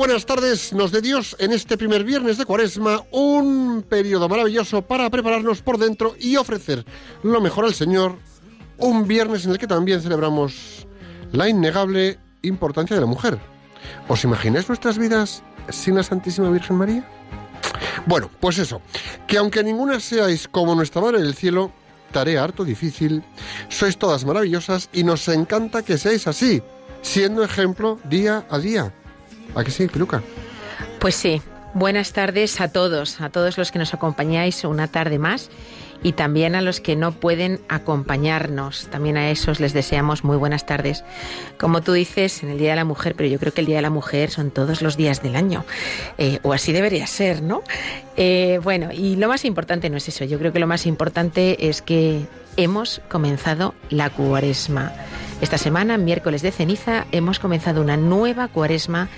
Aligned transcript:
buenas 0.00 0.24
tardes, 0.24 0.72
nos 0.72 0.92
de 0.92 1.02
Dios 1.02 1.36
en 1.38 1.52
este 1.52 1.76
primer 1.76 2.04
viernes 2.04 2.38
de 2.38 2.46
Cuaresma, 2.46 3.02
un 3.10 3.84
periodo 3.86 4.30
maravilloso 4.30 4.80
para 4.80 5.10
prepararnos 5.10 5.60
por 5.60 5.76
dentro 5.76 6.16
y 6.18 6.36
ofrecer 6.36 6.86
lo 7.22 7.38
mejor 7.42 7.66
al 7.66 7.74
Señor, 7.74 8.16
un 8.78 9.06
viernes 9.06 9.44
en 9.44 9.50
el 9.50 9.58
que 9.58 9.66
también 9.66 10.00
celebramos 10.00 10.86
la 11.32 11.50
innegable 11.50 12.18
importancia 12.40 12.96
de 12.96 13.02
la 13.02 13.06
mujer. 13.06 13.38
¿Os 14.08 14.24
imagináis 14.24 14.66
nuestras 14.68 14.96
vidas 14.96 15.42
sin 15.68 15.96
la 15.96 16.02
Santísima 16.02 16.48
Virgen 16.48 16.76
María? 16.76 17.06
Bueno, 18.06 18.30
pues 18.40 18.56
eso, 18.56 18.80
que 19.26 19.36
aunque 19.36 19.62
ninguna 19.62 20.00
seáis 20.00 20.48
como 20.48 20.74
nuestra 20.74 21.02
Madre 21.02 21.20
del 21.20 21.34
Cielo, 21.34 21.72
tarea 22.10 22.42
harto 22.42 22.64
difícil, 22.64 23.22
sois 23.68 23.98
todas 23.98 24.24
maravillosas 24.24 24.88
y 24.94 25.04
nos 25.04 25.28
encanta 25.28 25.82
que 25.82 25.98
seáis 25.98 26.26
así, 26.26 26.62
siendo 27.02 27.44
ejemplo 27.44 28.00
día 28.08 28.46
a 28.48 28.58
día. 28.58 28.94
¿A 29.54 29.64
que 29.64 29.70
sí, 29.70 29.86
Piluca? 29.88 30.22
Pues 30.98 31.14
sí, 31.14 31.42
buenas 31.74 32.12
tardes 32.12 32.60
a 32.60 32.68
todos, 32.68 33.20
a 33.20 33.30
todos 33.30 33.58
los 33.58 33.72
que 33.72 33.78
nos 33.78 33.94
acompañáis 33.94 34.64
una 34.64 34.88
tarde 34.88 35.18
más 35.18 35.50
y 36.02 36.12
también 36.12 36.54
a 36.54 36.62
los 36.62 36.80
que 36.80 36.96
no 36.96 37.12
pueden 37.12 37.60
acompañarnos. 37.68 38.86
También 38.90 39.16
a 39.16 39.30
esos 39.30 39.60
les 39.60 39.72
deseamos 39.72 40.24
muy 40.24 40.36
buenas 40.36 40.66
tardes. 40.66 41.04
Como 41.58 41.82
tú 41.82 41.92
dices, 41.92 42.42
en 42.42 42.50
el 42.50 42.58
Día 42.58 42.70
de 42.70 42.76
la 42.76 42.84
Mujer, 42.84 43.14
pero 43.16 43.28
yo 43.28 43.38
creo 43.38 43.52
que 43.52 43.60
el 43.60 43.66
Día 43.66 43.76
de 43.76 43.82
la 43.82 43.90
Mujer 43.90 44.30
son 44.30 44.50
todos 44.50 44.82
los 44.82 44.96
días 44.96 45.22
del 45.22 45.36
año, 45.36 45.64
eh, 46.16 46.38
o 46.42 46.52
así 46.52 46.72
debería 46.72 47.06
ser, 47.06 47.42
¿no? 47.42 47.62
Eh, 48.16 48.60
bueno, 48.62 48.90
y 48.92 49.16
lo 49.16 49.28
más 49.28 49.44
importante 49.44 49.90
no 49.90 49.96
es 49.96 50.08
eso, 50.08 50.24
yo 50.24 50.38
creo 50.38 50.52
que 50.52 50.58
lo 50.58 50.66
más 50.66 50.86
importante 50.86 51.68
es 51.68 51.82
que 51.82 52.26
hemos 52.62 53.00
comenzado 53.08 53.74
la 53.88 54.10
cuaresma. 54.10 54.92
Esta 55.40 55.56
semana, 55.56 55.96
miércoles 55.96 56.42
de 56.42 56.52
ceniza, 56.52 57.06
hemos 57.10 57.38
comenzado 57.38 57.80
una 57.80 57.96
nueva 57.96 58.48
cuaresma 58.48 59.08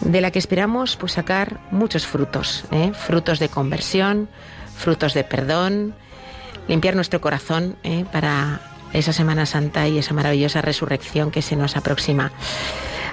de 0.00 0.20
la 0.20 0.30
que 0.30 0.38
esperamos 0.38 0.96
pues, 0.96 1.12
sacar 1.12 1.60
muchos 1.70 2.06
frutos, 2.06 2.64
¿eh? 2.70 2.92
frutos 2.94 3.38
de 3.38 3.48
conversión, 3.48 4.28
frutos 4.76 5.12
de 5.12 5.24
perdón, 5.24 5.94
limpiar 6.68 6.94
nuestro 6.94 7.20
corazón 7.20 7.76
¿eh? 7.82 8.06
para 8.10 8.60
esa 8.94 9.12
Semana 9.12 9.44
Santa 9.44 9.86
y 9.86 9.98
esa 9.98 10.14
maravillosa 10.14 10.62
resurrección 10.62 11.30
que 11.30 11.42
se 11.42 11.56
nos 11.56 11.76
aproxima. 11.76 12.32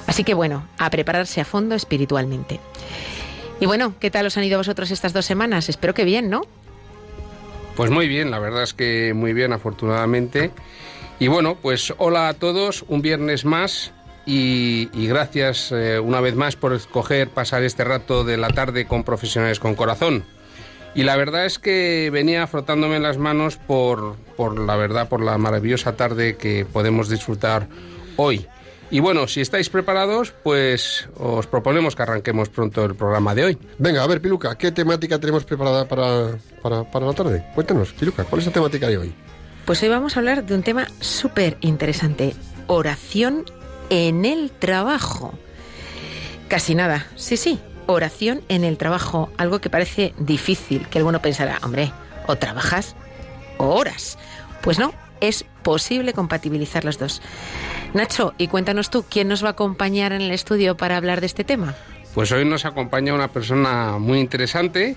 Así 0.07 0.23
que 0.23 0.33
bueno, 0.33 0.65
a 0.77 0.89
prepararse 0.89 1.41
a 1.41 1.45
fondo 1.45 1.75
espiritualmente. 1.75 2.61
Y 3.59 3.65
bueno, 3.65 3.95
¿qué 3.99 4.11
tal 4.11 4.27
os 4.27 4.37
han 4.37 4.43
ido 4.45 4.57
vosotros 4.57 4.91
estas 4.91 5.11
dos 5.11 5.25
semanas? 5.25 5.67
Espero 5.67 5.93
que 5.93 6.05
bien, 6.05 6.29
¿no? 6.29 6.43
Pues 7.75 7.91
muy 7.91 8.07
bien, 8.07 8.31
la 8.31 8.39
verdad 8.39 8.63
es 8.63 8.73
que 8.73 9.13
muy 9.13 9.33
bien, 9.33 9.51
afortunadamente. 9.51 10.51
Y 11.19 11.27
bueno, 11.27 11.57
pues 11.61 11.93
hola 11.97 12.29
a 12.29 12.33
todos, 12.33 12.85
un 12.87 13.01
viernes 13.01 13.43
más 13.43 13.91
y, 14.25 14.87
gracias 15.07 15.71
eh, 15.73 15.99
una 15.99 16.21
vez 16.21 16.35
más 16.35 16.55
por 16.55 16.73
escoger 16.73 17.29
pasar 17.29 17.63
este 17.63 17.83
rato 17.83 18.23
de 18.23 18.37
la 18.37 18.47
tarde 18.47 18.85
con 18.85 19.03
profesionales 19.03 19.59
con 19.59 19.75
corazón. 19.75 20.23
Y 20.93 21.03
la 21.03 21.17
verdad 21.17 21.45
es 21.45 21.59
que 21.59 22.09
venía 22.13 22.47
frotándome 22.47 22.99
las 22.99 23.17
manos 23.17 23.57
por, 23.57 24.15
por 24.37 24.57
la 24.57 24.77
verdad, 24.77 25.09
por 25.09 25.21
la 25.21 25.37
maravillosa 25.37 25.97
tarde 25.97 26.37
que 26.37 26.65
podemos 26.65 27.09
disfrutar 27.09 27.67
hoy. 28.15 28.47
Y 28.91 28.99
bueno, 28.99 29.27
si 29.27 29.41
estáis 29.41 29.69
preparados, 29.69 30.33
pues 30.43 31.09
os 31.17 31.47
proponemos 31.47 31.95
que 31.95 32.03
arranquemos 32.03 32.49
pronto 32.49 32.85
el 32.85 32.95
programa 32.95 33.33
de 33.33 33.45
hoy. 33.45 33.57
Venga, 33.79 34.03
a 34.03 34.07
ver, 34.07 34.21
Piluca, 34.21 34.57
¿qué 34.57 34.71
temática 34.71 35.19
tenemos 35.19 35.43
preparada 35.43 35.87
para, 35.87 36.37
para, 36.61 36.83
para 36.83 37.05
la 37.07 37.13
tarde? 37.13 37.45
Cuéntanos, 37.55 37.93
Piluca, 37.93 38.23
¿cuál 38.25 38.41
es 38.41 38.47
la 38.47 38.53
temática 38.53 38.87
de 38.87 38.97
hoy? 38.97 39.13
Pues 39.65 39.81
hoy 39.81 39.89
vamos 39.89 40.15
a 40.15 40.19
hablar 40.19 40.45
de 40.45 40.53
un 40.53 40.61
tema 40.61 40.87
súper 40.99 41.57
interesante, 41.61 42.35
oración 42.67 43.45
en 43.89 44.23
el 44.23 44.51
trabajo. 44.51 45.33
Casi 46.47 46.75
nada, 46.75 47.07
sí, 47.15 47.37
sí, 47.37 47.59
oración 47.87 48.43
en 48.49 48.63
el 48.63 48.77
trabajo, 48.77 49.31
algo 49.37 49.59
que 49.59 49.71
parece 49.71 50.13
difícil, 50.19 50.87
que 50.89 50.99
alguno 50.99 51.21
pensará, 51.21 51.57
hombre, 51.63 51.91
o 52.27 52.35
trabajas 52.35 52.95
o 53.57 53.65
oras. 53.65 54.19
Pues 54.61 54.77
no, 54.77 54.93
es 55.21 55.45
posible 55.63 56.13
compatibilizar 56.13 56.85
los 56.85 56.99
dos. 56.99 57.21
Nacho, 57.93 58.33
y 58.37 58.47
cuéntanos 58.47 58.89
tú, 58.89 59.05
¿quién 59.09 59.27
nos 59.27 59.43
va 59.43 59.49
a 59.49 59.51
acompañar 59.51 60.11
en 60.13 60.21
el 60.21 60.31
estudio 60.31 60.75
para 60.77 60.97
hablar 60.97 61.21
de 61.21 61.27
este 61.27 61.43
tema? 61.43 61.75
Pues 62.13 62.31
hoy 62.31 62.45
nos 62.45 62.65
acompaña 62.65 63.13
una 63.13 63.27
persona 63.27 63.97
muy 63.99 64.19
interesante 64.19 64.95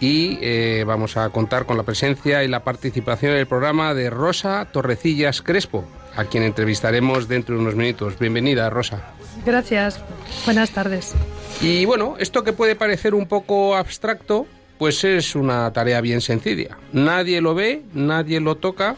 y 0.00 0.38
eh, 0.40 0.84
vamos 0.86 1.16
a 1.16 1.28
contar 1.30 1.66
con 1.66 1.76
la 1.76 1.82
presencia 1.82 2.42
y 2.44 2.48
la 2.48 2.64
participación 2.64 3.32
en 3.32 3.38
el 3.38 3.46
programa 3.46 3.94
de 3.94 4.10
Rosa 4.10 4.66
Torrecillas 4.72 5.42
Crespo, 5.42 5.84
a 6.16 6.24
quien 6.24 6.42
entrevistaremos 6.42 7.28
dentro 7.28 7.54
de 7.54 7.62
unos 7.62 7.74
minutos. 7.74 8.18
Bienvenida, 8.18 8.68
Rosa. 8.70 9.02
Gracias. 9.44 10.00
Buenas 10.44 10.70
tardes. 10.70 11.14
Y 11.60 11.84
bueno, 11.84 12.16
esto 12.18 12.44
que 12.44 12.52
puede 12.52 12.76
parecer 12.76 13.14
un 13.14 13.26
poco 13.26 13.76
abstracto, 13.76 14.46
pues 14.78 15.04
es 15.04 15.34
una 15.34 15.72
tarea 15.72 16.00
bien 16.00 16.20
sencilla. 16.20 16.78
Nadie 16.92 17.40
lo 17.40 17.54
ve, 17.54 17.82
nadie 17.94 18.40
lo 18.40 18.56
toca. 18.56 18.96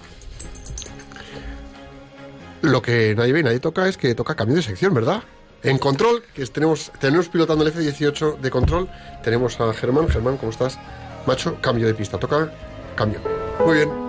Lo 2.63 2.83
que 2.83 3.15
nadie 3.17 3.33
ve 3.33 3.41
y 3.41 3.43
nadie 3.43 3.61
toca 3.61 3.89
es 3.89 3.97
que 3.97 4.15
toca 4.15 4.35
cambio 4.35 4.57
de 4.57 4.63
sección, 4.63 4.95
¿verdad? 4.95 5.23
En 5.63 5.79
control, 5.79 6.23
que 6.35 6.47
tenemos, 6.47 6.93
tenemos 7.01 7.29
pilotando 7.29 7.65
el 7.65 7.71
F-18 7.71 8.39
de 8.39 8.51
control, 8.51 8.89
tenemos 9.25 9.61
a 9.61 9.73
Germán. 9.73 10.09
Germán, 10.09 10.37
¿cómo 10.37 10.53
estás? 10.53 10.79
Macho, 11.27 11.61
cambio 11.61 11.87
de 11.87 11.95
pista. 11.95 12.19
Toca, 12.19 12.53
cambio. 12.95 13.21
Muy 13.65 13.79
bien. 13.79 14.06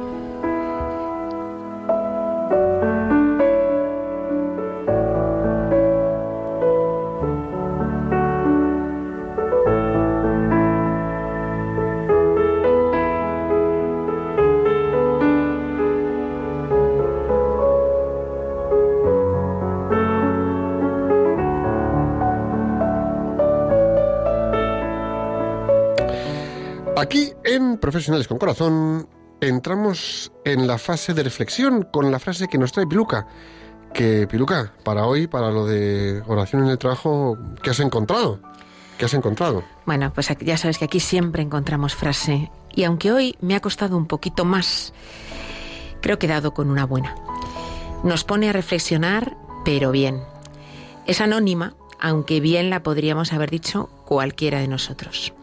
Profesionales 27.80 28.28
con 28.28 28.38
Corazón 28.38 29.08
entramos 29.42 30.32
en 30.46 30.68
la 30.68 30.78
fase 30.78 31.14
de 31.14 31.24
reflexión 31.24 31.88
con 31.92 32.12
la 32.12 32.20
frase 32.20 32.48
que 32.48 32.58
nos 32.58 32.72
trae 32.72 32.88
Piluca. 32.88 33.28
Que 33.94 34.28
Piluca, 34.28 34.74
para 34.84 35.06
hoy, 35.06 35.28
para 35.28 35.52
lo 35.52 35.66
de 35.66 36.22
oración 36.28 36.64
en 36.64 36.70
el 36.70 36.78
trabajo, 36.78 37.38
¿qué 37.62 37.70
has 37.70 37.80
encontrado? 37.80 38.40
¿Qué 38.98 39.06
has 39.06 39.14
encontrado? 39.14 39.64
Bueno, 39.86 40.12
pues 40.14 40.30
ya 40.40 40.58
sabes 40.58 40.78
que 40.78 40.86
aquí 40.86 41.00
siempre 41.00 41.44
encontramos 41.44 41.96
frase. 41.96 42.52
Y 42.74 42.84
aunque 42.84 43.12
hoy 43.12 43.36
me 43.42 43.56
ha 43.56 43.60
costado 43.60 43.96
un 43.98 44.08
poquito 44.08 44.44
más, 44.44 44.94
creo 46.02 46.20
que 46.20 46.26
he 46.26 46.30
dado 46.30 46.54
con 46.54 46.70
una 46.70 46.86
buena. 46.86 47.16
Nos 48.04 48.24
pone 48.24 48.50
a 48.50 48.54
reflexionar, 48.54 49.38
pero 49.64 49.92
bien. 49.92 50.22
Es 51.06 51.22
anónima, 51.22 51.76
aunque 52.00 52.40
bien 52.40 52.70
la 52.70 52.84
podríamos 52.84 53.34
haber 53.34 53.50
dicho 53.50 53.90
cualquiera 54.06 54.60
de 54.60 54.68
nosotros. 54.68 55.34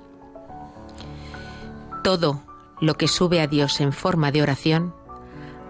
Todo 2.04 2.42
lo 2.80 2.94
que 2.94 3.08
sube 3.08 3.40
a 3.40 3.46
Dios 3.46 3.80
en 3.80 3.94
forma 3.94 4.30
de 4.30 4.42
oración, 4.42 4.94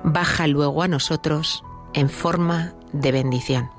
baja 0.03 0.49
luego 0.49 0.83
a 0.83 0.89
nosotros 0.89 1.63
en 1.93 2.11
forma 2.11 2.75
de 2.93 3.13
bendición. 3.13 3.71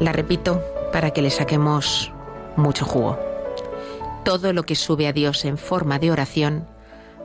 La 0.00 0.12
repito 0.12 0.60
para 0.92 1.12
que 1.12 1.22
le 1.22 1.30
saquemos 1.30 2.12
mucho 2.56 2.84
jugo. 2.84 3.16
todo 4.24 4.52
lo 4.52 4.64
que 4.64 4.74
sube 4.74 5.06
a 5.06 5.12
Dios 5.12 5.44
en 5.44 5.56
forma 5.56 6.00
de 6.00 6.10
oración, 6.10 6.66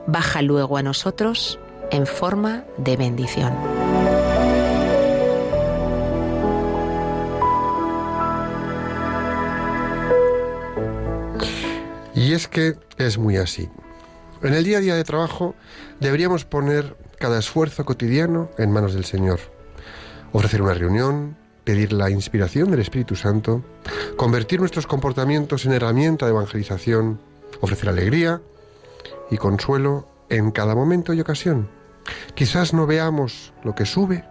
baja 0.06 0.44
luego 0.44 0.78
a 0.78 0.84
nosotros 0.84 1.58
en 1.90 2.06
forma 2.06 2.66
de 2.78 2.96
bendición. 2.96 4.21
Y 12.32 12.34
es 12.34 12.48
que 12.48 12.78
es 12.98 13.18
muy 13.18 13.36
así. 13.36 13.68
En 14.42 14.54
el 14.54 14.64
día 14.64 14.78
a 14.78 14.80
día 14.80 14.96
de 14.96 15.04
trabajo 15.04 15.54
deberíamos 16.00 16.46
poner 16.46 16.96
cada 17.20 17.38
esfuerzo 17.38 17.84
cotidiano 17.84 18.50
en 18.58 18.72
manos 18.72 18.94
del 18.94 19.04
Señor. 19.04 19.42
Ofrecer 20.32 20.62
una 20.62 20.74
reunión, 20.74 21.36
pedir 21.66 21.92
la 21.92 22.10
inspiración 22.10 22.72
del 22.72 22.80
Espíritu 22.80 23.18
Santo, 23.18 23.66
convertir 24.16 24.62
nuestros 24.62 24.88
comportamientos 24.88 25.66
en 25.66 25.74
herramienta 25.74 26.26
de 26.26 26.32
evangelización, 26.32 27.20
ofrecer 27.60 27.90
alegría 27.90 28.42
y 29.30 29.36
consuelo 29.36 30.08
en 30.30 30.52
cada 30.52 30.74
momento 30.74 31.14
y 31.14 31.20
ocasión. 31.20 31.70
Quizás 32.34 32.74
no 32.74 32.88
veamos 32.88 33.52
lo 33.62 33.76
que 33.76 33.86
sube 33.86 34.24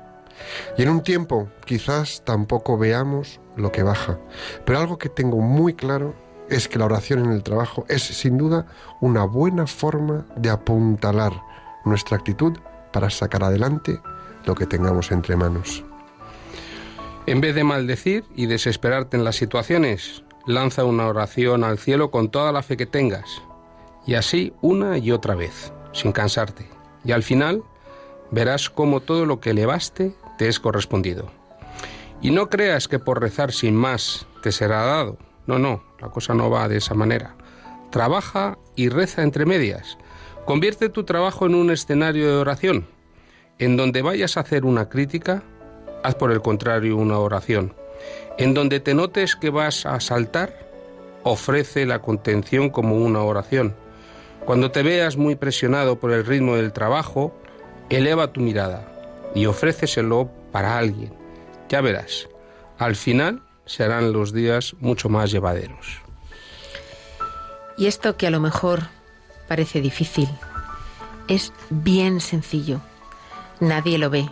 y 0.79 0.85
en 0.85 0.89
un 0.89 1.03
tiempo 1.03 1.51
quizás 1.67 2.23
tampoco 2.25 2.79
veamos 2.79 3.41
lo 3.57 3.71
que 3.71 3.83
baja, 3.83 4.19
pero 4.65 4.79
algo 4.79 4.97
que 4.97 5.11
tengo 5.11 5.43
muy 5.43 5.75
claro 5.75 6.15
es 6.51 6.69
que 6.69 6.79
la 6.79 6.85
oración 6.85 7.25
en 7.25 7.33
el 7.33 7.43
trabajo 7.43 7.87
es 7.89 8.03
sin 8.03 8.37
duda 8.37 8.67
una 9.01 9.25
buena 9.25 9.67
forma 9.67 10.27
de 10.37 10.51
apuntalar 10.51 11.33
nuestra 11.85 12.17
actitud 12.17 12.59
para 12.93 13.09
sacar 13.09 13.45
adelante 13.45 14.01
lo 14.45 14.55
que 14.55 14.67
tengamos 14.67 15.11
entre 15.13 15.37
manos. 15.37 15.85
En 17.27 17.41
vez 17.41 17.55
de 17.55 17.65
maldecir 17.65 18.25
y 18.35 18.47
desesperarte 18.47 19.17
en 19.17 19.25
las 19.25 19.37
situaciones, 19.37 20.25
lanza 20.47 20.85
una 20.85 21.07
oración 21.07 21.65
al 21.65 21.79
cielo 21.79 22.11
con 22.11 22.31
toda 22.31 22.51
la 22.53 22.63
fe 22.63 22.77
que 22.77 22.87
tengas, 22.87 23.43
y 24.07 24.15
así 24.15 24.53
una 24.61 24.99
y 24.99 25.13
otra 25.13 25.35
vez, 25.35 25.73
sin 25.93 26.13
cansarte. 26.13 26.69
Y 27.05 27.13
al 27.13 27.23
final 27.23 27.63
verás 28.31 28.71
cómo 28.71 29.01
todo 29.01 29.27
lo 29.27 29.41
que 29.41 29.51
elevaste 29.51 30.15
te 30.39 30.49
es 30.49 30.59
correspondido. 30.59 31.31
Y 32.23 32.31
no 32.31 32.49
creas 32.49 32.89
que 32.89 32.99
por 32.99 33.21
rezar 33.21 33.53
sin 33.53 33.75
más 33.75 34.27
te 34.43 34.53
será 34.53 34.85
dado. 34.85 35.19
No, 35.47 35.59
no, 35.59 35.83
la 36.01 36.09
cosa 36.09 36.35
no 36.35 36.51
va 36.51 36.69
de 36.69 36.79
esa 36.79 36.95
manera. 36.95 37.35
Trabaja 37.91 38.59
y 38.77 38.89
reza 38.89 39.23
entre 39.23 39.47
medias. 39.47 39.99
Convierte 40.45 40.89
tu 40.89 41.05
trabajo 41.05 41.47
en 41.47 41.55
un 41.55 41.71
escenario 41.71 42.29
de 42.29 42.37
oración. 42.37 42.87
En 43.59 43.77
donde 43.77 44.03
vayas 44.03 44.37
a 44.37 44.41
hacer 44.41 44.65
una 44.65 44.89
crítica, 44.89 45.43
haz 46.03 46.15
por 46.15 46.33
el 46.33 46.41
contrario 46.41 46.97
una 46.97 47.19
oración. 47.19 47.75
En 48.39 48.55
donde 48.55 48.81
te 48.81 48.95
notes 48.95 49.37
que 49.37 49.51
vas 49.51 49.85
a 49.87 50.01
saltar, 50.01 50.55
ofrece 51.23 51.85
la 51.87 52.01
contención 52.01 52.71
como 52.71 52.97
una 52.97 53.23
oración. 53.23 53.75
Cuando 54.45 54.71
te 54.71 54.83
veas 54.83 55.17
muy 55.17 55.37
presionado 55.37 56.01
por 56.01 56.13
el 56.13 56.25
ritmo 56.25 56.57
del 56.57 56.73
trabajo, 56.73 57.35
eleva 57.91 58.33
tu 58.33 58.41
mirada 58.41 58.87
y 59.35 59.47
ofréceselo 59.47 60.31
para 60.53 60.79
alguien. 60.79 61.13
Ya 61.69 61.81
verás, 61.81 62.29
al 62.79 62.97
final 62.97 63.43
serán 63.71 64.13
los 64.13 64.33
días 64.33 64.75
mucho 64.81 65.09
más 65.09 65.31
llevaderos. 65.31 66.01
Y 67.79 67.87
esto 67.87 68.17
que 68.17 68.27
a 68.27 68.31
lo 68.31 68.41
mejor 68.41 68.89
parece 69.47 69.81
difícil, 69.81 70.29
es 71.29 71.53
bien 71.71 72.21
sencillo. 72.21 72.81
Nadie 73.61 73.99
lo 73.99 74.11
ve, 74.11 74.29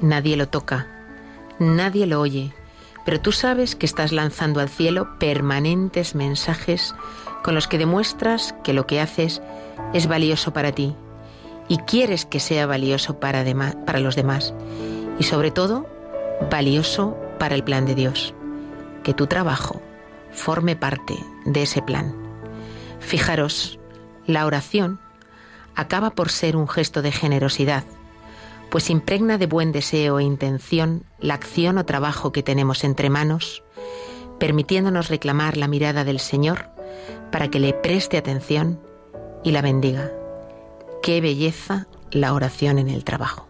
nadie 0.00 0.38
lo 0.38 0.48
toca, 0.48 0.86
nadie 1.58 2.06
lo 2.06 2.18
oye, 2.18 2.54
pero 3.04 3.20
tú 3.20 3.30
sabes 3.30 3.76
que 3.76 3.84
estás 3.84 4.10
lanzando 4.10 4.60
al 4.60 4.70
cielo 4.70 5.18
permanentes 5.18 6.14
mensajes 6.14 6.94
con 7.44 7.54
los 7.54 7.68
que 7.68 7.76
demuestras 7.76 8.54
que 8.64 8.72
lo 8.72 8.86
que 8.86 9.00
haces 9.02 9.42
es 9.92 10.06
valioso 10.06 10.54
para 10.54 10.72
ti 10.72 10.94
y 11.68 11.76
quieres 11.78 12.24
que 12.24 12.40
sea 12.40 12.66
valioso 12.66 13.20
para, 13.20 13.44
para 13.84 14.00
los 14.00 14.16
demás 14.16 14.54
y 15.18 15.24
sobre 15.24 15.50
todo 15.50 15.86
valioso 16.50 17.18
para 17.38 17.54
el 17.54 17.64
plan 17.64 17.84
de 17.84 17.94
Dios. 17.94 18.34
Que 19.08 19.14
tu 19.14 19.26
trabajo 19.26 19.80
forme 20.32 20.76
parte 20.76 21.14
de 21.46 21.62
ese 21.62 21.80
plan. 21.80 22.14
Fijaros, 23.00 23.80
la 24.26 24.44
oración 24.44 25.00
acaba 25.74 26.10
por 26.10 26.28
ser 26.28 26.58
un 26.58 26.68
gesto 26.68 27.00
de 27.00 27.10
generosidad, 27.10 27.84
pues 28.68 28.90
impregna 28.90 29.38
de 29.38 29.46
buen 29.46 29.72
deseo 29.72 30.18
e 30.18 30.24
intención 30.24 31.04
la 31.20 31.32
acción 31.32 31.78
o 31.78 31.86
trabajo 31.86 32.32
que 32.32 32.42
tenemos 32.42 32.84
entre 32.84 33.08
manos, 33.08 33.64
permitiéndonos 34.38 35.08
reclamar 35.08 35.56
la 35.56 35.68
mirada 35.68 36.04
del 36.04 36.20
Señor 36.20 36.68
para 37.32 37.48
que 37.48 37.60
le 37.60 37.72
preste 37.72 38.18
atención 38.18 38.78
y 39.42 39.52
la 39.52 39.62
bendiga. 39.62 40.12
Qué 41.02 41.22
belleza 41.22 41.86
la 42.10 42.34
oración 42.34 42.78
en 42.78 42.90
el 42.90 43.04
trabajo. 43.04 43.47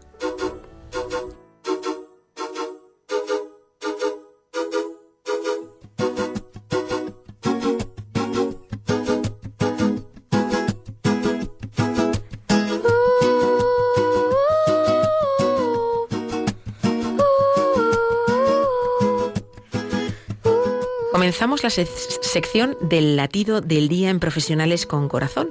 Comenzamos 21.38 21.62
la 21.62 21.84
sección 22.20 22.76
del 22.80 23.14
latido 23.14 23.60
del 23.60 23.86
día 23.86 24.10
en 24.10 24.18
Profesionales 24.18 24.86
con 24.86 25.08
Corazón 25.08 25.50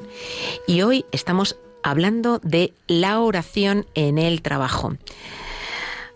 y 0.68 0.82
hoy 0.82 1.06
estamos 1.14 1.56
hablando 1.82 2.40
de 2.40 2.74
la 2.88 3.22
oración 3.22 3.86
en 3.96 4.18
el 4.18 4.42
trabajo. 4.42 4.98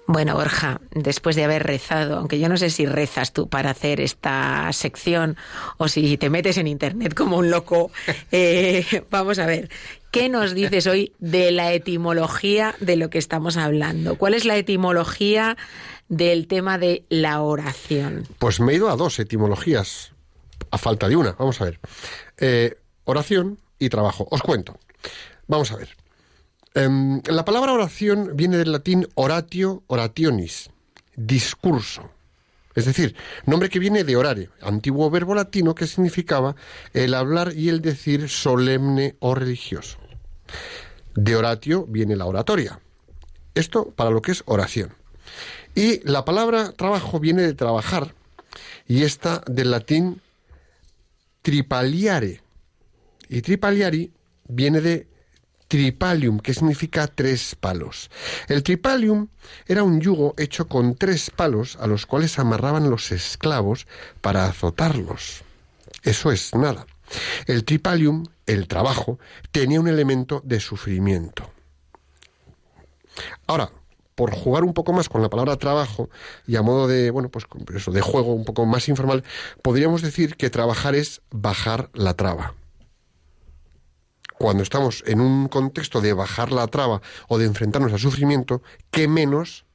Bueno, 0.07 0.35
Borja, 0.35 0.81
después 0.93 1.37
de 1.37 1.45
haber 1.45 1.63
rezado, 1.63 2.17
aunque 2.17 2.37
yo 2.37 2.49
no 2.49 2.57
sé 2.57 2.69
si 2.69 2.85
rezas 2.85 3.31
tú 3.31 3.47
para 3.47 3.69
hacer 3.69 4.01
esta 4.01 4.69
sección 4.73 5.37
o 5.77 5.87
si 5.87 6.17
te 6.17 6.29
metes 6.29 6.57
en 6.57 6.67
internet 6.67 7.13
como 7.13 7.37
un 7.37 7.49
loco, 7.49 7.91
eh, 8.33 9.05
vamos 9.09 9.39
a 9.39 9.45
ver, 9.45 9.69
¿qué 10.11 10.27
nos 10.27 10.53
dices 10.53 10.85
hoy 10.85 11.13
de 11.19 11.51
la 11.51 11.71
etimología 11.71 12.75
de 12.81 12.97
lo 12.97 13.09
que 13.09 13.19
estamos 13.19 13.55
hablando? 13.55 14.17
¿Cuál 14.17 14.33
es 14.33 14.43
la 14.43 14.57
etimología 14.57 15.55
del 16.11 16.47
tema 16.47 16.77
de 16.77 17.05
la 17.09 17.41
oración? 17.41 18.27
Pues 18.37 18.59
me 18.59 18.73
he 18.73 18.75
ido 18.75 18.89
a 18.89 18.97
dos 18.97 19.17
etimologías, 19.17 20.11
a 20.69 20.77
falta 20.77 21.07
de 21.07 21.15
una, 21.15 21.31
vamos 21.31 21.61
a 21.61 21.65
ver. 21.65 21.79
Eh, 22.37 22.77
oración 23.05 23.57
y 23.79 23.87
trabajo. 23.87 24.27
Os 24.29 24.41
cuento. 24.41 24.77
Vamos 25.47 25.71
a 25.71 25.77
ver. 25.77 25.89
Em, 26.73 27.21
la 27.27 27.45
palabra 27.45 27.73
oración 27.73 28.31
viene 28.35 28.57
del 28.57 28.73
latín 28.73 29.07
oratio, 29.15 29.83
orationis, 29.87 30.69
discurso. 31.15 32.11
Es 32.75 32.85
decir, 32.85 33.15
nombre 33.45 33.69
que 33.69 33.79
viene 33.79 34.03
de 34.03 34.15
orare, 34.17 34.49
antiguo 34.61 35.09
verbo 35.09 35.33
latino 35.33 35.75
que 35.75 35.87
significaba 35.87 36.55
el 36.93 37.13
hablar 37.13 37.53
y 37.55 37.69
el 37.69 37.81
decir 37.81 38.29
solemne 38.29 39.15
o 39.19 39.33
religioso. 39.33 39.97
De 41.15 41.37
oratio 41.37 41.85
viene 41.87 42.17
la 42.17 42.25
oratoria. 42.25 42.81
Esto 43.55 43.91
para 43.91 44.09
lo 44.11 44.21
que 44.21 44.31
es 44.31 44.43
oración. 44.45 45.00
Y 45.75 46.01
la 46.07 46.25
palabra 46.25 46.71
trabajo 46.71 47.19
viene 47.19 47.43
de 47.43 47.53
trabajar 47.53 48.13
y 48.87 49.03
está 49.03 49.41
del 49.47 49.71
latín 49.71 50.21
tripaliare. 51.41 52.41
Y 53.29 53.41
tripaliari 53.41 54.11
viene 54.47 54.81
de 54.81 55.07
tripalium, 55.71 56.39
que 56.41 56.53
significa 56.53 57.07
tres 57.07 57.55
palos. 57.55 58.11
El 58.49 58.61
tripalium 58.61 59.29
era 59.65 59.83
un 59.83 60.01
yugo 60.01 60.33
hecho 60.37 60.67
con 60.67 60.95
tres 60.95 61.29
palos 61.29 61.77
a 61.79 61.87
los 61.87 62.05
cuales 62.05 62.37
amarraban 62.39 62.89
los 62.89 63.13
esclavos 63.13 63.87
para 64.19 64.45
azotarlos. 64.47 65.43
Eso 66.03 66.33
es 66.33 66.53
nada. 66.53 66.85
El 67.45 67.63
tripalium, 67.63 68.25
el 68.47 68.67
trabajo, 68.67 69.19
tenía 69.51 69.79
un 69.79 69.87
elemento 69.87 70.41
de 70.43 70.59
sufrimiento. 70.59 71.49
Ahora, 73.47 73.71
por 74.15 74.31
jugar 74.31 74.63
un 74.63 74.73
poco 74.73 74.93
más 74.93 75.09
con 75.09 75.21
la 75.21 75.29
palabra 75.29 75.57
trabajo 75.57 76.09
y 76.47 76.55
a 76.55 76.61
modo 76.61 76.87
de, 76.87 77.11
bueno, 77.11 77.29
pues 77.29 77.45
eso, 77.75 77.91
de 77.91 78.01
juego 78.01 78.33
un 78.33 78.45
poco 78.45 78.65
más 78.65 78.89
informal, 78.89 79.23
podríamos 79.61 80.01
decir 80.01 80.35
que 80.35 80.49
trabajar 80.49 80.95
es 80.95 81.21
bajar 81.31 81.89
la 81.93 82.13
traba 82.13 82.53
cuando 84.41 84.63
estamos 84.63 85.03
en 85.05 85.21
un 85.21 85.47
contexto 85.47 86.01
de 86.01 86.13
bajar 86.13 86.51
la 86.51 86.65
traba 86.65 87.01
o 87.27 87.37
de 87.37 87.45
enfrentarnos 87.45 87.93
al 87.93 87.99
sufrimiento, 87.99 88.63
qué 88.89 89.07
menos 89.07 89.65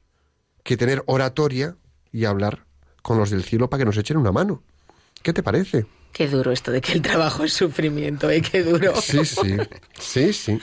que 0.63 0.75
tener 0.75 1.03
oratoria 1.05 1.77
y 2.11 2.25
hablar 2.25 2.65
con 3.01 3.17
los 3.17 3.29
del 3.29 3.43
cielo 3.43 3.69
para 3.69 3.79
que 3.79 3.85
nos 3.85 3.95
echen 3.95 4.17
una 4.17 4.33
mano. 4.33 4.61
¿Qué 5.23 5.31
te 5.31 5.41
parece? 5.41 5.85
Qué 6.11 6.27
duro 6.27 6.51
esto 6.51 6.71
de 6.71 6.81
que 6.81 6.91
el 6.91 7.01
trabajo 7.01 7.45
es 7.45 7.53
sufrimiento, 7.53 8.29
¿eh? 8.29 8.41
Qué 8.41 8.63
duro. 8.63 8.99
Sí, 9.01 9.23
sí, 9.23 9.57
sí, 9.97 10.33
sí. 10.33 10.59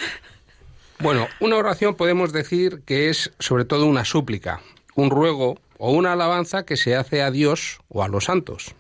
Bueno, 1.01 1.27
una 1.41 1.57
oración 1.57 1.97
podemos 1.97 2.33
decir 2.33 2.83
que 2.87 3.11
es 3.11 3.33
sobre 3.39 3.65
todo 3.65 3.87
una 3.87 4.05
súplica, 4.05 4.61
un 4.95 5.11
ruego 5.11 5.59
o 5.79 5.93
una 5.93 6.13
alabanza 6.13 6.65
que 6.65 6.77
se 6.77 6.97
hace 6.97 7.23
a 7.23 7.31
Dios 7.31 7.81
o 7.89 8.03
a 8.03 8.09
los 8.09 8.25
santos. 8.25 8.75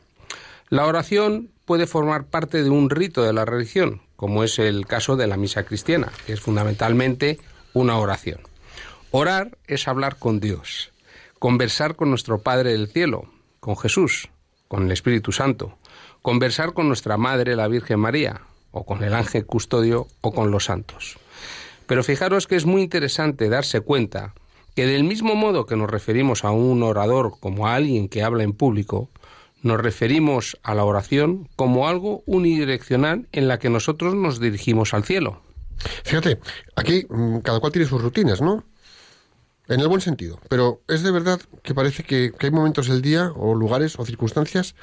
La 0.68 0.86
oración 0.86 1.50
puede 1.64 1.86
formar 1.86 2.26
parte 2.26 2.62
de 2.62 2.70
un 2.70 2.88
rito 2.88 3.22
de 3.22 3.32
la 3.32 3.44
religión, 3.44 4.00
como 4.16 4.44
es 4.44 4.58
el 4.58 4.86
caso 4.86 5.16
de 5.16 5.26
la 5.26 5.36
misa 5.36 5.64
cristiana, 5.64 6.12
que 6.26 6.32
es 6.32 6.40
fundamentalmente 6.40 7.38
una 7.72 7.98
oración. 7.98 8.40
Orar 9.10 9.58
es 9.66 9.88
hablar 9.88 10.16
con 10.16 10.40
Dios, 10.40 10.92
conversar 11.38 11.96
con 11.96 12.10
nuestro 12.10 12.38
Padre 12.38 12.72
del 12.72 12.88
Cielo, 12.88 13.26
con 13.60 13.76
Jesús, 13.76 14.30
con 14.68 14.84
el 14.84 14.92
Espíritu 14.92 15.32
Santo, 15.32 15.78
conversar 16.22 16.72
con 16.72 16.88
nuestra 16.88 17.16
Madre 17.16 17.56
la 17.56 17.68
Virgen 17.68 18.00
María, 18.00 18.42
o 18.70 18.84
con 18.84 19.04
el 19.04 19.14
ángel 19.14 19.46
custodio, 19.46 20.06
o 20.20 20.32
con 20.32 20.50
los 20.50 20.64
santos. 20.64 21.18
Pero 21.86 22.02
fijaros 22.02 22.46
que 22.46 22.56
es 22.56 22.66
muy 22.66 22.82
interesante 22.82 23.48
darse 23.48 23.80
cuenta 23.80 24.34
que 24.74 24.86
del 24.86 25.04
mismo 25.04 25.34
modo 25.34 25.66
que 25.66 25.76
nos 25.76 25.90
referimos 25.90 26.44
a 26.44 26.50
un 26.50 26.82
orador 26.82 27.34
como 27.40 27.66
a 27.66 27.74
alguien 27.74 28.08
que 28.08 28.22
habla 28.22 28.42
en 28.42 28.52
público, 28.52 29.10
nos 29.62 29.80
referimos 29.80 30.58
a 30.62 30.74
la 30.74 30.84
oración 30.84 31.48
como 31.56 31.88
algo 31.88 32.22
unidireccional 32.26 33.28
en 33.32 33.48
la 33.48 33.58
que 33.58 33.70
nosotros 33.70 34.14
nos 34.14 34.40
dirigimos 34.40 34.92
al 34.92 35.04
cielo. 35.04 35.40
Fíjate, 36.04 36.38
aquí 36.76 37.06
mm, 37.08 37.38
cada 37.38 37.60
cual 37.60 37.72
tiene 37.72 37.88
sus 37.88 38.02
rutinas, 38.02 38.40
¿no? 38.40 38.64
En 39.66 39.80
el 39.80 39.88
buen 39.88 40.00
sentido. 40.00 40.38
Pero 40.48 40.82
es 40.88 41.02
de 41.02 41.10
verdad 41.10 41.40
que 41.62 41.74
parece 41.74 42.02
que, 42.02 42.32
que 42.38 42.46
hay 42.46 42.52
momentos 42.52 42.88
del 42.88 43.00
día 43.00 43.32
o 43.34 43.54
lugares 43.54 43.98
o 43.98 44.04
circunstancias 44.04 44.74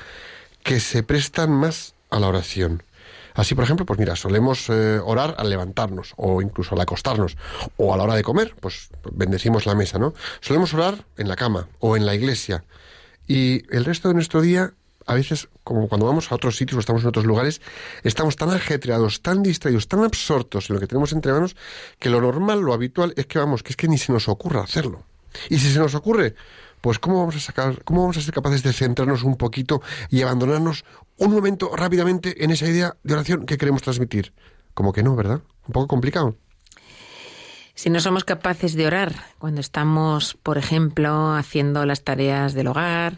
que 0.63 0.79
se 0.79 1.03
prestan 1.03 1.51
más 1.51 1.93
a 2.09 2.19
la 2.19 2.27
oración. 2.27 2.83
Así, 3.33 3.55
por 3.55 3.63
ejemplo, 3.63 3.85
pues 3.85 3.99
mira, 3.99 4.15
solemos 4.15 4.69
eh, 4.69 4.99
orar 5.03 5.35
al 5.37 5.49
levantarnos 5.49 6.13
o 6.17 6.41
incluso 6.41 6.75
al 6.75 6.81
acostarnos 6.81 7.37
o 7.77 7.93
a 7.93 7.97
la 7.97 8.03
hora 8.03 8.15
de 8.15 8.23
comer, 8.23 8.55
pues 8.59 8.89
bendecimos 9.11 9.65
la 9.65 9.75
mesa, 9.75 9.99
¿no? 9.99 10.13
Solemos 10.39 10.73
orar 10.73 11.05
en 11.17 11.27
la 11.27 11.35
cama 11.35 11.67
o 11.79 11.95
en 11.95 12.05
la 12.05 12.15
iglesia 12.15 12.63
y 13.27 13.63
el 13.75 13.85
resto 13.85 14.07
de 14.07 14.13
nuestro 14.13 14.41
día 14.41 14.73
a 15.07 15.13
veces, 15.13 15.49
como 15.63 15.87
cuando 15.87 16.05
vamos 16.05 16.31
a 16.31 16.35
otros 16.35 16.55
sitios 16.57 16.77
o 16.77 16.79
estamos 16.79 17.01
en 17.01 17.09
otros 17.09 17.25
lugares, 17.25 17.61
estamos 18.03 18.35
tan 18.35 18.51
ajetreados, 18.51 19.21
tan 19.21 19.43
distraídos, 19.43 19.87
tan 19.87 20.03
absortos 20.03 20.69
en 20.69 20.75
lo 20.75 20.79
que 20.79 20.87
tenemos 20.87 21.11
entre 21.11 21.33
manos, 21.33 21.55
que 21.99 22.09
lo 22.09 22.21
normal, 22.21 22.61
lo 22.61 22.73
habitual 22.73 23.13
es 23.17 23.25
que 23.25 23.39
vamos, 23.39 23.63
que 23.63 23.71
es 23.71 23.77
que 23.77 23.87
ni 23.87 23.97
se 23.97 24.11
nos 24.11 24.29
ocurra 24.29 24.61
hacerlo. 24.61 25.03
Y 25.49 25.59
si 25.59 25.71
se 25.71 25.79
nos 25.79 25.95
ocurre, 25.95 26.35
pues 26.81 26.99
cómo 26.99 27.19
vamos 27.19 27.35
a 27.35 27.39
sacar, 27.39 27.83
cómo 27.83 28.01
vamos 28.01 28.17
a 28.17 28.21
ser 28.21 28.33
capaces 28.33 28.63
de 28.63 28.73
centrarnos 28.73 29.23
un 29.23 29.37
poquito 29.37 29.81
y 30.09 30.21
abandonarnos 30.21 30.83
un 31.21 31.31
momento 31.31 31.69
rápidamente 31.75 32.43
en 32.43 32.49
esa 32.49 32.67
idea 32.67 32.97
de 33.03 33.13
oración 33.13 33.45
que 33.45 33.57
queremos 33.57 33.83
transmitir. 33.83 34.33
Como 34.73 34.91
que 34.91 35.03
no, 35.03 35.15
¿verdad? 35.15 35.41
Un 35.67 35.73
poco 35.73 35.87
complicado. 35.87 36.35
Si 37.75 37.91
no 37.91 37.99
somos 37.99 38.23
capaces 38.23 38.73
de 38.73 38.87
orar 38.87 39.13
cuando 39.37 39.61
estamos, 39.61 40.33
por 40.41 40.57
ejemplo, 40.57 41.33
haciendo 41.35 41.85
las 41.85 42.03
tareas 42.03 42.53
del 42.55 42.67
hogar, 42.67 43.17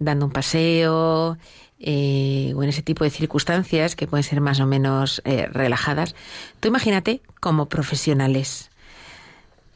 dando 0.00 0.26
un 0.26 0.32
paseo, 0.32 1.38
eh, 1.78 2.52
o 2.56 2.62
en 2.64 2.68
ese 2.68 2.82
tipo 2.82 3.04
de 3.04 3.10
circunstancias 3.10 3.94
que 3.94 4.08
pueden 4.08 4.24
ser 4.24 4.40
más 4.40 4.58
o 4.58 4.66
menos 4.66 5.22
eh, 5.24 5.46
relajadas, 5.46 6.16
tú 6.58 6.68
imagínate 6.68 7.22
como 7.38 7.68
profesionales. 7.68 8.70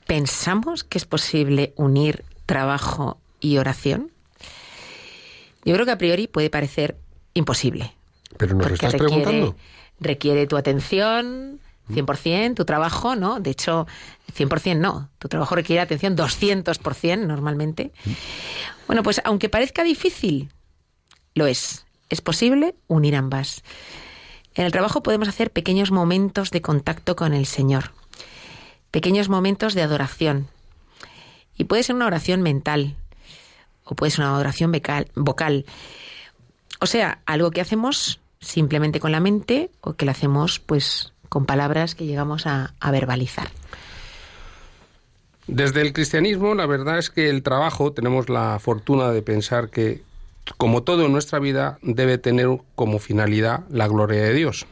¿Pensamos 0.04 0.82
que 0.82 0.98
es 0.98 1.04
posible 1.04 1.72
unir 1.76 2.24
trabajo 2.44 3.18
y 3.38 3.58
oración? 3.58 4.10
Yo 5.64 5.74
creo 5.74 5.86
que 5.86 5.92
a 5.92 5.98
priori 5.98 6.26
puede 6.26 6.50
parecer 6.50 6.96
imposible. 7.36 7.94
Pero 8.36 8.54
nos 8.56 8.70
estás 8.72 8.92
requiere, 8.92 9.22
preguntando. 9.22 9.56
requiere 10.00 10.46
tu 10.46 10.56
atención 10.56 11.60
100%, 11.90 12.54
tu 12.54 12.64
trabajo, 12.64 13.14
¿no? 13.16 13.38
De 13.40 13.50
hecho, 13.50 13.86
100% 14.36 14.76
no. 14.78 15.08
Tu 15.18 15.28
trabajo 15.28 15.54
requiere 15.54 15.80
atención 15.80 16.16
200% 16.16 17.26
normalmente. 17.26 17.92
Bueno, 18.86 19.02
pues 19.02 19.20
aunque 19.24 19.48
parezca 19.48 19.84
difícil, 19.84 20.50
lo 21.34 21.46
es. 21.46 21.86
Es 22.10 22.20
posible 22.20 22.74
unir 22.88 23.16
ambas. 23.16 23.62
En 24.54 24.64
el 24.64 24.72
trabajo 24.72 25.02
podemos 25.02 25.28
hacer 25.28 25.50
pequeños 25.52 25.90
momentos 25.90 26.50
de 26.50 26.62
contacto 26.62 27.14
con 27.16 27.34
el 27.34 27.46
Señor, 27.46 27.92
pequeños 28.90 29.28
momentos 29.28 29.74
de 29.74 29.82
adoración. 29.82 30.48
Y 31.58 31.64
puede 31.64 31.82
ser 31.82 31.94
una 31.94 32.06
oración 32.06 32.42
mental 32.42 32.96
o 33.84 33.94
puede 33.94 34.10
ser 34.10 34.24
una 34.24 34.36
oración 34.38 34.72
becal- 34.72 35.08
vocal. 35.14 35.64
O 36.86 36.88
sea, 36.88 37.18
algo 37.26 37.50
que 37.50 37.60
hacemos 37.60 38.20
simplemente 38.38 39.00
con 39.00 39.10
la 39.10 39.18
mente 39.18 39.70
o 39.80 39.94
que 39.94 40.04
lo 40.04 40.12
hacemos 40.12 40.60
pues 40.60 41.12
con 41.28 41.44
palabras 41.44 41.96
que 41.96 42.06
llegamos 42.06 42.46
a, 42.46 42.74
verbalizar. 42.92 43.48
Desde 45.48 45.82
el 45.82 45.92
cristianismo, 45.92 46.54
la 46.54 46.66
verdad 46.66 47.00
es 47.00 47.10
que 47.10 47.28
el 47.28 47.42
trabajo 47.42 47.92
tenemos 47.92 48.28
la 48.28 48.60
fortuna 48.60 49.10
de 49.10 49.20
pensar 49.20 49.68
que, 49.68 50.02
como 50.58 50.84
todo 50.84 51.06
en 51.06 51.12
nuestra 51.12 51.40
vida, 51.40 51.80
debe 51.82 52.18
tener 52.18 52.56
como 52.76 53.00
finalidad 53.00 53.64
la 53.68 53.88
gloria 53.88 54.22
de 54.22 54.32
Dios. 54.32 54.66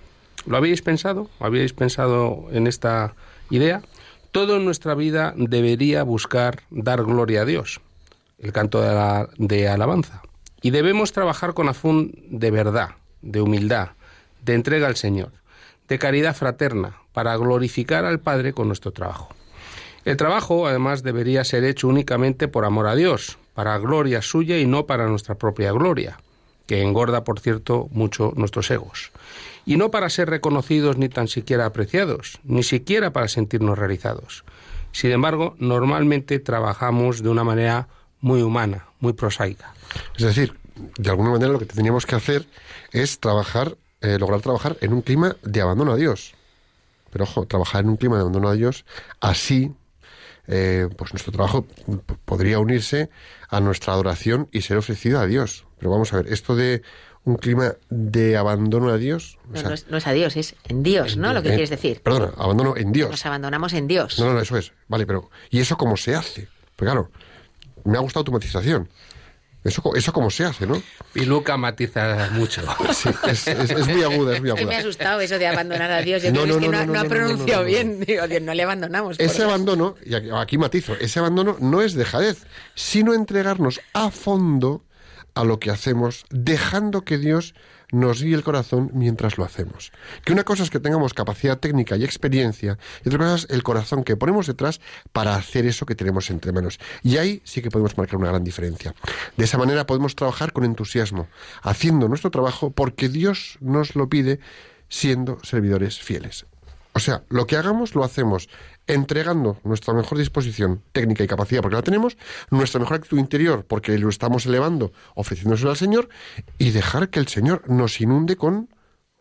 ¿Lo 0.46 0.56
habéis 0.56 0.82
pensado? 0.82 1.28
¿Habíais 1.40 1.72
pensado 1.72 2.46
en 2.52 2.68
esta 2.68 3.16
idea? 3.50 3.82
Todo 4.30 4.58
en 4.58 4.64
nuestra 4.64 4.94
vida 4.94 5.34
debería 5.36 6.04
buscar 6.04 6.62
dar 6.70 7.02
gloria 7.02 7.42
a 7.42 7.44
Dios, 7.44 7.80
el 8.38 8.52
canto 8.52 8.80
de 9.36 9.68
alabanza. 9.68 10.22
Y 10.64 10.70
debemos 10.70 11.12
trabajar 11.12 11.52
con 11.52 11.68
afán 11.68 12.12
de 12.30 12.50
verdad, 12.50 12.92
de 13.20 13.42
humildad, 13.42 13.90
de 14.46 14.54
entrega 14.54 14.86
al 14.86 14.96
Señor, 14.96 15.30
de 15.88 15.98
caridad 15.98 16.34
fraterna, 16.34 17.02
para 17.12 17.36
glorificar 17.36 18.06
al 18.06 18.18
Padre 18.18 18.54
con 18.54 18.68
nuestro 18.68 18.90
trabajo. 18.90 19.28
El 20.06 20.16
trabajo, 20.16 20.66
además, 20.66 21.02
debería 21.02 21.44
ser 21.44 21.64
hecho 21.64 21.86
únicamente 21.86 22.48
por 22.48 22.64
amor 22.64 22.86
a 22.86 22.94
Dios, 22.94 23.36
para 23.52 23.76
gloria 23.76 24.22
suya 24.22 24.58
y 24.58 24.64
no 24.64 24.86
para 24.86 25.06
nuestra 25.06 25.34
propia 25.34 25.70
gloria, 25.70 26.16
que 26.66 26.80
engorda, 26.80 27.24
por 27.24 27.40
cierto, 27.40 27.88
mucho 27.90 28.32
nuestros 28.34 28.70
egos. 28.70 29.12
Y 29.66 29.76
no 29.76 29.90
para 29.90 30.08
ser 30.08 30.30
reconocidos 30.30 30.96
ni 30.96 31.10
tan 31.10 31.28
siquiera 31.28 31.66
apreciados, 31.66 32.40
ni 32.42 32.62
siquiera 32.62 33.12
para 33.12 33.28
sentirnos 33.28 33.78
realizados. 33.78 34.46
Sin 34.92 35.10
embargo, 35.10 35.56
normalmente 35.58 36.38
trabajamos 36.38 37.22
de 37.22 37.28
una 37.28 37.44
manera 37.44 37.88
muy 38.22 38.40
humana, 38.40 38.86
muy 39.00 39.12
prosaica. 39.12 39.73
Es 40.16 40.24
decir, 40.24 40.54
de 40.98 41.10
alguna 41.10 41.30
manera 41.30 41.52
lo 41.52 41.58
que 41.58 41.66
teníamos 41.66 42.06
que 42.06 42.14
hacer 42.16 42.46
es 42.92 43.18
trabajar, 43.20 43.76
eh, 44.00 44.18
lograr 44.18 44.40
trabajar 44.40 44.76
en 44.80 44.92
un 44.92 45.02
clima 45.02 45.36
de 45.42 45.60
abandono 45.60 45.92
a 45.92 45.96
Dios. 45.96 46.34
Pero 47.10 47.24
ojo, 47.24 47.46
trabajar 47.46 47.82
en 47.84 47.90
un 47.90 47.96
clima 47.96 48.16
de 48.16 48.22
abandono 48.22 48.48
a 48.48 48.54
Dios, 48.54 48.84
así, 49.20 49.72
eh, 50.48 50.88
pues 50.96 51.12
nuestro 51.12 51.32
trabajo 51.32 51.66
podría 52.24 52.58
unirse 52.58 53.08
a 53.48 53.60
nuestra 53.60 53.92
adoración 53.92 54.48
y 54.52 54.62
ser 54.62 54.76
ofrecido 54.76 55.20
a 55.20 55.26
Dios. 55.26 55.64
Pero 55.78 55.90
vamos 55.90 56.12
a 56.12 56.16
ver, 56.16 56.32
esto 56.32 56.56
de 56.56 56.82
un 57.24 57.36
clima 57.36 57.74
de 57.88 58.36
abandono 58.36 58.90
a 58.90 58.98
Dios. 58.98 59.38
o 59.48 59.52
No, 59.52 59.58
sea, 59.60 59.68
no 59.68 59.74
es, 59.74 59.86
no 59.88 59.96
es 59.96 60.06
a 60.06 60.12
Dios, 60.12 60.36
es 60.36 60.56
en 60.64 60.82
Dios, 60.82 61.16
¿no? 61.16 61.32
Lo 61.32 61.42
que 61.42 61.48
quieres 61.50 61.70
decir. 61.70 62.00
Perdona, 62.02 62.32
abandono 62.36 62.76
en 62.76 62.92
Dios. 62.92 63.10
Nos 63.10 63.24
abandonamos 63.24 63.72
en 63.72 63.86
Dios. 63.86 64.18
No, 64.18 64.26
no, 64.26 64.34
no, 64.34 64.40
eso 64.40 64.58
es. 64.58 64.72
Vale, 64.88 65.06
pero 65.06 65.30
¿y 65.50 65.60
eso 65.60 65.76
cómo 65.76 65.96
se 65.96 66.14
hace? 66.14 66.48
Pues 66.76 66.86
claro, 66.86 67.10
me 67.84 67.96
ha 67.96 68.00
gustado 68.00 68.24
tu 68.24 68.32
matización. 68.32 68.88
Eso, 69.64 69.80
co- 69.82 69.96
eso 69.96 70.12
cómo 70.12 70.28
se 70.30 70.44
hace, 70.44 70.66
¿no? 70.66 70.80
Y 71.14 71.24
Luca 71.24 71.56
matiza 71.56 72.28
mucho. 72.32 72.62
Sí, 72.94 73.08
es, 73.26 73.48
es- 73.48 73.70
es 73.70 73.86
muy 73.88 74.02
aguda, 74.02 74.34
es 74.34 74.40
muy 74.42 74.50
que 74.54 74.66
me 74.66 74.74
ha 74.74 74.78
aguda. 74.78 74.78
asustado 74.78 75.20
eso 75.20 75.38
de 75.38 75.46
abandonar 75.46 75.90
a 75.90 76.02
Dios. 76.02 76.22
Yo 76.22 76.30
No, 76.32 76.42
creo 76.42 76.54
no, 76.56 76.60
que 76.60 76.66
es 76.66 76.70
no, 76.72 76.78
que 76.80 76.86
no, 76.86 76.86
no, 76.86 76.92
no 76.92 77.00
ha 77.00 77.02
no, 77.02 77.08
no, 77.08 77.14
no, 77.14 77.26
pronunciado 77.26 77.64
bien. 77.64 78.00
Digo, 78.00 78.28
Dios, 78.28 78.42
no 78.42 78.52
le 78.54 78.62
abandonamos. 78.62 79.18
Ese 79.18 79.42
abandono, 79.42 79.94
y 80.04 80.14
aquí, 80.14 80.28
aquí 80.34 80.58
matizo, 80.58 80.94
ese 81.00 81.18
abandono 81.18 81.56
no 81.60 81.80
es 81.80 81.94
dejadez, 81.94 82.44
sino 82.74 83.14
entregarnos 83.14 83.80
a 83.94 84.10
fondo 84.10 84.84
a 85.34 85.44
lo 85.44 85.58
que 85.58 85.70
hacemos, 85.70 86.24
dejando 86.30 87.02
que 87.02 87.18
Dios 87.18 87.54
nos 87.92 88.22
guíe 88.22 88.34
el 88.34 88.42
corazón 88.42 88.90
mientras 88.92 89.38
lo 89.38 89.44
hacemos. 89.44 89.92
Que 90.24 90.32
una 90.32 90.44
cosa 90.44 90.62
es 90.62 90.70
que 90.70 90.80
tengamos 90.80 91.14
capacidad 91.14 91.58
técnica 91.58 91.96
y 91.96 92.04
experiencia, 92.04 92.78
y 93.04 93.08
otra 93.08 93.18
cosa 93.18 93.34
es 93.34 93.46
el 93.50 93.62
corazón 93.62 94.04
que 94.04 94.16
ponemos 94.16 94.46
detrás 94.46 94.80
para 95.12 95.36
hacer 95.36 95.66
eso 95.66 95.86
que 95.86 95.94
tenemos 95.94 96.30
entre 96.30 96.52
manos. 96.52 96.78
Y 97.02 97.16
ahí 97.18 97.40
sí 97.44 97.62
que 97.62 97.70
podemos 97.70 97.96
marcar 97.96 98.16
una 98.16 98.28
gran 98.28 98.44
diferencia. 98.44 98.94
De 99.36 99.44
esa 99.44 99.58
manera 99.58 99.86
podemos 99.86 100.16
trabajar 100.16 100.52
con 100.52 100.64
entusiasmo, 100.64 101.28
haciendo 101.62 102.08
nuestro 102.08 102.30
trabajo 102.30 102.70
porque 102.70 103.08
Dios 103.08 103.58
nos 103.60 103.94
lo 103.96 104.08
pide 104.08 104.40
siendo 104.88 105.38
servidores 105.42 105.98
fieles. 105.98 106.46
O 106.96 107.00
sea, 107.00 107.24
lo 107.28 107.46
que 107.46 107.56
hagamos 107.56 107.96
lo 107.96 108.04
hacemos 108.04 108.48
entregando 108.86 109.58
nuestra 109.64 109.94
mejor 109.94 110.18
disposición 110.18 110.82
técnica 110.92 111.24
y 111.24 111.26
capacidad 111.26 111.62
porque 111.62 111.76
la 111.76 111.82
tenemos, 111.82 112.16
nuestra 112.50 112.80
mejor 112.80 112.96
actitud 112.96 113.18
interior 113.18 113.64
porque 113.66 113.98
lo 113.98 114.08
estamos 114.08 114.46
elevando, 114.46 114.92
ofreciéndoselo 115.14 115.70
al 115.70 115.76
Señor 115.76 116.08
y 116.58 116.70
dejar 116.70 117.08
que 117.08 117.20
el 117.20 117.28
Señor 117.28 117.68
nos 117.68 118.00
inunde 118.00 118.36
con, 118.36 118.68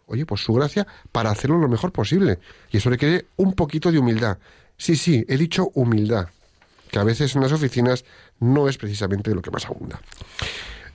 oye, 0.05 0.25
pues 0.25 0.41
su 0.41 0.53
gracia 0.53 0.85
para 1.11 1.31
hacerlo 1.31 1.57
lo 1.57 1.69
mejor 1.69 1.91
posible. 1.91 2.39
Y 2.71 2.77
eso 2.77 2.89
requiere 2.89 3.25
un 3.37 3.53
poquito 3.53 3.91
de 3.91 3.99
humildad. 3.99 4.37
Sí, 4.77 4.95
sí, 4.95 5.23
he 5.27 5.37
dicho 5.37 5.71
humildad, 5.75 6.27
que 6.91 6.99
a 6.99 7.03
veces 7.03 7.35
en 7.35 7.41
las 7.41 7.51
oficinas 7.51 8.03
no 8.39 8.67
es 8.67 8.77
precisamente 8.77 9.33
lo 9.33 9.41
que 9.41 9.51
más 9.51 9.65
abunda. 9.65 10.01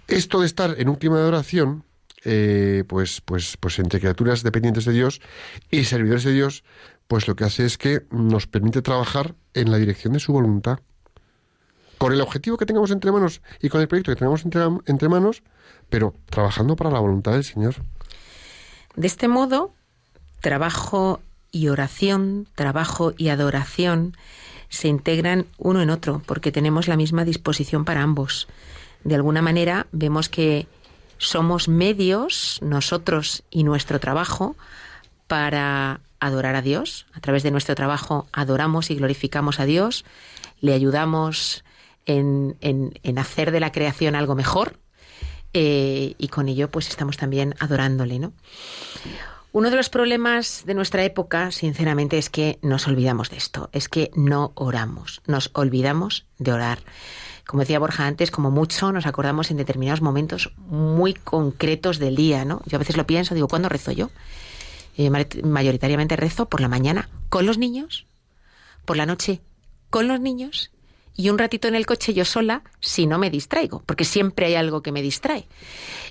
Esto 0.06 0.40
de 0.40 0.46
estar 0.46 0.74
en 0.78 0.88
un 0.88 0.96
clima 0.96 1.18
de 1.18 1.24
oración, 1.24 1.84
eh, 2.24 2.84
pues, 2.88 3.20
pues, 3.20 3.56
pues 3.58 3.78
entre 3.78 4.00
criaturas 4.00 4.42
dependientes 4.42 4.84
de 4.84 4.92
Dios 4.92 5.20
y 5.70 5.84
servidores 5.84 6.24
de 6.24 6.32
Dios, 6.32 6.64
pues 7.08 7.26
lo 7.26 7.34
que 7.34 7.44
hace 7.44 7.64
es 7.64 7.78
que 7.78 8.02
nos 8.10 8.46
permite 8.46 8.82
trabajar 8.82 9.34
en 9.54 9.70
la 9.70 9.78
dirección 9.78 10.12
de 10.12 10.20
su 10.20 10.32
voluntad. 10.32 10.78
Con 11.96 12.12
el 12.12 12.20
objetivo 12.20 12.56
que 12.56 12.66
tengamos 12.66 12.92
entre 12.92 13.10
manos 13.10 13.40
y 13.60 13.70
con 13.70 13.80
el 13.80 13.88
proyecto 13.88 14.12
que 14.12 14.16
tengamos 14.16 14.44
entre, 14.44 14.62
entre 14.86 15.08
manos, 15.08 15.42
pero 15.88 16.14
trabajando 16.30 16.76
para 16.76 16.90
la 16.90 17.00
voluntad 17.00 17.32
del 17.32 17.44
Señor. 17.44 17.74
De 18.94 19.06
este 19.06 19.26
modo, 19.26 19.72
trabajo 20.40 21.20
y 21.50 21.68
oración, 21.68 22.46
trabajo 22.54 23.14
y 23.16 23.30
adoración 23.30 24.16
se 24.68 24.88
integran 24.88 25.46
uno 25.56 25.80
en 25.80 25.90
otro, 25.90 26.22
porque 26.26 26.52
tenemos 26.52 26.88
la 26.88 26.96
misma 26.96 27.24
disposición 27.24 27.84
para 27.84 28.02
ambos. 28.02 28.48
De 29.02 29.14
alguna 29.14 29.40
manera 29.40 29.86
vemos 29.92 30.28
que 30.28 30.66
somos 31.16 31.68
medios, 31.68 32.58
nosotros 32.62 33.42
y 33.50 33.64
nuestro 33.64 33.98
trabajo, 33.98 34.56
para 35.26 36.00
adorar 36.20 36.56
a 36.56 36.62
Dios. 36.62 37.06
A 37.12 37.20
través 37.20 37.42
de 37.42 37.50
nuestro 37.50 37.74
trabajo 37.74 38.26
adoramos 38.32 38.90
y 38.90 38.96
glorificamos 38.96 39.60
a 39.60 39.64
Dios, 39.64 40.04
le 40.60 40.74
ayudamos 40.74 41.64
en, 42.06 42.56
en, 42.60 43.18
hacer 43.18 43.50
de 43.50 43.60
la 43.60 43.72
creación 43.72 44.14
algo 44.14 44.34
mejor 44.34 44.78
eh, 45.52 46.14
y 46.18 46.28
con 46.28 46.48
ello 46.48 46.70
pues 46.70 46.88
estamos 46.88 47.16
también 47.16 47.54
adorándole, 47.58 48.18
¿no? 48.18 48.32
Uno 49.50 49.70
de 49.70 49.76
los 49.76 49.88
problemas 49.88 50.64
de 50.66 50.74
nuestra 50.74 51.04
época, 51.04 51.50
sinceramente, 51.50 52.18
es 52.18 52.28
que 52.28 52.58
nos 52.60 52.86
olvidamos 52.86 53.30
de 53.30 53.38
esto, 53.38 53.70
es 53.72 53.88
que 53.88 54.10
no 54.14 54.52
oramos, 54.54 55.22
nos 55.26 55.50
olvidamos 55.54 56.26
de 56.38 56.52
orar. 56.52 56.80
Como 57.46 57.60
decía 57.60 57.78
Borja 57.78 58.06
antes, 58.06 58.30
como 58.30 58.50
mucho 58.50 58.92
nos 58.92 59.06
acordamos 59.06 59.50
en 59.50 59.56
determinados 59.56 60.02
momentos 60.02 60.52
muy 60.58 61.14
concretos 61.14 61.98
del 61.98 62.14
día, 62.14 62.44
¿no? 62.44 62.60
Yo 62.66 62.76
a 62.76 62.78
veces 62.78 62.98
lo 62.98 63.06
pienso, 63.06 63.34
digo, 63.34 63.48
¿cuándo 63.48 63.70
rezo 63.70 63.90
yo? 63.90 64.10
Eh, 64.98 65.10
mayoritariamente 65.44 66.16
rezo 66.16 66.48
por 66.48 66.60
la 66.60 66.66
mañana 66.66 67.08
con 67.28 67.46
los 67.46 67.56
niños, 67.56 68.04
por 68.84 68.96
la 68.96 69.06
noche 69.06 69.40
con 69.90 70.08
los 70.08 70.18
niños 70.18 70.72
y 71.14 71.30
un 71.30 71.38
ratito 71.38 71.68
en 71.68 71.76
el 71.76 71.86
coche 71.86 72.14
yo 72.14 72.24
sola 72.24 72.62
si 72.80 73.06
no 73.06 73.16
me 73.16 73.30
distraigo, 73.30 73.80
porque 73.86 74.04
siempre 74.04 74.46
hay 74.46 74.56
algo 74.56 74.82
que 74.82 74.90
me 74.90 75.00
distrae. 75.00 75.46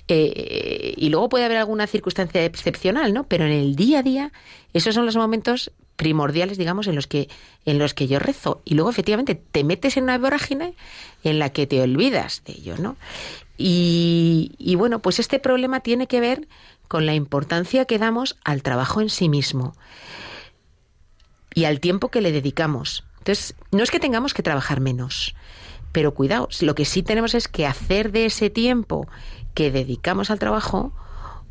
Eh, 0.08 0.94
y 0.96 1.10
luego 1.10 1.28
puede 1.28 1.44
haber 1.44 1.58
alguna 1.58 1.86
circunstancia 1.86 2.42
excepcional, 2.46 3.12
¿no? 3.12 3.24
Pero 3.24 3.44
en 3.44 3.52
el 3.52 3.76
día 3.76 3.98
a 3.98 4.02
día, 4.02 4.32
esos 4.72 4.94
son 4.94 5.04
los 5.04 5.16
momentos 5.16 5.70
primordiales, 5.96 6.56
digamos, 6.56 6.86
en 6.86 6.94
los 6.94 7.06
que 7.06 7.28
en 7.66 7.78
los 7.78 7.92
que 7.92 8.06
yo 8.06 8.18
rezo. 8.18 8.62
Y 8.64 8.74
luego, 8.74 8.88
efectivamente, 8.88 9.34
te 9.34 9.64
metes 9.64 9.98
en 9.98 10.04
una 10.04 10.16
vorágine 10.16 10.72
en 11.24 11.38
la 11.38 11.50
que 11.50 11.66
te 11.66 11.82
olvidas 11.82 12.42
de 12.46 12.54
ello, 12.54 12.76
¿no? 12.78 12.96
Y, 13.58 14.52
y 14.56 14.76
bueno, 14.76 15.00
pues 15.00 15.18
este 15.18 15.38
problema 15.38 15.80
tiene 15.80 16.06
que 16.06 16.20
ver 16.20 16.48
con 16.88 17.06
la 17.06 17.14
importancia 17.14 17.84
que 17.84 17.98
damos 17.98 18.36
al 18.44 18.62
trabajo 18.62 19.00
en 19.00 19.10
sí 19.10 19.28
mismo 19.28 19.74
y 21.54 21.64
al 21.64 21.80
tiempo 21.80 22.08
que 22.08 22.20
le 22.20 22.32
dedicamos. 22.32 23.04
Entonces, 23.18 23.54
no 23.70 23.82
es 23.82 23.90
que 23.90 24.00
tengamos 24.00 24.34
que 24.34 24.42
trabajar 24.42 24.80
menos, 24.80 25.34
pero 25.92 26.14
cuidado, 26.14 26.48
lo 26.60 26.74
que 26.74 26.84
sí 26.84 27.02
tenemos 27.02 27.34
es 27.34 27.48
que 27.48 27.66
hacer 27.66 28.12
de 28.12 28.26
ese 28.26 28.50
tiempo 28.50 29.06
que 29.54 29.70
dedicamos 29.70 30.30
al 30.30 30.38
trabajo 30.38 30.92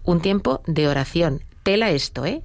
un 0.04 0.22
tiempo 0.22 0.62
de 0.66 0.88
oración. 0.88 1.44
Pela 1.64 1.90
esto, 1.90 2.26
¿eh? 2.26 2.42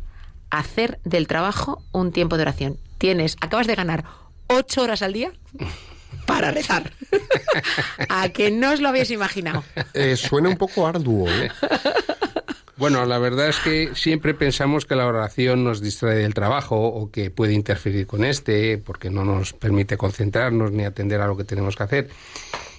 Hacer 0.50 0.99
del 1.04 1.28
trabajo 1.28 1.82
un 1.92 2.12
tiempo 2.12 2.37
de 2.37 2.42
oración. 2.42 2.78
Tienes, 2.99 3.37
acabas 3.40 3.66
de 3.66 3.75
ganar 3.75 4.04
ocho 4.49 4.82
horas 4.82 5.02
al 5.02 5.12
día 5.12 5.32
para 6.26 6.50
rezar. 6.50 6.92
A 8.08 8.28
que 8.30 8.50
no 8.50 8.72
os 8.72 8.80
lo 8.80 8.88
habéis 8.88 9.11
imaginado. 9.11 9.64
Eh, 9.94 10.16
suena 10.16 10.49
un 10.49 10.56
poco 10.56 10.87
arduo. 10.87 11.28
¿eh? 11.28 11.50
Bueno, 12.82 13.06
la 13.06 13.20
verdad 13.20 13.48
es 13.48 13.60
que 13.60 13.94
siempre 13.94 14.34
pensamos 14.34 14.86
que 14.86 14.96
la 14.96 15.06
oración 15.06 15.62
nos 15.62 15.80
distrae 15.80 16.16
del 16.16 16.34
trabajo 16.34 16.88
o 16.88 17.12
que 17.12 17.30
puede 17.30 17.52
interferir 17.52 18.08
con 18.08 18.24
este 18.24 18.76
porque 18.76 19.08
no 19.08 19.24
nos 19.24 19.52
permite 19.52 19.96
concentrarnos 19.96 20.72
ni 20.72 20.84
atender 20.84 21.20
a 21.20 21.28
lo 21.28 21.36
que 21.36 21.44
tenemos 21.44 21.76
que 21.76 21.82
hacer. 21.84 22.08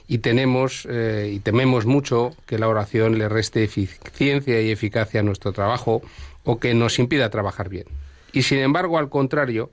Y 0.10 0.18
tenemos 0.18 0.86
eh, 0.92 1.32
y 1.34 1.40
tememos 1.40 1.86
mucho 1.86 2.36
que 2.46 2.60
la 2.60 2.68
oración 2.68 3.18
le 3.18 3.30
reste 3.30 3.64
eficiencia 3.64 4.60
y 4.60 4.72
eficacia 4.72 5.22
a 5.22 5.24
nuestro 5.24 5.54
trabajo 5.54 6.02
o 6.44 6.60
que 6.60 6.74
nos 6.74 7.00
impida 7.00 7.30
trabajar 7.30 7.70
bien. 7.70 7.86
Y 8.34 8.44
sin 8.44 8.58
embargo, 8.58 8.98
al 8.98 9.08
contrario, 9.08 9.72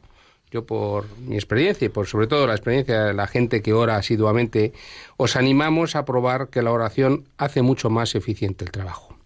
yo 0.52 0.64
por 0.64 1.06
mi 1.18 1.34
experiencia 1.34 1.86
y 1.86 1.88
por 1.88 2.06
sobre 2.06 2.28
todo 2.28 2.46
la 2.46 2.54
experiencia 2.54 3.02
de 3.02 3.14
la 3.14 3.26
gente 3.26 3.62
que 3.62 3.72
ora 3.72 3.96
asiduamente, 3.96 4.74
os 5.16 5.34
animamos 5.34 5.96
a 5.96 6.04
probar 6.04 6.50
que 6.50 6.62
la 6.62 6.70
oración 6.70 7.24
hace 7.36 7.62
mucho 7.62 7.90
más 7.90 8.14
eficiente 8.14 8.64
el 8.64 8.70
trabajo 8.70 9.19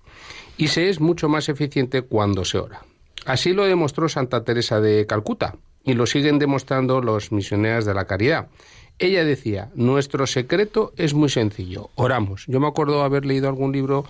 y 0.57 0.69
se 0.69 0.89
es 0.89 1.01
mucho 1.01 1.29
más 1.29 1.49
eficiente 1.49 2.03
cuando 2.03 2.45
se 2.45 2.59
ora. 2.59 2.83
Así 3.27 3.53
lo 3.53 3.65
demostró 3.65 4.09
Santa 4.09 4.45
Teresa 4.45 4.81
de 4.81 5.07
Calcuta 5.07 5.57
y 5.85 5.95
lo 5.95 6.07
siguen 6.07 6.39
demostrando 6.39 7.01
los 7.01 7.33
misioneros 7.33 7.85
de 7.85 7.95
la 7.95 8.07
caridad. 8.07 8.49
Ella 8.99 9.25
decía, 9.25 9.71
nuestro 9.75 10.27
secreto 10.27 10.93
es 10.97 11.15
muy 11.15 11.29
sencillo, 11.29 11.91
oramos. 11.97 12.45
Yo 12.47 12.61
me 12.61 12.69
acuerdo 12.69 13.03
haber 13.03 13.27
leído 13.27 13.49
algún 13.49 13.73
libro 13.73 14.05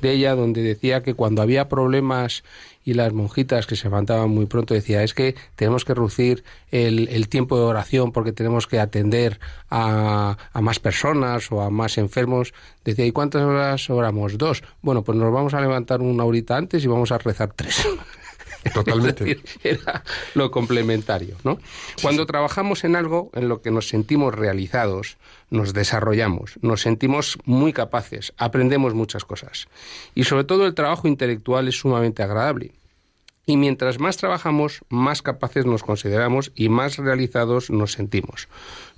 de 0.00 0.12
ella 0.12 0.34
donde 0.34 0.62
decía 0.62 1.02
que 1.02 1.12
cuando 1.12 1.42
había 1.42 1.68
problemas 1.68 2.42
y 2.82 2.94
las 2.94 3.12
monjitas 3.12 3.66
que 3.66 3.76
se 3.76 3.88
levantaban 3.88 4.30
muy 4.30 4.46
pronto 4.46 4.72
decía 4.72 5.02
es 5.02 5.12
que 5.12 5.34
tenemos 5.56 5.84
que 5.84 5.92
reducir 5.92 6.42
el, 6.70 7.28
tiempo 7.28 7.58
de 7.58 7.64
oración 7.64 8.12
porque 8.12 8.32
tenemos 8.32 8.66
que 8.66 8.80
atender 8.80 9.38
a, 9.68 10.38
a, 10.52 10.60
más 10.62 10.80
personas 10.80 11.52
o 11.52 11.60
a 11.60 11.68
más 11.68 11.98
enfermos. 11.98 12.54
Decía, 12.82 13.04
¿y 13.04 13.12
cuántas 13.12 13.42
horas 13.42 13.90
oramos? 13.90 14.38
Dos. 14.38 14.62
Bueno, 14.80 15.02
pues 15.02 15.18
nos 15.18 15.32
vamos 15.32 15.52
a 15.52 15.60
levantar 15.60 16.00
una 16.00 16.24
horita 16.24 16.56
antes 16.56 16.82
y 16.82 16.88
vamos 16.88 17.12
a 17.12 17.18
rezar 17.18 17.52
tres. 17.54 17.86
Totalmente. 18.74 19.40
era 19.62 20.02
lo 20.34 20.50
complementario, 20.50 21.36
¿no? 21.44 21.58
Cuando 22.02 22.26
trabajamos 22.26 22.84
en 22.84 22.96
algo 22.96 23.30
en 23.34 23.48
lo 23.48 23.62
que 23.62 23.70
nos 23.70 23.88
sentimos 23.88 24.34
realizados, 24.34 25.16
nos 25.50 25.72
desarrollamos, 25.72 26.58
nos 26.62 26.82
sentimos 26.82 27.38
muy 27.44 27.72
capaces, 27.72 28.32
aprendemos 28.36 28.94
muchas 28.94 29.24
cosas. 29.24 29.68
Y 30.14 30.24
sobre 30.24 30.44
todo 30.44 30.66
el 30.66 30.74
trabajo 30.74 31.08
intelectual 31.08 31.68
es 31.68 31.78
sumamente 31.78 32.22
agradable. 32.22 32.72
Y 33.46 33.56
mientras 33.56 33.98
más 33.98 34.16
trabajamos, 34.16 34.82
más 34.90 35.22
capaces 35.22 35.66
nos 35.66 35.82
consideramos 35.82 36.52
y 36.54 36.68
más 36.68 36.98
realizados 36.98 37.70
nos 37.70 37.92
sentimos. 37.92 38.48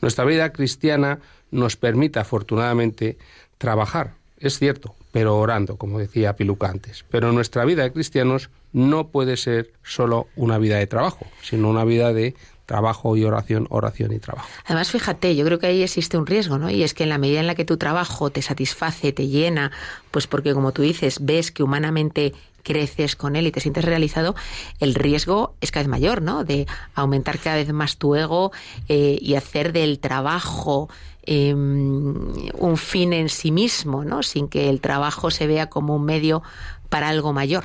Nuestra 0.01 0.25
vida 0.25 0.53
cristiana 0.53 1.21
nos 1.51 1.77
permite, 1.77 2.19
afortunadamente, 2.19 3.17
trabajar, 3.57 4.15
es 4.39 4.59
cierto, 4.59 4.95
pero 5.13 5.39
orando, 5.39 5.77
como 5.77 5.99
decía 5.99 6.37
Piluca 6.37 6.69
antes. 6.69 7.05
Pero 7.11 7.33
nuestra 7.33 7.65
vida 7.65 7.85
de 7.85 7.93
cristianos 7.93 8.51
no 8.73 9.09
puede 9.09 9.37
ser 9.37 9.73
solo 9.83 10.29
una 10.37 10.59
vida 10.59 10.79
de 10.79 10.87
trabajo, 10.87 11.27
sino 11.43 11.69
una 11.69 11.85
vida 11.85 12.13
de 12.13 12.35
trabajo 12.67 13.17
y 13.17 13.25
oración, 13.25 13.67
oración 13.71 14.13
y 14.13 14.19
trabajo. 14.19 14.49
Además, 14.65 14.91
fíjate, 14.91 15.37
yo 15.37 15.45
creo 15.45 15.59
que 15.59 15.67
ahí 15.67 15.83
existe 15.83 16.17
un 16.17 16.27
riesgo, 16.27 16.59
¿no? 16.59 16.71
Y 16.71 16.83
es 16.83 16.95
que 16.95 17.03
en 17.03 17.11
la 17.11 17.19
medida 17.19 17.41
en 17.41 17.47
la 17.47 17.55
que 17.55 17.65
tu 17.65 17.77
trabajo 17.77 18.31
te 18.31 18.41
satisface, 18.41 19.13
te 19.13 19.27
llena, 19.29 19.73
pues 20.11 20.27
porque 20.27 20.55
como 20.55 20.73
tú 20.73 20.83
dices, 20.83 21.19
ves 21.21 21.53
que 21.53 21.63
humanamente 21.63 22.33
creces 22.63 23.17
con 23.17 23.37
él 23.37 23.47
y 23.47 23.53
te 23.53 23.61
sientes 23.61 23.85
realizado, 23.85 24.35
el 24.81 24.95
riesgo 24.95 25.55
es 25.61 25.71
cada 25.71 25.83
vez 25.83 25.91
mayor, 25.91 26.23
¿no? 26.23 26.45
De 26.45 26.67
aumentar 26.95 27.39
cada 27.39 27.57
vez 27.57 27.73
más 27.73 27.97
tu 27.97 28.15
ego 28.15 28.53
eh, 28.89 29.19
y 29.21 29.35
hacer 29.35 29.73
del 29.73 29.99
trabajo 29.99 30.89
em, 31.25 32.15
un 32.55 32.77
fin 32.77 33.13
en 33.13 33.29
sí 33.29 33.51
mismo, 33.51 34.05
¿no? 34.05 34.23
Sin 34.23 34.49
que 34.49 34.71
el 34.71 34.81
trabajo 34.81 35.31
se 35.31 35.47
vea 35.47 35.69
como 35.69 35.97
un 35.97 36.05
medio 36.05 36.43
para 36.89 37.09
algo 37.09 37.33
mayor. 37.33 37.65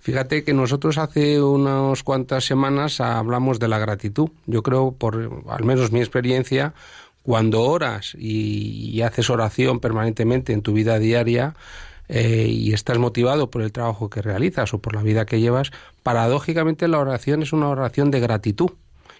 Fíjate 0.00 0.44
que 0.44 0.54
nosotros 0.54 0.96
hace 0.96 1.42
unas 1.42 2.02
cuantas 2.02 2.44
semanas 2.44 3.00
hablamos 3.00 3.58
de 3.58 3.68
la 3.68 3.78
gratitud. 3.78 4.30
Yo 4.46 4.62
creo, 4.62 4.92
por 4.92 5.44
al 5.48 5.64
menos 5.64 5.92
mi 5.92 6.00
experiencia, 6.00 6.72
cuando 7.22 7.62
oras 7.62 8.14
y, 8.18 9.02
haces 9.02 9.28
oración 9.28 9.78
permanentemente 9.78 10.54
en 10.54 10.62
tu 10.62 10.72
vida 10.72 10.98
diaria, 10.98 11.54
eh, 12.08 12.48
y 12.48 12.72
estás 12.72 12.98
motivado 12.98 13.50
por 13.50 13.62
el 13.62 13.72
trabajo 13.72 14.10
que 14.10 14.22
realizas 14.22 14.74
o 14.74 14.78
por 14.78 14.94
la 14.94 15.02
vida 15.02 15.26
que 15.26 15.38
llevas, 15.38 15.70
paradójicamente 16.02 16.88
la 16.88 16.98
oración 16.98 17.42
es 17.42 17.52
una 17.52 17.68
oración 17.68 18.10
de 18.10 18.20
gratitud 18.20 18.70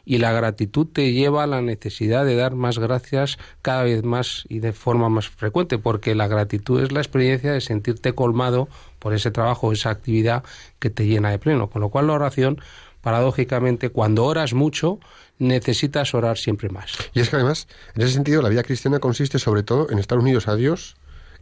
y 0.04 0.18
la 0.18 0.32
gratitud 0.32 0.86
te 0.86 1.12
lleva 1.12 1.44
a 1.44 1.46
la 1.46 1.62
necesidad 1.62 2.24
de 2.24 2.36
dar 2.36 2.54
más 2.54 2.78
gracias 2.78 3.38
cada 3.62 3.82
vez 3.82 4.02
más 4.04 4.44
y 4.48 4.60
de 4.60 4.72
forma 4.72 5.08
más 5.08 5.28
frecuente, 5.28 5.78
porque 5.78 6.14
la 6.14 6.28
gratitud 6.28 6.82
es 6.82 6.92
la 6.92 7.00
experiencia 7.00 7.52
de 7.52 7.60
sentirte 7.60 8.14
colmado 8.14 8.68
por 8.98 9.14
ese 9.14 9.30
trabajo, 9.30 9.72
esa 9.72 9.90
actividad 9.90 10.44
que 10.78 10.90
te 10.90 11.06
llena 11.06 11.30
de 11.30 11.38
pleno. 11.38 11.70
Con 11.70 11.82
lo 11.82 11.88
cual 11.88 12.06
la 12.06 12.14
oración, 12.14 12.60
paradójicamente, 13.00 13.90
cuando 13.90 14.24
oras 14.24 14.52
mucho, 14.54 14.98
necesitas 15.38 16.14
orar 16.14 16.38
siempre 16.38 16.68
más. 16.68 16.92
Y 17.14 17.20
es 17.20 17.30
que 17.30 17.36
además, 17.36 17.66
en 17.94 18.02
ese 18.02 18.12
sentido, 18.12 18.42
la 18.42 18.48
vida 18.48 18.62
cristiana 18.62 18.98
consiste 18.98 19.38
sobre 19.38 19.62
todo 19.62 19.90
en 19.90 19.98
estar 19.98 20.18
unidos 20.18 20.48
a 20.48 20.54
Dios 20.54 20.96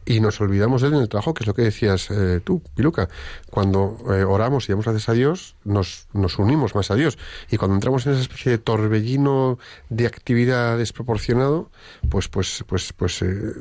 y 0.09 0.21
nos 0.21 0.41
olvidamos 0.41 0.81
de 0.81 0.89
él 0.89 0.95
en 0.95 1.01
el 1.03 1.09
trabajo, 1.11 1.35
que 1.35 1.43
es 1.43 1.47
lo 1.47 1.53
que 1.53 1.63
decías 1.63 2.11
eh, 2.11 2.41
tú, 2.43 2.63
Piluca. 2.75 3.11
Cuando 3.51 3.99
eh, 4.11 4.25
oramos 4.25 4.67
y 4.67 4.73
damos 4.73 4.87
gracias 4.87 5.11
a 5.11 5.13
Dios, 5.13 5.55
nos, 5.65 6.09
nos 6.15 6.39
unimos 6.39 6.75
más 6.75 6.91
a 6.91 6.95
Dios. 6.95 7.19
Y 7.51 7.59
cuando 7.59 7.75
entramos 7.75 8.07
en 8.07 8.13
esa 8.13 8.23
especie 8.23 8.53
de 8.53 8.57
torbellino 8.57 9.59
de 9.91 10.07
actividad 10.07 10.79
desproporcionado, 10.79 11.71
pues, 12.09 12.29
pues, 12.29 12.65
pues, 12.67 12.95
pues, 12.95 13.21
eh, 13.21 13.53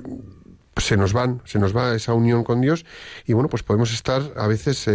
se 0.78 0.96
nos 0.96 1.12
van, 1.12 1.42
se 1.44 1.60
nos 1.60 1.76
va 1.76 1.94
esa 1.94 2.14
unión 2.14 2.46
con 2.46 2.62
Dios 2.62 2.86
y 3.26 3.34
bueno, 3.34 3.50
pues 3.50 3.64
podemos 3.64 3.92
estar 3.92 4.22
a 4.38 4.46
veces 4.46 4.88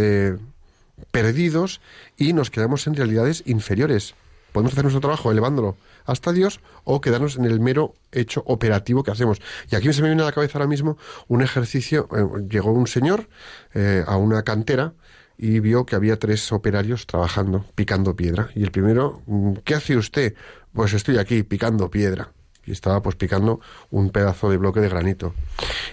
perdidos 1.11 1.81
y 2.15 2.31
nos 2.31 2.49
quedamos 2.49 2.87
en 2.87 2.95
realidades 2.95 3.43
inferiores. 3.45 4.15
Podemos 4.53 4.71
hacer 4.71 4.85
nuestro 4.85 5.01
trabajo 5.01 5.29
elevándolo 5.29 5.75
hasta 6.05 6.31
Dios 6.31 6.59
o 6.83 7.01
quedarnos 7.01 7.37
en 7.37 7.45
el 7.45 7.59
mero 7.59 7.93
hecho 8.11 8.43
operativo 8.45 9.03
que 9.03 9.11
hacemos. 9.11 9.41
Y 9.69 9.75
aquí 9.75 9.91
se 9.93 10.01
me 10.01 10.09
viene 10.09 10.23
a 10.23 10.25
la 10.25 10.31
cabeza 10.31 10.57
ahora 10.57 10.67
mismo 10.67 10.97
un 11.27 11.41
ejercicio. 11.41 12.07
Eh, 12.15 12.47
llegó 12.49 12.71
un 12.71 12.87
señor 12.87 13.29
eh, 13.73 14.03
a 14.05 14.17
una 14.17 14.43
cantera 14.43 14.93
y 15.37 15.59
vio 15.59 15.85
que 15.85 15.95
había 15.95 16.19
tres 16.19 16.51
operarios 16.51 17.07
trabajando, 17.07 17.65
picando 17.75 18.15
piedra. 18.15 18.49
Y 18.55 18.63
el 18.63 18.71
primero, 18.71 19.21
mm, 19.25 19.53
¿qué 19.63 19.75
hace 19.75 19.97
usted? 19.97 20.35
Pues 20.73 20.93
estoy 20.93 21.17
aquí 21.17 21.43
picando 21.43 21.89
piedra 21.89 22.31
y 22.65 22.71
estaba 22.71 23.01
pues 23.01 23.15
picando 23.15 23.59
un 23.91 24.09
pedazo 24.09 24.49
de 24.49 24.57
bloque 24.57 24.79
de 24.79 24.89
granito. 24.89 25.33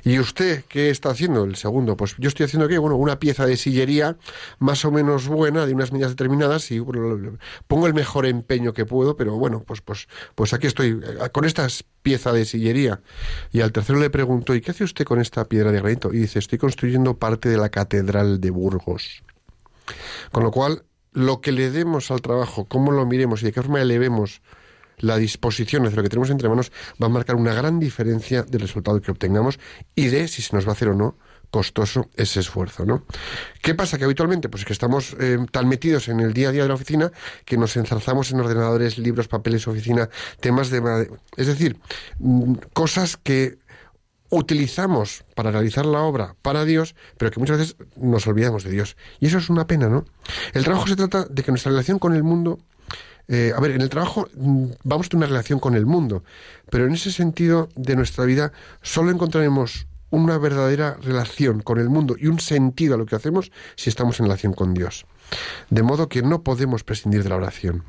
¿Y 0.04 0.18
usted 0.18 0.64
qué 0.68 0.90
está 0.90 1.10
haciendo? 1.10 1.44
El 1.44 1.56
segundo, 1.56 1.96
pues 1.96 2.14
yo 2.18 2.28
estoy 2.28 2.46
haciendo 2.46 2.68
qué? 2.68 2.78
Bueno, 2.78 2.96
una 2.96 3.18
pieza 3.18 3.46
de 3.46 3.56
sillería 3.56 4.16
más 4.58 4.84
o 4.84 4.90
menos 4.90 5.28
buena, 5.28 5.66
de 5.66 5.74
unas 5.74 5.92
medidas 5.92 6.12
determinadas, 6.12 6.70
y 6.70 6.80
pongo 7.66 7.86
el 7.86 7.94
mejor 7.94 8.26
empeño 8.26 8.72
que 8.72 8.86
puedo, 8.86 9.16
pero 9.16 9.36
bueno, 9.36 9.62
pues, 9.66 9.80
pues, 9.80 10.08
pues 10.34 10.52
aquí 10.52 10.66
estoy, 10.66 11.00
eh, 11.02 11.30
con 11.32 11.44
esta 11.44 11.66
pieza 12.02 12.32
de 12.32 12.44
sillería. 12.44 13.00
Y 13.52 13.60
al 13.60 13.72
tercero 13.72 13.98
le 13.98 14.10
pregunto, 14.10 14.54
¿y 14.54 14.60
qué 14.60 14.70
hace 14.70 14.84
usted 14.84 15.04
con 15.04 15.20
esta 15.20 15.44
piedra 15.46 15.72
de 15.72 15.80
granito? 15.80 16.12
Y 16.12 16.18
dice, 16.18 16.38
estoy 16.38 16.58
construyendo 16.58 17.18
parte 17.18 17.48
de 17.48 17.58
la 17.58 17.68
Catedral 17.68 18.40
de 18.40 18.50
Burgos. 18.50 19.22
Con 20.30 20.44
lo 20.44 20.50
cual, 20.50 20.84
lo 21.12 21.40
que 21.40 21.52
le 21.52 21.70
demos 21.70 22.10
al 22.10 22.22
trabajo, 22.22 22.64
cómo 22.64 22.92
lo 22.92 23.04
miremos 23.06 23.42
y 23.42 23.46
de 23.46 23.52
qué 23.52 23.62
forma 23.62 23.80
elevemos 23.80 24.42
la 25.00 25.16
disposición 25.16 25.84
de 25.84 25.90
lo 25.90 26.02
que 26.02 26.08
tenemos 26.08 26.30
entre 26.30 26.48
manos 26.48 26.72
va 27.02 27.06
a 27.06 27.10
marcar 27.10 27.36
una 27.36 27.54
gran 27.54 27.78
diferencia 27.78 28.42
del 28.42 28.60
resultado 28.60 29.00
que 29.00 29.10
obtengamos 29.10 29.58
y 29.94 30.06
de 30.06 30.28
si 30.28 30.42
se 30.42 30.54
nos 30.54 30.66
va 30.66 30.70
a 30.70 30.72
hacer 30.72 30.88
o 30.88 30.94
no 30.94 31.16
costoso 31.50 32.08
ese 32.16 32.40
esfuerzo, 32.40 32.86
¿no? 32.86 33.04
¿Qué 33.60 33.74
pasa? 33.74 33.98
Que 33.98 34.04
habitualmente, 34.04 34.48
pues 34.48 34.64
que 34.64 34.72
estamos 34.72 35.16
eh, 35.18 35.38
tan 35.50 35.68
metidos 35.68 36.08
en 36.08 36.20
el 36.20 36.32
día 36.32 36.50
a 36.50 36.52
día 36.52 36.62
de 36.62 36.68
la 36.68 36.74
oficina 36.74 37.10
que 37.44 37.56
nos 37.56 37.76
enzarzamos 37.76 38.30
en 38.30 38.40
ordenadores, 38.40 38.98
libros, 38.98 39.28
papeles, 39.28 39.66
oficina, 39.66 40.08
temas 40.40 40.70
de... 40.70 41.10
Es 41.36 41.48
decir, 41.48 41.78
mm, 42.18 42.54
cosas 42.72 43.16
que 43.16 43.58
utilizamos 44.30 45.24
para 45.34 45.50
realizar 45.50 45.84
la 45.84 46.00
obra 46.02 46.36
para 46.40 46.64
Dios, 46.64 46.94
pero 47.18 47.32
que 47.32 47.40
muchas 47.40 47.58
veces 47.58 47.76
nos 47.96 48.26
olvidamos 48.28 48.62
de 48.62 48.70
Dios. 48.70 48.96
Y 49.18 49.26
eso 49.26 49.38
es 49.38 49.50
una 49.50 49.66
pena, 49.66 49.88
¿no? 49.88 50.04
El 50.54 50.62
trabajo 50.64 50.86
se 50.86 50.94
trata 50.94 51.24
de 51.24 51.42
que 51.42 51.50
nuestra 51.50 51.72
relación 51.72 51.98
con 51.98 52.14
el 52.14 52.22
mundo 52.22 52.60
eh, 53.32 53.52
a 53.56 53.60
ver, 53.60 53.70
en 53.70 53.80
el 53.80 53.88
trabajo 53.88 54.28
mm, 54.34 54.64
vamos 54.82 55.06
a 55.06 55.08
tener 55.10 55.20
una 55.24 55.28
relación 55.28 55.60
con 55.60 55.76
el 55.76 55.86
mundo, 55.86 56.24
pero 56.68 56.86
en 56.86 56.92
ese 56.92 57.12
sentido 57.12 57.68
de 57.76 57.94
nuestra 57.94 58.24
vida 58.24 58.52
solo 58.82 59.12
encontraremos 59.12 59.86
una 60.10 60.36
verdadera 60.36 60.96
relación 61.00 61.60
con 61.60 61.78
el 61.78 61.88
mundo 61.88 62.16
y 62.18 62.26
un 62.26 62.40
sentido 62.40 62.94
a 62.94 62.98
lo 62.98 63.06
que 63.06 63.14
hacemos 63.14 63.52
si 63.76 63.88
estamos 63.88 64.18
en 64.18 64.26
relación 64.26 64.52
con 64.52 64.74
Dios. 64.74 65.06
De 65.70 65.84
modo 65.84 66.08
que 66.08 66.22
no 66.22 66.42
podemos 66.42 66.82
prescindir 66.82 67.22
de 67.22 67.28
la 67.28 67.36
oración. 67.36 67.84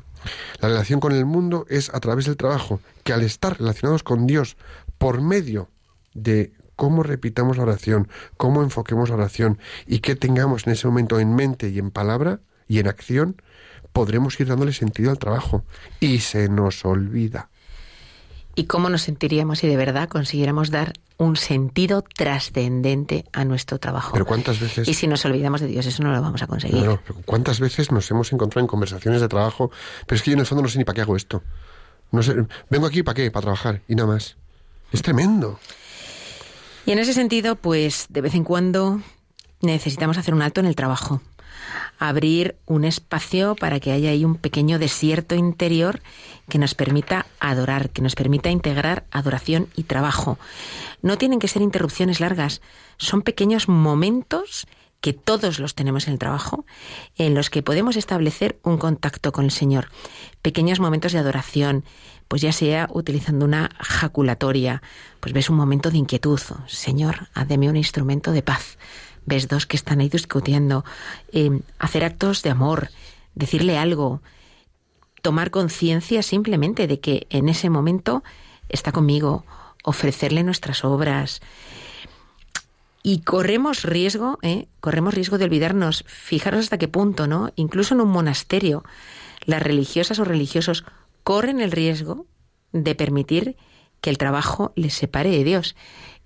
La 0.60 0.68
relación 0.68 1.00
con 1.00 1.10
el 1.10 1.24
mundo 1.24 1.66
es 1.68 1.92
a 1.92 1.98
través 1.98 2.26
del 2.26 2.36
trabajo, 2.36 2.78
que 3.02 3.12
al 3.12 3.22
estar 3.22 3.58
relacionados 3.58 4.04
con 4.04 4.28
Dios 4.28 4.56
por 4.98 5.20
medio 5.20 5.68
de 6.14 6.52
cómo 6.76 7.02
repitamos 7.02 7.56
la 7.56 7.64
oración, 7.64 8.06
cómo 8.36 8.62
enfoquemos 8.62 9.08
la 9.08 9.16
oración 9.16 9.58
y 9.88 9.98
qué 9.98 10.14
tengamos 10.14 10.68
en 10.68 10.74
ese 10.74 10.86
momento 10.86 11.18
en 11.18 11.34
mente 11.34 11.70
y 11.70 11.80
en 11.80 11.90
palabra 11.90 12.38
y 12.68 12.78
en 12.78 12.86
acción, 12.86 13.42
podremos 13.92 14.38
ir 14.40 14.48
dándole 14.48 14.72
sentido 14.72 15.10
al 15.10 15.18
trabajo. 15.18 15.64
Y 16.00 16.20
se 16.20 16.48
nos 16.48 16.84
olvida. 16.84 17.48
¿Y 18.54 18.64
cómo 18.64 18.90
nos 18.90 19.02
sentiríamos 19.02 19.60
si 19.60 19.68
de 19.68 19.76
verdad 19.76 20.08
consiguiéramos 20.08 20.70
dar 20.70 20.92
un 21.16 21.36
sentido 21.36 22.02
trascendente 22.02 23.24
a 23.32 23.44
nuestro 23.44 23.78
trabajo? 23.78 24.12
Pero 24.12 24.26
cuántas 24.26 24.60
veces... 24.60 24.88
Y 24.88 24.94
si 24.94 25.06
nos 25.06 25.24
olvidamos 25.24 25.62
de 25.62 25.68
Dios, 25.68 25.86
eso 25.86 26.02
no 26.02 26.12
lo 26.12 26.20
vamos 26.20 26.42
a 26.42 26.46
conseguir. 26.46 26.84
No, 26.84 27.00
¿Cuántas 27.24 27.60
veces 27.60 27.90
nos 27.92 28.10
hemos 28.10 28.30
encontrado 28.32 28.60
en 28.60 28.66
conversaciones 28.66 29.20
de 29.22 29.28
trabajo? 29.28 29.70
Pero 30.06 30.16
es 30.16 30.22
que 30.22 30.30
yo 30.30 30.34
en 30.34 30.40
el 30.40 30.46
fondo 30.46 30.62
no 30.62 30.68
sé 30.68 30.78
ni 30.78 30.84
para 30.84 30.96
qué 30.96 31.00
hago 31.00 31.16
esto. 31.16 31.42
No 32.10 32.22
sé, 32.22 32.34
vengo 32.68 32.86
aquí 32.86 33.02
para 33.02 33.14
qué, 33.14 33.30
para 33.30 33.42
trabajar 33.42 33.80
y 33.88 33.94
nada 33.94 34.08
más. 34.08 34.36
Es 34.92 35.00
tremendo. 35.00 35.58
Y 36.84 36.92
en 36.92 36.98
ese 36.98 37.14
sentido, 37.14 37.56
pues 37.56 38.06
de 38.10 38.20
vez 38.20 38.34
en 38.34 38.44
cuando 38.44 39.00
necesitamos 39.62 40.18
hacer 40.18 40.34
un 40.34 40.42
alto 40.42 40.60
en 40.60 40.66
el 40.66 40.76
trabajo 40.76 41.22
abrir 41.98 42.56
un 42.66 42.84
espacio 42.84 43.54
para 43.54 43.80
que 43.80 43.92
haya 43.92 44.10
ahí 44.10 44.24
un 44.24 44.36
pequeño 44.36 44.78
desierto 44.78 45.34
interior 45.34 46.00
que 46.48 46.58
nos 46.58 46.74
permita 46.74 47.26
adorar, 47.40 47.90
que 47.90 48.02
nos 48.02 48.14
permita 48.14 48.50
integrar 48.50 49.04
adoración 49.10 49.68
y 49.76 49.84
trabajo. 49.84 50.38
No 51.00 51.18
tienen 51.18 51.38
que 51.38 51.48
ser 51.48 51.62
interrupciones 51.62 52.20
largas, 52.20 52.60
son 52.98 53.22
pequeños 53.22 53.68
momentos 53.68 54.66
que 55.02 55.12
todos 55.12 55.58
los 55.58 55.74
tenemos 55.74 56.06
en 56.06 56.14
el 56.14 56.18
trabajo, 56.18 56.64
en 57.16 57.34
los 57.34 57.50
que 57.50 57.62
podemos 57.62 57.96
establecer 57.96 58.58
un 58.62 58.78
contacto 58.78 59.32
con 59.32 59.44
el 59.44 59.50
Señor. 59.50 59.88
Pequeños 60.42 60.78
momentos 60.78 61.12
de 61.12 61.18
adoración, 61.18 61.84
pues 62.28 62.40
ya 62.40 62.52
sea 62.52 62.88
utilizando 62.92 63.44
una 63.44 63.70
jaculatoria, 63.80 64.80
pues 65.18 65.34
ves 65.34 65.50
un 65.50 65.56
momento 65.56 65.90
de 65.90 65.98
inquietud, 65.98 66.40
Señor, 66.68 67.28
hazme 67.34 67.68
un 67.68 67.76
instrumento 67.76 68.30
de 68.30 68.42
paz 68.42 68.78
ves 69.26 69.48
dos 69.48 69.66
que 69.66 69.76
están 69.76 70.00
ahí 70.00 70.08
discutiendo, 70.08 70.84
eh, 71.32 71.60
hacer 71.78 72.04
actos 72.04 72.42
de 72.42 72.50
amor, 72.50 72.88
decirle 73.34 73.78
algo, 73.78 74.22
tomar 75.22 75.50
conciencia 75.50 76.22
simplemente 76.22 76.86
de 76.86 77.00
que 77.00 77.26
en 77.30 77.48
ese 77.48 77.70
momento 77.70 78.22
está 78.68 78.92
conmigo, 78.92 79.44
ofrecerle 79.84 80.42
nuestras 80.42 80.84
obras. 80.84 81.40
Y 83.04 83.22
corremos 83.22 83.82
riesgo, 83.82 84.38
¿eh? 84.42 84.68
corremos 84.80 85.14
riesgo 85.14 85.38
de 85.38 85.44
olvidarnos, 85.44 86.04
fijaros 86.06 86.60
hasta 86.60 86.78
qué 86.78 86.88
punto, 86.88 87.26
¿no? 87.26 87.52
Incluso 87.56 87.94
en 87.94 88.00
un 88.00 88.10
monasterio, 88.10 88.84
las 89.44 89.62
religiosas 89.62 90.18
o 90.20 90.24
religiosos 90.24 90.84
corren 91.24 91.60
el 91.60 91.72
riesgo 91.72 92.26
de 92.72 92.94
permitir 92.94 93.56
que 94.00 94.10
el 94.10 94.18
trabajo 94.18 94.72
les 94.76 94.94
separe 94.94 95.30
de 95.30 95.44
Dios. 95.44 95.76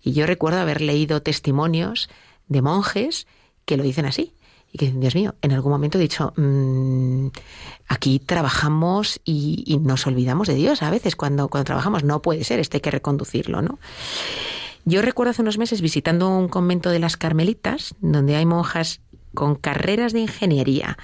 Y 0.03 0.13
yo 0.13 0.27
recuerdo 0.27 0.61
haber 0.61 0.81
leído 0.81 1.23
testimonios 1.23 2.11
de 2.47 2.63
monjes 2.63 3.27
que 3.65 3.77
lo 3.77 3.83
dicen 3.83 4.07
así. 4.07 4.33
Y 4.73 4.79
que 4.79 4.87
dicen, 4.87 5.01
Dios 5.01 5.15
mío, 5.15 5.35
en 5.43 5.53
algún 5.53 5.73
momento 5.73 5.99
he 5.99 6.01
dicho, 6.01 6.33
mm, 6.37 7.29
aquí 7.89 8.19
trabajamos 8.19 9.21
y, 9.25 9.79
nos 9.83 10.07
olvidamos 10.07 10.49
de 10.49 10.55
Dios 10.55 10.83
a 10.83 10.91
veces 10.91 11.17
cuando, 11.17 11.49
cuando 11.49 11.65
trabajamos. 11.65 12.05
No 12.05 12.23
puede 12.23 12.45
ser, 12.45 12.59
esto 12.59 12.77
hay 12.77 12.81
que 12.81 12.91
reconducirlo, 12.91 13.63
¿no? 13.63 13.79
Yo 14.85 15.03
recuerdo 15.03 15.33
hace 15.33 15.43
unos 15.43 15.59
meses 15.59 15.81
visitando 15.81 16.29
un 16.29 16.49
convento 16.49 16.91
de 16.91 17.01
las 17.01 17.17
Carmelitas, 17.17 17.95
donde 18.01 18.37
hay 18.37 18.47
monjas 18.47 19.01
con 19.35 19.55
carreras 19.55 20.13
de 20.13 20.21
ingeniería, 20.21 20.97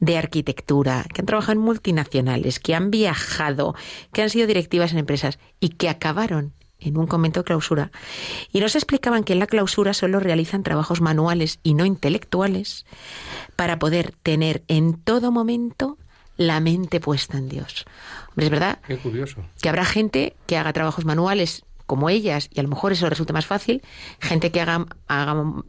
de 0.00 0.18
arquitectura, 0.18 1.04
que 1.12 1.22
han 1.22 1.26
trabajado 1.26 1.52
en 1.52 1.64
multinacionales, 1.64 2.60
que 2.60 2.74
han 2.74 2.90
viajado, 2.90 3.74
que 4.12 4.22
han 4.22 4.30
sido 4.30 4.46
directivas 4.46 4.92
en 4.92 4.98
empresas 4.98 5.38
y 5.60 5.70
que 5.70 5.88
acabaron 5.88 6.52
en 6.80 6.98
un 6.98 7.06
convento 7.06 7.40
de 7.40 7.44
clausura, 7.44 7.90
y 8.52 8.60
nos 8.60 8.74
explicaban 8.74 9.24
que 9.24 9.32
en 9.32 9.38
la 9.38 9.46
clausura 9.46 9.94
solo 9.94 10.20
realizan 10.20 10.62
trabajos 10.62 11.00
manuales 11.00 11.58
y 11.62 11.74
no 11.74 11.84
intelectuales 11.84 12.84
para 13.56 13.78
poder 13.78 14.12
tener 14.22 14.62
en 14.68 14.94
todo 14.94 15.32
momento 15.32 15.98
la 16.36 16.60
mente 16.60 17.00
puesta 17.00 17.38
en 17.38 17.48
Dios. 17.48 17.86
es 18.36 18.50
verdad 18.50 18.78
Qué 18.86 18.98
curioso. 18.98 19.42
que 19.62 19.68
habrá 19.68 19.84
gente 19.84 20.36
que 20.46 20.58
haga 20.58 20.72
trabajos 20.72 21.04
manuales 21.04 21.64
como 21.86 22.10
ellas, 22.10 22.48
y 22.52 22.58
a 22.60 22.62
lo 22.64 22.68
mejor 22.68 22.92
eso 22.92 23.08
resulta 23.08 23.32
más 23.32 23.46
fácil, 23.46 23.80
gente 24.20 24.50
que 24.50 24.60
haga, 24.60 24.84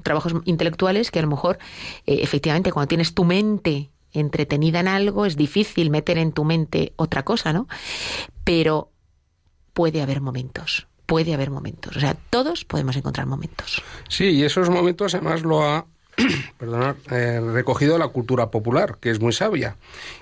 trabajos 0.04 0.34
intelectuales 0.46 1.12
que 1.12 1.20
a 1.20 1.22
lo 1.22 1.28
mejor, 1.28 1.60
eh, 2.06 2.20
efectivamente, 2.22 2.72
cuando 2.72 2.88
tienes 2.88 3.14
tu 3.14 3.24
mente 3.24 3.92
entretenida 4.14 4.80
en 4.80 4.88
algo, 4.88 5.26
es 5.26 5.38
difícil 5.38 5.92
meter 5.92 6.18
en 6.18 6.32
tu 6.32 6.44
mente 6.44 6.94
otra 6.96 7.24
cosa, 7.24 7.54
¿no? 7.54 7.68
Pero 8.44 8.92
puede 9.74 10.02
haber 10.02 10.22
momentos 10.22 10.88
puede 11.08 11.34
haber 11.34 11.50
momentos. 11.50 11.98
O 11.98 12.00
sea, 12.00 12.16
todos 12.30 12.66
podemos 12.66 12.96
encontrar 12.96 13.26
momentos. 13.26 13.82
Sí, 14.10 14.26
y 14.26 14.44
esos 14.44 14.70
momentos 14.70 15.16
además 15.16 15.42
lo 15.42 15.64
ha 15.64 15.86
eh, 17.12 17.42
recogido 17.42 17.98
la 17.98 18.10
cultura 18.10 18.52
popular, 18.52 18.98
que 19.00 19.10
es 19.10 19.20
muy 19.20 19.34
sabia. 19.34 19.78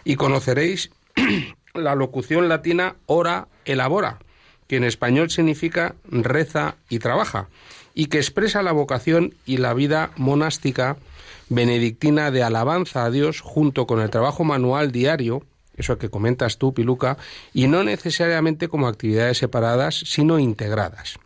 Y 0.06 0.16
conoceréis 0.16 0.92
la 1.74 1.96
locución 1.96 2.48
latina 2.48 2.96
ora 3.08 3.48
elabora, 3.66 4.20
que 4.68 4.78
en 4.78 4.84
español 4.86 5.30
significa 5.30 5.96
reza 6.06 6.76
y 6.88 7.00
trabaja, 7.00 7.50
y 7.94 8.06
que 8.06 8.18
expresa 8.18 8.62
la 8.62 8.72
vocación 8.72 9.34
y 9.46 9.58
la 9.58 9.74
vida 9.74 10.12
monástica 10.16 10.98
benedictina 11.50 12.32
de 12.32 12.44
alabanza 12.44 13.06
a 13.06 13.12
Dios 13.12 13.42
junto 13.42 13.88
con 13.88 14.02
el 14.02 14.10
trabajo 14.10 14.44
manual 14.44 14.92
diario 14.92 15.44
eso 15.78 15.98
que 15.98 16.10
comentas 16.10 16.58
tú, 16.58 16.74
Piluca, 16.74 17.18
y 17.54 17.68
no 17.68 17.84
necesariamente 17.84 18.68
como 18.68 18.88
actividades 18.88 19.38
separadas, 19.38 19.96
sino 19.96 20.40
integradas. 20.40 21.20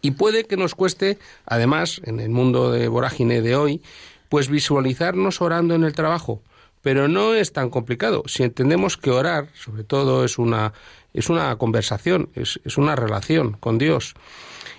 Y 0.00 0.12
puede 0.12 0.44
que 0.44 0.56
nos 0.56 0.74
cueste, 0.74 1.18
además, 1.44 2.00
en 2.04 2.20
el 2.20 2.30
mundo 2.30 2.70
de 2.70 2.88
vorágine 2.88 3.42
de 3.42 3.56
hoy, 3.56 3.82
pues 4.28 4.48
visualizarnos 4.48 5.40
orando 5.40 5.74
en 5.74 5.84
el 5.84 5.94
trabajo, 5.94 6.42
pero 6.82 7.08
no 7.08 7.34
es 7.34 7.52
tan 7.52 7.70
complicado. 7.70 8.22
Si 8.26 8.42
entendemos 8.42 8.96
que 8.96 9.10
orar, 9.10 9.48
sobre 9.54 9.84
todo, 9.84 10.24
es 10.24 10.38
una, 10.38 10.72
es 11.14 11.28
una 11.28 11.56
conversación, 11.56 12.30
es, 12.34 12.58
una 12.76 12.94
relación 12.94 13.52
con 13.54 13.78
Dios, 13.78 14.14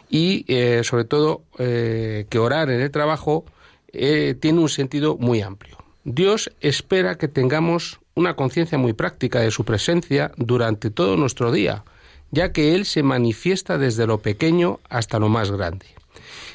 y 0.10 0.46
eh, 0.48 0.84
sobre 0.84 1.04
todo 1.04 1.44
eh, 1.58 2.26
que 2.30 2.40
orar 2.40 2.70
en 2.70 2.82
el 2.82 2.92
trabajo 2.92 3.46
eh, 3.92 4.36
tiene 4.40 4.60
un 4.60 4.70
sentido 4.70 5.18
muy 5.18 5.42
amplio. 5.42 5.78
Dios 6.04 6.52
espera 6.62 7.16
que 7.16 7.28
tengamos 7.28 8.00
una 8.20 8.36
conciencia 8.36 8.78
muy 8.78 8.94
práctica 8.94 9.40
de 9.40 9.50
su 9.50 9.64
presencia 9.64 10.32
durante 10.36 10.92
todo 10.92 11.16
nuestro 11.16 11.52
día, 11.52 11.86
ya 12.32 12.52
que 12.52 12.76
Él 12.76 12.86
se 12.86 13.02
manifiesta 13.02 13.78
desde 13.78 14.06
lo 14.06 14.20
pequeño 14.20 14.80
hasta 14.90 15.20
lo 15.20 15.30
más 15.30 15.52
grande. 15.52 15.86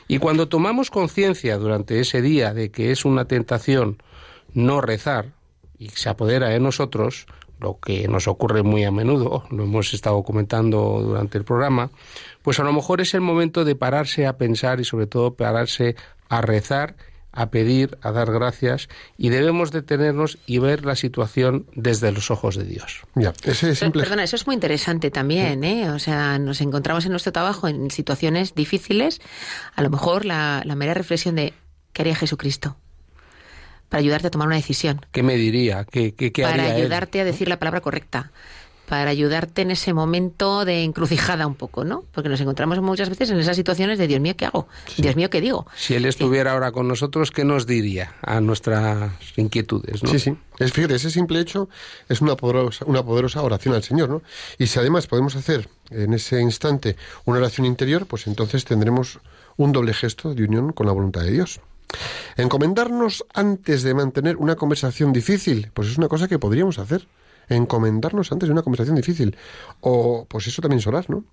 Y 0.07 0.19
cuando 0.19 0.49
tomamos 0.49 0.91
conciencia 0.91 1.57
durante 1.57 2.01
ese 2.01 2.21
día 2.21 2.53
de 2.53 2.71
que 2.71 2.91
es 2.91 3.07
una 3.07 3.25
tentación 3.25 3.97
no 4.53 4.83
rezar 4.83 5.33
y 5.79 5.89
se 5.89 6.11
apodera 6.11 6.51
de 6.51 6.61
nosotros, 6.61 7.27
lo 7.61 7.79
que 7.81 8.09
nos 8.09 8.29
ocurre 8.29 8.63
muy 8.63 8.85
a 8.85 8.91
menudo, 8.91 9.45
lo 9.51 9.65
hemos 9.65 9.95
estado 9.95 10.23
comentando 10.23 11.01
durante 11.03 11.39
el 11.39 11.45
programa, 11.45 11.91
pues 12.43 12.61
a 12.61 12.65
lo 12.65 12.75
mejor 12.75 13.01
es 13.01 13.15
el 13.15 13.23
momento 13.23 13.65
de 13.65 13.75
pararse 13.75 14.27
a 14.27 14.37
pensar 14.37 14.81
y 14.81 14.85
sobre 14.85 15.07
todo 15.07 15.35
pararse 15.35 15.97
a 16.29 16.43
rezar 16.43 16.95
a 17.35 17.51
pedir, 17.51 17.99
a 18.01 18.13
dar 18.13 18.33
gracias 18.33 18.89
y 19.19 19.29
debemos 19.29 19.73
detenernos 19.73 20.39
y 20.47 20.59
ver 20.59 20.85
la 20.85 20.95
situación 20.95 21.67
desde 21.75 22.13
los 22.13 22.31
ojos 22.31 22.57
de 22.57 22.65
Dios. 22.65 23.03
Ya, 23.15 23.33
ese 23.45 23.75
simple... 23.75 24.03
Perdona, 24.03 24.23
eso 24.23 24.37
es 24.37 24.47
muy 24.47 24.55
interesante 24.55 25.11
también, 25.11 25.65
¿eh? 25.65 25.91
O 25.91 25.99
sea, 25.99 26.39
nos 26.39 26.61
encontramos 26.61 27.05
en 27.05 27.11
nuestro 27.11 27.33
trabajo 27.33 27.69
en 27.69 27.91
situaciones 27.91 28.55
difíciles, 28.55 29.21
a 29.75 29.83
lo 29.83 29.91
mejor 29.91 30.25
la, 30.25 30.63
la 30.65 30.77
mera 30.77 30.95
reflexión 30.95 31.35
de 31.35 31.55
¿qué 31.93 32.03
haría 32.03 32.15
Jesucristo? 32.15 32.77
Para 33.89 34.01
ayudarte 34.01 34.29
a 34.29 34.31
tomar 34.31 34.47
una 34.47 34.57
decisión. 34.57 35.05
¿Qué 35.13 35.23
me 35.23 35.37
diría? 35.37 35.85
¿Qué, 35.85 36.15
qué, 36.15 36.33
qué 36.33 36.43
para 36.43 36.55
haría 36.55 36.77
él? 36.77 36.83
ayudarte 36.83 37.21
a 37.21 37.25
decir 37.25 37.49
la 37.49 37.59
palabra 37.59 37.81
correcta 37.81 38.33
para 38.89 39.11
ayudarte 39.11 39.63
en 39.63 39.71
ese 39.71 39.93
momento 39.93 40.65
de 40.65 40.83
encrucijada 40.85 41.47
un 41.47 41.55
poco, 41.55 41.85
¿no? 41.85 42.05
Porque 42.13 42.29
nos 42.29 42.41
encontramos 42.41 42.81
muchas 42.81 43.09
veces 43.09 43.31
en 43.31 43.39
esas 43.39 43.57
situaciones 43.57 43.99
de 43.99 44.07
Dios 44.07 44.21
mío, 44.21 44.35
¿qué 44.37 44.47
hago? 44.47 44.69
Dios 44.97 45.17
mío, 45.17 45.31
¿qué 45.31 45.41
digo? 45.41 45.67
Si 45.75 45.95
Él 45.95 46.05
estuviera 46.05 46.53
ahora 46.53 46.73
con 46.73 46.87
nosotros, 46.87 47.31
¿qué 47.31 47.45
nos 47.45 47.67
diría 47.67 48.15
a 48.23 48.41
nuestras 48.41 49.13
inquietudes? 49.37 50.03
¿no? 50.03 50.11
Sí, 50.11 50.19
sí. 50.19 50.37
Es, 50.59 50.73
fíjate, 50.73 50.95
ese 50.95 51.11
simple 51.11 51.41
hecho 51.41 51.69
es 52.09 52.21
una 52.21 52.37
poderosa, 52.37 52.85
una 52.87 53.03
poderosa 53.03 53.43
oración 53.43 53.75
al 53.75 53.83
Señor, 53.83 54.09
¿no? 54.09 54.23
Y 54.59 54.67
si 54.67 54.79
además 54.79 55.07
podemos 55.07 55.35
hacer 55.37 55.69
en 55.91 56.13
ese 56.15 56.41
instante 56.41 56.97
una 57.25 57.39
oración 57.39 57.67
interior, 57.67 58.07
pues 58.07 58.27
entonces 58.27 58.65
tendremos 58.65 59.19
un 59.57 59.73
doble 59.73 59.95
gesto 59.95 60.35
de 60.35 60.45
unión 60.45 60.73
con 60.73 60.87
la 60.87 60.93
voluntad 60.93 61.23
de 61.23 61.33
Dios. 61.33 61.61
Encomendarnos 62.37 63.25
antes 63.35 63.83
de 63.83 63.95
mantener 63.95 64.37
una 64.37 64.57
conversación 64.57 65.13
difícil, 65.13 65.71
pues 65.75 65.89
es 65.89 65.99
una 65.99 66.09
cosa 66.09 66.29
que 66.29 66.39
podríamos 66.39 66.79
hacer 66.79 67.07
encomendarnos 67.49 68.31
antes 68.33 68.49
de 68.49 68.53
una 68.53 68.63
conversación 68.63 68.97
difícil. 68.97 69.37
O, 69.81 70.27
pues 70.29 70.47
eso 70.47 70.63
también 70.63 70.79
es 70.81 70.87
orar, 70.87 71.09
¿no? 71.11 71.25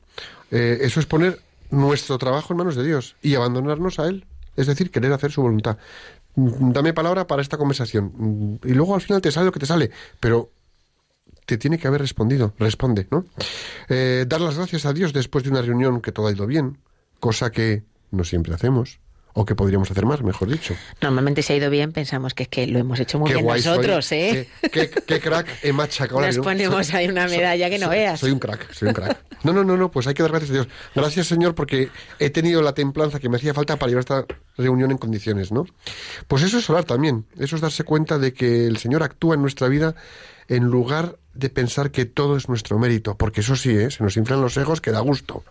Eh, 0.52 0.80
eso 0.82 1.00
es 1.00 1.06
poner 1.06 1.40
nuestro 1.70 2.18
trabajo 2.18 2.54
en 2.54 2.58
manos 2.58 2.76
de 2.76 2.84
Dios 2.84 3.16
y 3.22 3.36
abandonarnos 3.36 4.00
a 4.00 4.08
Él. 4.08 4.26
Es 4.56 4.68
decir, 4.68 4.92
querer 4.92 5.14
hacer 5.14 5.32
su 5.32 5.42
voluntad. 5.42 5.78
Mm, 6.36 6.72
Dame 6.72 6.94
palabra 6.94 7.28
para 7.28 7.42
esta 7.42 7.58
conversación. 7.58 8.12
Mm, 8.16 8.68
Y 8.68 8.74
luego 8.74 8.96
al 8.96 9.02
final 9.02 9.22
te 9.22 9.32
sale 9.32 9.46
lo 9.46 9.52
que 9.52 9.60
te 9.60 9.66
sale. 9.66 9.92
Pero 10.20 10.52
te 11.46 11.58
tiene 11.58 11.78
que 11.78 11.88
haber 11.88 12.02
respondido. 12.02 12.54
Responde, 12.60 13.08
¿no? 13.12 13.26
Eh, 13.90 14.26
dar 14.28 14.42
las 14.42 14.56
gracias 14.58 14.86
a 14.86 14.94
Dios 14.94 15.14
después 15.14 15.44
de 15.44 15.50
una 15.50 15.62
reunión 15.62 16.02
que 16.02 16.12
todo 16.12 16.28
ha 16.28 16.32
ido 16.32 16.46
bien. 16.48 16.78
Cosa 17.20 17.52
que 17.52 17.84
no 18.12 18.24
siempre 18.24 18.54
hacemos. 18.54 19.00
O 19.34 19.46
que 19.46 19.56
podríamos 19.56 19.90
hacer 19.90 20.06
más, 20.06 20.22
mejor 20.22 20.50
dicho. 20.50 20.76
Normalmente 21.02 21.42
se 21.42 21.54
ha 21.54 21.56
ido 21.56 21.70
bien, 21.70 21.92
pensamos 21.94 22.34
que 22.34 22.44
es 22.44 22.50
que 22.50 22.68
lo 22.68 22.80
hemos 22.80 23.00
hecho 23.00 23.18
muy 23.20 23.30
Qué 23.30 23.36
bien 23.42 23.48
soy. 23.48 23.56
nosotros, 23.78 24.12
¿eh? 24.12 24.50
Qué, 24.62 24.70
qué- 24.70 24.90
qué 24.90 25.20
crack 25.20 25.48
he 25.64 25.72
machacado 25.74 26.20
Nos 26.22 26.38
ponemos 26.40 26.88
Soy- 26.88 26.96
ahí 26.98 27.08
una 27.08 27.28
soy- 27.28 27.38
medalla 27.38 27.70
que 27.70 27.80
no 27.80 27.90
veas. 27.90 28.20
Soy 28.20 28.32
un 28.32 28.40
crack, 28.40 28.72
soy 28.74 28.90
un 28.90 28.94
crack. 28.94 29.18
No, 29.44 29.54
no, 29.54 29.64
no, 29.64 29.78
no, 29.78 29.90
pues 29.90 30.06
hay 30.08 30.14
que 30.14 30.22
dar 30.22 30.32
gracias 30.32 30.52
a 30.52 30.54
Dios. 30.54 30.68
Gracias, 30.94 31.28
Señor, 31.28 31.56
porque 31.56 31.90
he 32.20 32.30
tenido 32.30 32.62
la 32.62 32.74
templanza 32.74 33.20
que 33.20 33.30
me 33.30 33.38
hacía 33.38 33.54
falta 33.54 33.78
para 33.78 33.90
llevar 33.90 34.02
esta 34.02 34.26
reunión 34.58 34.92
en 34.92 34.98
condiciones, 34.98 35.52
¿no? 35.52 35.66
Pues 36.28 36.44
eso 36.44 36.58
es 36.60 36.70
orar 36.70 36.84
también. 36.84 37.26
Eso 37.40 37.56
es 37.56 37.62
darse 37.62 37.84
cuenta 37.84 38.20
de 38.20 38.34
que 38.34 38.68
el 38.68 38.78
Señor 38.78 39.02
actúa 39.02 39.36
en 39.36 39.42
nuestra 39.42 39.68
vida 39.68 39.96
en 40.48 40.66
lugar 40.66 41.18
de 41.34 41.50
pensar 41.50 41.92
que 41.92 42.06
todo 42.06 42.36
es 42.38 42.50
nuestro 42.50 42.78
mérito. 42.78 43.16
Porque 43.16 43.42
eso 43.42 43.56
sí, 43.56 43.72
¿eh? 43.72 43.90
se 43.90 44.04
nos 44.04 44.18
inflan 44.18 44.42
los 44.42 44.58
egos 44.58 44.82
que 44.82 44.92
da 44.92 45.00
gusto. 45.00 45.44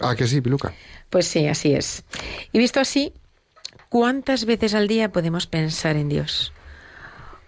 Ah, 0.00 0.14
que 0.14 0.26
sí, 0.26 0.40
Piluca. 0.40 0.72
Pues 1.10 1.26
sí, 1.26 1.46
así 1.46 1.74
es. 1.74 2.04
Y 2.52 2.58
visto 2.58 2.80
así, 2.80 3.12
¿cuántas 3.88 4.44
veces 4.44 4.74
al 4.74 4.88
día 4.88 5.12
podemos 5.12 5.46
pensar 5.46 5.96
en 5.96 6.08
Dios? 6.08 6.52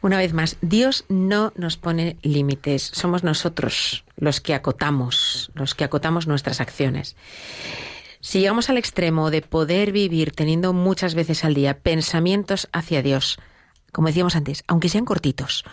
Una 0.02 0.18
vez 0.18 0.32
más, 0.32 0.56
Dios 0.60 1.04
no 1.08 1.52
nos 1.54 1.76
pone 1.76 2.16
límites, 2.22 2.82
somos 2.92 3.22
nosotros 3.22 4.04
los 4.16 4.40
que 4.40 4.52
acotamos, 4.52 5.52
los 5.54 5.76
que 5.76 5.84
acotamos 5.84 6.26
nuestras 6.26 6.60
acciones. 6.60 7.16
Si 8.20 8.40
llegamos 8.40 8.68
al 8.68 8.78
extremo 8.78 9.30
de 9.30 9.42
poder 9.42 9.92
vivir 9.92 10.32
teniendo 10.32 10.72
muchas 10.72 11.14
veces 11.14 11.44
al 11.44 11.54
día 11.54 11.78
pensamientos 11.78 12.68
hacia 12.72 13.02
Dios, 13.02 13.38
como 13.92 14.08
decíamos 14.08 14.36
antes, 14.36 14.64
aunque 14.66 14.88
sean 14.88 15.04
cortitos, 15.04 15.64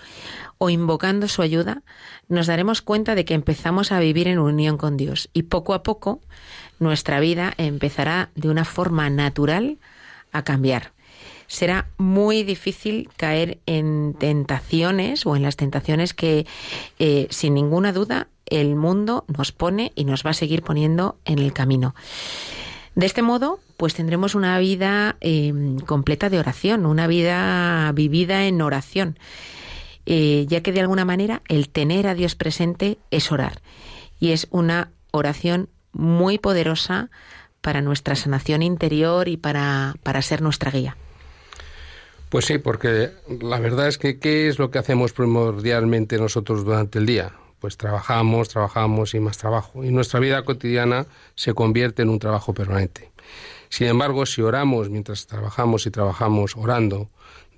o 0.58 0.70
invocando 0.70 1.28
su 1.28 1.42
ayuda, 1.42 1.84
nos 2.28 2.48
daremos 2.48 2.82
cuenta 2.82 3.16
de 3.16 3.26
que 3.26 3.34
empezamos 3.34 3.92
a 3.92 4.00
vivir 4.00 4.28
en 4.28 4.40
unión 4.40 4.78
con 4.78 4.98
Dios 4.98 5.30
y 5.34 5.44
poco 5.44 5.74
a 5.74 5.84
poco 5.84 6.20
nuestra 6.80 7.20
vida 7.20 7.54
empezará 7.58 8.30
de 8.36 8.50
una 8.50 8.66
forma 8.66 9.10
natural 9.10 9.80
a 10.32 10.44
cambiar. 10.44 10.92
Será 11.48 11.88
muy 11.98 12.44
difícil 12.44 13.10
caer 13.18 13.60
en 13.66 14.14
tentaciones 14.20 15.26
o 15.26 15.36
en 15.36 15.42
las 15.42 15.56
tentaciones 15.56 16.14
que, 16.14 16.46
eh, 17.00 17.28
sin 17.32 17.56
ninguna 17.56 17.92
duda, 17.92 18.28
el 18.46 18.76
mundo 18.76 19.26
nos 19.28 19.52
pone 19.52 19.92
y 19.96 20.06
nos 20.06 20.26
va 20.26 20.32
a 20.32 20.36
seguir 20.36 20.62
poniendo 20.62 21.18
en 21.26 21.40
el 21.40 21.54
camino. 21.54 21.96
De 22.96 23.06
este 23.06 23.22
modo, 23.22 23.60
pues 23.78 23.94
tendremos 23.94 24.36
una 24.36 24.58
vida 24.60 25.16
eh, 25.22 25.54
completa 25.86 26.30
de 26.30 26.40
oración, 26.40 26.86
una 26.86 27.08
vida 27.08 27.92
vivida 27.94 28.46
en 28.46 28.62
oración, 28.62 29.18
eh, 30.06 30.46
ya 30.48 30.62
que 30.62 30.72
de 30.72 30.82
alguna 30.82 31.06
manera 31.06 31.42
el 31.48 31.70
tener 31.70 32.08
a 32.08 32.16
Dios 32.16 32.36
presente 32.36 32.98
es 33.12 33.32
orar. 33.32 33.62
Y 34.20 34.32
es 34.32 34.48
una 34.52 34.92
oración 35.12 35.70
muy 35.94 36.38
poderosa 36.38 37.10
para 37.62 37.82
nuestra 37.82 38.16
sanación 38.16 38.62
interior 38.62 39.28
y 39.28 39.38
para, 39.38 39.96
para 40.04 40.22
ser 40.22 40.42
nuestra 40.42 40.72
guía. 40.72 40.98
Pues 42.30 42.46
sí, 42.46 42.58
porque 42.60 43.10
la 43.42 43.60
verdad 43.60 43.88
es 43.88 43.98
que 43.98 44.20
¿qué 44.20 44.48
es 44.48 44.60
lo 44.60 44.70
que 44.70 44.78
hacemos 44.78 45.14
primordialmente 45.14 46.18
nosotros 46.18 46.64
durante 46.64 47.00
el 47.00 47.06
día? 47.06 47.34
Pues 47.60 47.78
trabajamos, 47.78 48.50
trabajamos 48.50 49.14
y 49.14 49.20
más 49.20 49.38
trabajo. 49.38 49.84
Y 49.84 49.92
nuestra 49.92 50.20
vida 50.20 50.44
cotidiana 50.44 51.06
se 51.36 51.54
convierte 51.54 52.02
en 52.02 52.10
un 52.10 52.20
trabajo 52.20 52.54
permanente. 52.54 53.12
Sin 53.70 53.88
embargo, 53.88 54.26
si 54.26 54.42
oramos 54.42 54.90
mientras 54.90 55.28
trabajamos 55.28 55.86
y 55.86 55.92
trabajamos 55.92 56.56
orando, 56.56 57.10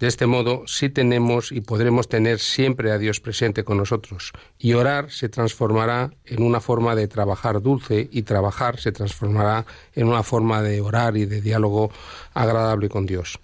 de 0.02 0.08
este 0.08 0.26
modo 0.26 0.64
sí 0.66 0.90
tenemos 0.90 1.52
y 1.52 1.62
podremos 1.62 2.10
tener 2.10 2.40
siempre 2.40 2.92
a 2.92 2.98
Dios 2.98 3.20
presente 3.20 3.64
con 3.64 3.78
nosotros. 3.78 4.34
Y 4.58 4.74
orar 4.74 5.12
se 5.12 5.30
transformará 5.30 6.12
en 6.26 6.42
una 6.42 6.60
forma 6.60 6.96
de 6.96 7.08
trabajar 7.08 7.62
dulce 7.62 8.10
y 8.12 8.24
trabajar 8.24 8.80
se 8.80 8.92
transformará 8.92 9.68
en 9.94 10.08
una 10.08 10.24
forma 10.24 10.64
de 10.64 10.82
orar 10.82 11.18
y 11.18 11.26
de 11.26 11.40
diálogo 11.40 11.92
agradable 12.34 12.90
con 12.90 13.06
Dios. 13.06 13.40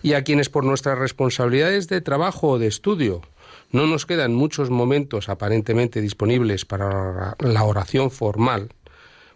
Y 0.00 0.12
a 0.12 0.22
quienes 0.22 0.48
por 0.48 0.62
nuestras 0.62 0.96
responsabilidades 0.96 1.88
de 1.88 2.00
trabajo 2.00 2.50
o 2.50 2.58
de 2.60 2.68
estudio 2.68 3.22
no 3.70 3.86
nos 3.86 4.06
quedan 4.06 4.34
muchos 4.34 4.70
momentos 4.70 5.28
aparentemente 5.28 6.00
disponibles 6.00 6.64
para 6.64 7.36
la 7.38 7.64
oración 7.64 8.10
formal, 8.10 8.70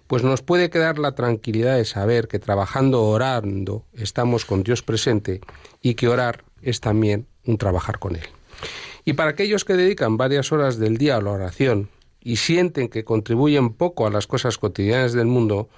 pues 0.06 0.24
nos 0.24 0.42
puede 0.42 0.70
quedar 0.70 0.98
la 0.98 1.14
tranquilidad 1.14 1.76
de 1.76 1.84
saber 1.84 2.26
que 2.26 2.38
trabajando 2.38 3.02
orando 3.04 3.84
estamos 3.92 4.44
con 4.44 4.62
Dios 4.62 4.82
presente 4.82 5.40
y 5.82 5.94
que 5.94 6.08
orar 6.08 6.44
es 6.62 6.80
también 6.80 7.26
un 7.46 7.58
trabajar 7.58 7.98
con 7.98 8.16
Él. 8.16 8.26
Y 9.04 9.14
para 9.14 9.30
aquellos 9.30 9.64
que 9.64 9.74
dedican 9.74 10.16
varias 10.16 10.52
horas 10.52 10.78
del 10.78 10.98
día 10.98 11.16
a 11.16 11.22
la 11.22 11.30
oración 11.30 11.88
y 12.20 12.36
sienten 12.36 12.88
que 12.88 13.04
contribuyen 13.04 13.72
poco 13.72 14.06
a 14.06 14.10
las 14.10 14.26
cosas 14.26 14.58
cotidianas 14.58 15.12
del 15.12 15.26
mundo, 15.26 15.68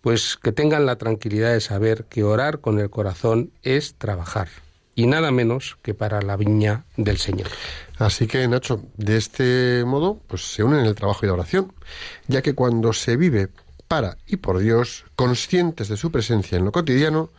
pues 0.00 0.36
que 0.36 0.52
tengan 0.52 0.86
la 0.86 0.96
tranquilidad 0.96 1.52
de 1.52 1.60
saber 1.60 2.04
que 2.04 2.24
orar 2.24 2.60
con 2.60 2.78
el 2.78 2.90
corazón 2.90 3.52
es 3.62 3.94
trabajar, 3.94 4.48
y 4.98 5.06
nada 5.06 5.30
menos 5.30 5.78
que 5.80 5.94
para 5.94 6.20
la 6.22 6.36
viña 6.36 6.84
del 6.96 7.18
Señor. 7.18 7.46
Así 7.98 8.26
que, 8.26 8.48
Nacho, 8.48 8.82
de 8.96 9.16
este 9.16 9.84
modo, 9.86 10.20
pues 10.26 10.52
se 10.52 10.64
unen 10.64 10.84
el 10.86 10.96
trabajo 10.96 11.20
y 11.22 11.28
la 11.28 11.34
oración, 11.34 11.72
ya 12.26 12.42
que 12.42 12.56
cuando 12.56 12.92
se 12.92 13.16
vive 13.16 13.48
para 13.86 14.18
y 14.26 14.38
por 14.38 14.58
Dios, 14.58 15.04
conscientes 15.14 15.86
de 15.86 15.96
su 15.96 16.10
presencia 16.10 16.58
en 16.58 16.64
lo 16.64 16.72
cotidiano, 16.72 17.30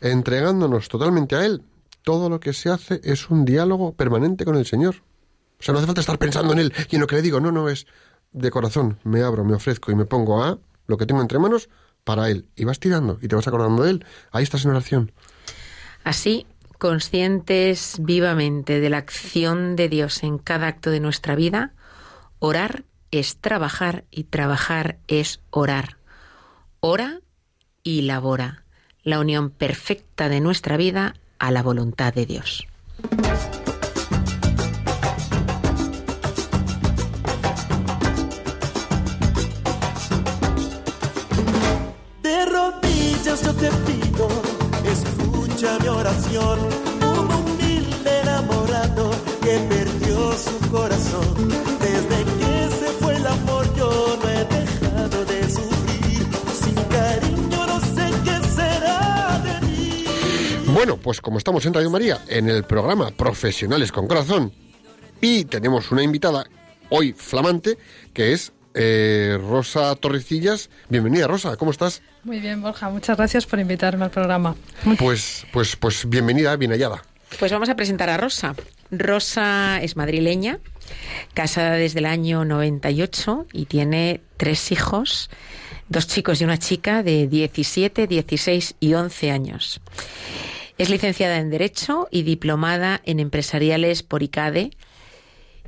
entregándonos 0.00 0.88
totalmente 0.88 1.36
a 1.36 1.44
Él, 1.44 1.60
todo 2.04 2.30
lo 2.30 2.40
que 2.40 2.54
se 2.54 2.70
hace 2.70 3.02
es 3.04 3.28
un 3.28 3.44
diálogo 3.44 3.92
permanente 3.92 4.46
con 4.46 4.56
el 4.56 4.64
Señor. 4.64 5.02
O 5.60 5.62
sea, 5.62 5.72
no 5.72 5.80
hace 5.80 5.86
falta 5.86 6.00
estar 6.00 6.18
pensando 6.18 6.54
en 6.54 6.58
Él 6.60 6.72
y 6.88 6.94
en 6.94 7.02
lo 7.02 7.06
que 7.06 7.16
le 7.16 7.22
digo, 7.22 7.38
no, 7.38 7.52
no, 7.52 7.68
es 7.68 7.86
de 8.32 8.50
corazón, 8.50 8.98
me 9.04 9.22
abro, 9.22 9.44
me 9.44 9.52
ofrezco 9.52 9.92
y 9.92 9.94
me 9.94 10.06
pongo 10.06 10.42
a 10.42 10.58
lo 10.86 10.96
que 10.96 11.04
tengo 11.04 11.20
entre 11.20 11.38
manos 11.38 11.68
para 12.02 12.30
Él. 12.30 12.46
Y 12.56 12.64
vas 12.64 12.80
tirando 12.80 13.18
y 13.20 13.28
te 13.28 13.36
vas 13.36 13.46
acordando 13.46 13.82
de 13.82 13.90
Él. 13.90 14.06
Ahí 14.32 14.42
estás 14.42 14.64
en 14.64 14.70
oración. 14.70 15.12
Así, 16.02 16.46
conscientes 16.84 17.96
vivamente 17.98 18.78
de 18.78 18.90
la 18.90 18.98
acción 18.98 19.74
de 19.74 19.88
Dios 19.88 20.22
en 20.22 20.36
cada 20.36 20.66
acto 20.66 20.90
de 20.90 21.00
nuestra 21.00 21.34
vida, 21.34 21.72
orar 22.40 22.84
es 23.10 23.38
trabajar 23.38 24.04
y 24.10 24.24
trabajar 24.24 24.98
es 25.08 25.40
orar. 25.48 25.96
Ora 26.80 27.20
y 27.82 28.02
labora, 28.02 28.64
la 29.02 29.18
unión 29.18 29.48
perfecta 29.48 30.28
de 30.28 30.42
nuestra 30.42 30.76
vida 30.76 31.14
a 31.38 31.50
la 31.50 31.62
voluntad 31.62 32.12
de 32.12 32.26
Dios. 32.26 32.66
De 42.20 42.44
rodillas 42.44 43.42
yo 43.42 43.54
te 43.54 43.70
pido, 43.70 44.28
escucha 44.84 45.78
mi 45.78 45.88
oración. 45.88 46.73
Su 50.36 50.70
corazón. 50.70 51.48
Desde 51.80 52.24
que 52.38 52.76
se 52.76 52.86
fue 53.00 53.16
el 53.16 53.26
amor 53.26 53.74
yo 53.76 54.18
no 54.22 54.28
he 54.28 54.44
dejado 54.44 55.24
de 55.24 55.42
sufrir. 55.50 56.26
Sin 56.52 56.74
cariño 56.74 57.66
no 57.66 57.80
sé 57.80 58.10
qué 58.24 58.48
será 58.48 59.40
de 59.44 59.66
mí. 59.66 60.04
Bueno, 60.68 60.96
pues 60.96 61.20
como 61.20 61.38
estamos 61.38 61.64
en 61.66 61.74
Radio 61.74 61.90
María, 61.90 62.20
en 62.28 62.48
el 62.48 62.64
programa 62.64 63.10
Profesionales 63.10 63.92
con 63.92 64.08
Corazón, 64.08 64.52
y 65.20 65.44
tenemos 65.44 65.90
una 65.90 66.02
invitada 66.02 66.44
hoy 66.90 67.12
flamante, 67.12 67.78
que 68.12 68.32
es 68.32 68.52
eh, 68.74 69.38
Rosa 69.40 69.94
Torrecillas. 69.94 70.68
Bienvenida, 70.88 71.28
Rosa, 71.28 71.56
¿cómo 71.56 71.70
estás? 71.70 72.02
Muy 72.24 72.40
bien, 72.40 72.60
Borja, 72.60 72.88
muchas 72.90 73.16
gracias 73.16 73.46
por 73.46 73.60
invitarme 73.60 74.04
al 74.04 74.10
programa. 74.10 74.56
Pues, 74.98 75.46
pues, 75.52 75.76
pues 75.76 76.08
bienvenida, 76.08 76.56
bien 76.56 76.72
hallada. 76.72 77.02
Pues 77.38 77.52
vamos 77.52 77.68
a 77.68 77.76
presentar 77.76 78.10
a 78.10 78.16
Rosa. 78.16 78.54
Rosa 78.90 79.80
es 79.82 79.96
madrileña, 79.96 80.58
casada 81.34 81.72
desde 81.72 82.00
el 82.00 82.06
año 82.06 82.44
98 82.44 83.46
y 83.52 83.66
tiene 83.66 84.20
tres 84.36 84.72
hijos, 84.72 85.30
dos 85.88 86.06
chicos 86.06 86.40
y 86.40 86.44
una 86.44 86.58
chica 86.58 87.02
de 87.02 87.26
17, 87.26 88.06
16 88.06 88.76
y 88.80 88.94
11 88.94 89.30
años. 89.30 89.80
Es 90.76 90.90
licenciada 90.90 91.38
en 91.38 91.50
Derecho 91.50 92.08
y 92.10 92.22
diplomada 92.22 93.00
en 93.04 93.20
Empresariales 93.20 94.02
por 94.02 94.22
ICADE 94.22 94.70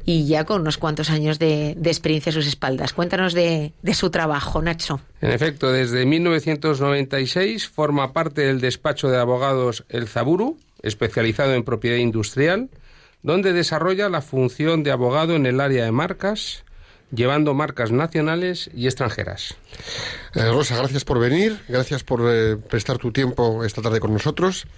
y 0.04 0.26
ya 0.26 0.44
con 0.44 0.60
unos 0.62 0.78
cuantos 0.78 1.10
años 1.10 1.38
de, 1.38 1.70
experiencia 1.70 2.30
a 2.30 2.32
sus 2.32 2.46
espaldas. 2.46 2.92
Cuéntanos 2.92 3.34
de, 3.34 3.72
de 3.82 3.94
su 3.94 4.10
trabajo, 4.10 4.62
Nacho. 4.62 5.00
En 5.20 5.32
efecto, 5.32 5.72
desde 5.72 6.06
1996 6.06 7.68
forma 7.68 8.12
parte 8.12 8.42
del 8.42 8.60
despacho 8.60 9.08
de 9.08 9.18
abogados 9.18 9.84
El 9.88 10.06
Zaburu, 10.06 10.58
especializado 10.82 11.54
en 11.54 11.64
propiedad 11.64 11.96
industrial, 11.96 12.70
donde 13.26 13.52
desarrolla 13.52 14.08
la 14.08 14.22
función 14.22 14.84
de 14.84 14.92
abogado 14.92 15.34
en 15.34 15.46
el 15.46 15.60
área 15.60 15.84
de 15.84 15.90
marcas, 15.90 16.62
llevando 17.10 17.54
marcas 17.54 17.90
nacionales 17.90 18.70
y 18.72 18.86
extranjeras. 18.86 19.56
Eh, 20.36 20.48
Rosa, 20.48 20.76
gracias 20.76 21.04
por 21.04 21.18
venir, 21.18 21.60
gracias 21.66 22.04
por 22.04 22.22
eh, 22.24 22.56
prestar 22.56 22.98
tu 22.98 23.10
tiempo 23.10 23.64
esta 23.64 23.82
tarde 23.82 23.98
con 23.98 24.12
nosotros. 24.12 24.68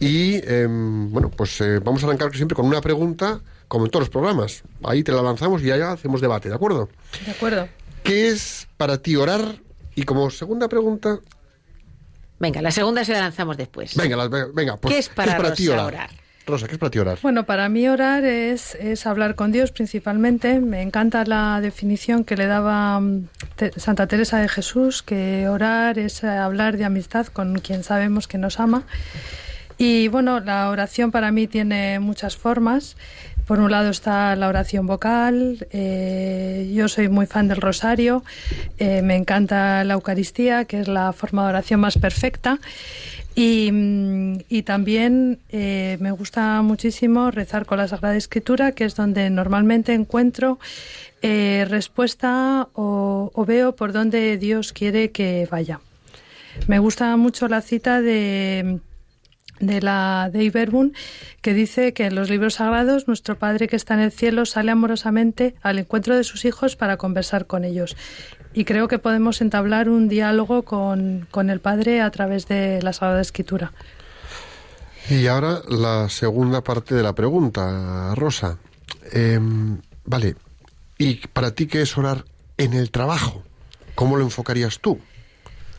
Y 0.00 0.34
em, 0.46 1.10
bueno, 1.10 1.30
pues 1.30 1.58
eh, 1.62 1.78
vamos 1.78 2.04
a 2.04 2.06
arrancar 2.06 2.36
siempre 2.36 2.54
con 2.54 2.66
una 2.66 2.82
pregunta, 2.82 3.40
como 3.68 3.86
en 3.86 3.90
todos 3.90 4.02
los 4.02 4.10
programas. 4.10 4.64
Ahí 4.82 5.02
te 5.02 5.10
la 5.10 5.22
lanzamos 5.22 5.62
y 5.62 5.70
allá 5.70 5.92
hacemos 5.92 6.20
debate, 6.20 6.50
¿de 6.50 6.56
acuerdo? 6.56 6.90
De 7.24 7.30
acuerdo. 7.30 7.68
¿Qué 8.02 8.28
es 8.28 8.68
para 8.76 8.98
ti 8.98 9.16
orar? 9.16 9.62
Y 9.94 10.02
como 10.02 10.28
segunda 10.28 10.68
pregunta, 10.68 11.20
Venga, 12.38 12.60
la 12.60 12.70
segunda 12.70 13.02
se 13.02 13.12
la 13.12 13.20
lanzamos 13.20 13.56
después. 13.56 13.96
venga, 13.96 14.28
venga, 14.52 14.76
pues, 14.76 14.92
¿Qué 14.92 14.98
es 14.98 15.08
para 15.08 15.38
Rosa 15.38 15.86
orar? 15.86 16.23
Rosa, 16.46 16.66
¿qué 16.66 16.74
es 16.74 16.78
para 16.78 16.90
ti 16.90 16.98
orar? 16.98 17.18
Bueno, 17.22 17.44
para 17.44 17.68
mí 17.68 17.88
orar 17.88 18.24
es, 18.24 18.76
hablar 19.06 19.34
con 19.34 19.50
Dios 19.50 19.72
principalmente. 19.72 20.60
Me 20.60 20.82
encanta 20.82 21.24
la 21.24 21.60
definición 21.62 22.24
que 22.24 22.36
le 22.36 22.46
daba 22.46 23.00
mm, 23.00 23.28
Santa 23.76 24.06
Teresa 24.06 24.38
de 24.38 24.48
Jesús, 24.48 25.02
que 25.02 25.48
orar 25.48 25.98
es 25.98 26.22
hablar 26.22 26.76
de 26.76 26.84
amistad 26.84 27.26
con 27.28 27.58
quien 27.60 27.82
sabemos 27.82 28.28
que 28.28 28.36
nos 28.36 28.60
ama. 28.60 28.84
Y 29.78 30.08
bueno, 30.08 30.40
la 30.40 30.68
oración 30.68 31.10
para 31.10 31.32
mí 31.32 31.46
tiene 31.46 31.98
muchas 31.98 32.36
formas. 32.36 32.96
Por 33.46 33.60
un 33.60 33.70
lado 33.70 33.90
está 33.90 34.36
la 34.36 34.48
oración 34.48 34.86
vocal, 34.86 35.66
eh, 35.70 36.72
yo 36.74 36.88
soy 36.88 37.08
muy 37.08 37.26
fan 37.26 37.46
del 37.46 37.60
rosario, 37.60 38.24
eh, 38.78 39.02
me 39.02 39.16
encanta 39.16 39.84
la 39.84 39.94
Eucaristía, 39.94 40.64
que 40.64 40.80
es 40.80 40.88
la 40.88 41.12
forma 41.12 41.42
de 41.42 41.48
oración 41.50 41.80
más 41.80 41.98
perfecta. 41.98 42.58
Y, 43.34 43.70
mm, 43.72 44.38
y 44.48 44.62
también 44.62 45.40
eh, 45.50 45.96
me 46.00 46.12
gusta 46.12 46.62
muchísimo 46.62 47.30
rezar 47.30 47.66
con 47.66 47.78
la 47.78 47.88
Sagrada 47.88 48.16
Escritura, 48.16 48.72
que 48.72 48.84
es 48.84 48.94
donde 48.94 49.28
normalmente 49.30 49.92
encuentro 49.92 50.58
eh, 51.22 51.66
respuesta 51.68 52.68
o, 52.74 53.30
o 53.34 53.44
veo 53.44 53.74
por 53.74 53.92
dónde 53.92 54.36
Dios 54.38 54.72
quiere 54.72 55.10
que 55.10 55.48
vaya. 55.50 55.80
Me 56.68 56.78
gusta 56.78 57.16
mucho 57.16 57.48
la 57.48 57.60
cita 57.60 58.00
de, 58.00 58.78
de 59.60 59.80
la 59.80 60.30
de 60.32 60.44
Iberbun 60.44 60.92
que 61.40 61.54
dice 61.54 61.92
que 61.92 62.06
en 62.06 62.14
los 62.14 62.30
libros 62.30 62.54
sagrados 62.54 63.08
nuestro 63.08 63.38
Padre 63.38 63.68
que 63.68 63.76
está 63.76 63.94
en 63.94 64.00
el 64.00 64.12
cielo 64.12 64.46
sale 64.46 64.70
amorosamente 64.70 65.54
al 65.62 65.78
encuentro 65.78 66.16
de 66.16 66.24
sus 66.24 66.44
hijos 66.44 66.76
para 66.76 66.96
conversar 66.96 67.46
con 67.46 67.64
ellos. 67.64 67.96
Y 68.54 68.64
creo 68.64 68.88
que 68.88 68.98
podemos 68.98 69.40
entablar 69.40 69.88
un 69.88 70.08
diálogo 70.08 70.62
con, 70.62 71.26
con 71.30 71.50
el 71.50 71.60
Padre 71.60 72.00
a 72.00 72.10
través 72.10 72.46
de 72.46 72.80
la 72.82 72.92
Sagrada 72.92 73.20
Escritura. 73.20 73.72
Y 75.10 75.26
ahora 75.26 75.60
la 75.68 76.08
segunda 76.08 76.62
parte 76.62 76.94
de 76.94 77.02
la 77.02 77.14
pregunta, 77.14 78.14
Rosa. 78.14 78.58
Em, 79.12 79.78
vale, 80.04 80.36
¿y 80.96 81.16
para 81.28 81.54
ti 81.54 81.66
qué 81.66 81.82
es 81.82 81.98
orar 81.98 82.24
en 82.56 82.72
el 82.72 82.90
trabajo? 82.90 83.42
¿Cómo 83.94 84.16
lo 84.16 84.24
enfocarías 84.24 84.78
tú? 84.78 84.98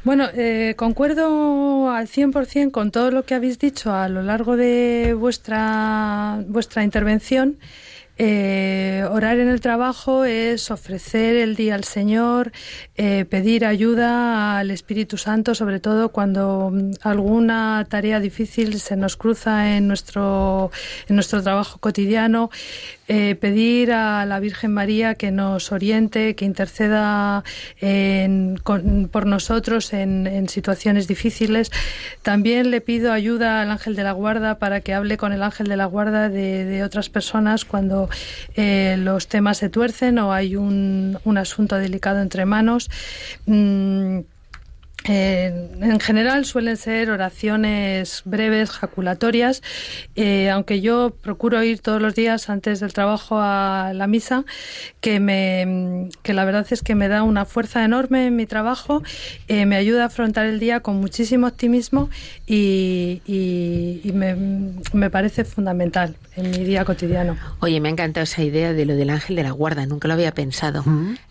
Bueno, 0.04 0.28
eh, 0.36 0.76
concuerdo 0.78 1.90
al 1.90 2.08
100% 2.08 2.72
con 2.72 2.92
todo 2.92 3.10
lo 3.10 3.26
que 3.26 3.34
habéis 3.34 3.58
dicho 3.58 3.92
a 3.92 4.08
lo 4.08 4.22
largo 4.22 4.56
de 4.56 5.16
vuestra, 5.18 6.44
vuestra 6.48 6.84
intervención. 6.84 7.58
Eh, 8.18 9.04
orar 9.12 9.40
en 9.40 9.50
el 9.50 9.60
trabajo 9.60 10.24
es 10.24 10.72
ofrecer 10.72 11.36
el 11.36 11.56
día 11.56 11.76
al 11.76 11.84
Señor, 11.84 12.54
eh, 12.96 13.26
pedir 13.26 13.66
ayuda 13.66 14.58
al 14.58 14.72
Espíritu 14.72 15.18
Santo, 15.18 15.54
sobre 15.54 15.82
todo 15.82 16.10
cuando 16.10 16.72
mm, 16.72 16.92
alguna 17.02 17.86
tarea 17.90 18.22
difícil 18.22 18.80
se 18.80 18.96
nos 18.96 19.18
cruza 19.18 19.76
en 19.76 19.88
nuestro, 19.88 20.72
en 21.10 21.16
nuestro 21.16 21.44
trabajo 21.44 21.78
cotidiano, 21.80 22.50
eh, 23.08 23.36
pedir 23.36 23.92
a 23.92 24.26
la 24.26 24.40
Virgen 24.40 24.74
María 24.74 25.16
que 25.16 25.32
nos 25.32 25.72
oriente, 25.72 26.36
que 26.36 26.46
interceda 26.46 27.44
en- 27.80 28.58
con- 28.64 29.10
por 29.12 29.26
nosotros 29.26 29.94
en, 29.94 30.48
situaciones 30.50 31.08
difíciles. 31.08 31.72
También 32.22 32.72
le 32.72 32.82
pido 32.82 33.12
ayuda 33.12 33.62
al 33.62 33.72
ángel 33.72 33.96
de 33.96 34.04
la 34.04 34.12
guarda 34.12 34.60
para 34.60 34.82
que 34.82 34.94
hable 34.94 35.18
con 35.18 35.34
el 35.34 35.44
ángel 35.44 35.68
de 35.68 35.78
la 35.78 35.86
guarda 35.86 36.30
de, 36.30 36.84
otras 36.84 37.10
personas 37.10 37.66
cuando 37.66 38.10
eh, 38.56 38.96
los 39.00 39.28
temas 39.28 39.58
se 39.58 39.70
tuercen 39.70 40.20
o 40.20 40.34
hay 40.34 40.56
un, 40.56 41.18
un 41.24 41.38
asunto 41.38 41.76
delicado 41.78 42.22
entre 42.22 42.46
manos. 42.46 42.90
Mm, 43.46 44.20
eh, 45.08 45.70
en 45.82 46.00
general 46.00 46.46
suelen 46.46 46.78
ser 46.78 47.10
oraciones 47.12 48.22
breves, 48.26 48.72
jaculatorias, 48.72 49.62
eh, 50.16 50.50
aunque 50.50 50.82
yo 50.82 51.14
procuro 51.22 51.62
ir 51.64 51.80
todos 51.80 52.02
los 52.02 52.16
días 52.16 52.50
antes 52.50 52.80
del 52.80 52.92
trabajo 52.94 53.38
a 53.40 53.92
la 53.94 54.08
misa, 54.08 54.46
que, 55.02 55.20
me, 55.20 56.10
que 56.24 56.34
la 56.34 56.44
verdad 56.46 56.66
es 56.72 56.82
que 56.82 56.96
me 56.96 57.08
da 57.08 57.24
una 57.24 57.46
fuerza 57.46 57.84
enorme 57.86 58.28
en 58.28 58.36
mi 58.36 58.46
trabajo, 58.46 59.04
eh, 59.48 59.66
me 59.66 59.76
ayuda 59.76 60.04
a 60.04 60.06
afrontar 60.08 60.46
el 60.48 60.60
día 60.60 60.80
con 60.80 60.96
muchísimo 60.98 61.48
optimismo 61.48 62.10
y, 62.48 63.22
y- 63.26 64.02
y 64.04 64.12
me, 64.12 64.36
me 64.94 65.10
parece 65.10 65.46
fundamental 65.46 66.16
en 66.36 66.52
mi 66.52 66.64
día 66.66 66.84
cotidiano. 66.84 67.38
Oye, 67.60 67.80
me 67.80 67.90
ha 67.90 67.92
encantado 67.92 68.24
esa 68.24 68.42
idea 68.44 68.74
de 68.74 68.86
lo 68.86 68.96
del 68.96 69.10
ángel 69.10 69.36
de 69.36 69.44
la 69.44 69.52
guarda, 69.52 69.86
nunca 69.86 70.08
lo 70.08 70.16
había 70.16 70.34
pensado. 70.34 70.84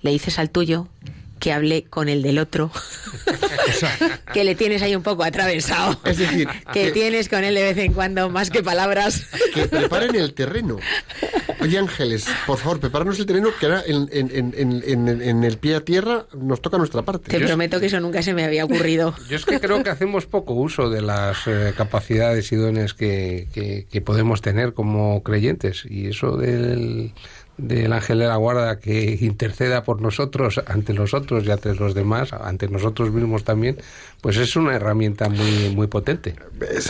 Le 0.02 0.10
dices 0.10 0.38
al 0.38 0.50
tuyo 0.50 0.88
que 1.44 1.52
hable 1.52 1.84
con 1.84 2.08
el 2.08 2.22
del 2.22 2.38
otro, 2.38 2.70
que 4.32 4.44
le 4.44 4.54
tienes 4.54 4.80
ahí 4.80 4.96
un 4.96 5.02
poco 5.02 5.24
atravesado. 5.24 6.00
Es 6.06 6.16
decir, 6.16 6.48
que 6.72 6.84
que- 6.86 6.92
tienes 6.92 7.28
con 7.28 7.44
él 7.44 7.54
de 7.54 7.62
vez 7.62 7.76
en 7.76 7.92
cuando 7.92 8.30
más 8.30 8.48
que 8.48 8.62
palabras. 8.62 9.26
Que 9.52 9.66
preparen 9.66 10.14
el 10.14 10.32
terreno. 10.32 10.78
Oye, 11.60 11.78
Ángeles, 11.78 12.26
por 12.46 12.56
favor, 12.58 12.80
prepáranos 12.80 13.18
el 13.18 13.26
terreno 13.26 13.50
que 13.60 13.66
ahora 13.66 13.82
en, 13.86 14.08
en- 14.10 14.30
en- 14.34 14.54
en- 14.56 14.82
en- 15.08 15.20
en 15.22 15.44
el 15.44 15.58
pie 15.58 15.76
a 15.76 15.80
tierra 15.82 16.24
nos 16.34 16.62
toca 16.62 16.78
nuestra 16.78 17.02
parte. 17.02 17.28
Te 17.30 17.44
prometo 17.44 17.78
que 17.78 17.86
eso 17.86 18.00
nunca 18.00 18.22
se 18.22 18.32
me 18.32 18.44
había 18.44 18.64
ocurrido. 18.68 19.14
Yo 19.28 19.36
es 19.36 19.44
que 19.44 19.60
creo 19.60 19.82
que 19.82 19.90
hacemos 19.90 20.24
poco 20.24 20.54
uso 20.54 20.88
de 20.88 21.02
las 21.02 21.46
eh, 21.46 21.74
capacidades 21.76 22.50
y 22.52 22.56
dones 22.56 22.94
que, 22.94 23.48
que- 23.52 23.86
que 23.90 24.00
podemos 24.00 24.40
tener 24.40 24.72
como 24.72 25.22
creyentes. 25.22 25.84
Y 25.88 26.06
eso 26.08 26.38
del, 26.38 27.12
del 27.56 27.92
ángel 27.92 28.18
de 28.18 28.26
la 28.26 28.36
guarda 28.36 28.80
que 28.80 29.16
interceda 29.20 29.84
por 29.84 30.00
nosotros, 30.02 30.60
ante 30.66 30.92
nosotros 30.92 31.44
y 31.46 31.50
ante 31.50 31.74
los 31.74 31.94
demás, 31.94 32.32
ante 32.32 32.68
nosotros 32.68 33.12
mismos 33.12 33.44
también, 33.44 33.76
pues 34.20 34.36
es 34.38 34.56
una 34.56 34.74
herramienta 34.74 35.28
muy, 35.28 35.70
muy 35.74 35.86
potente. 35.86 36.34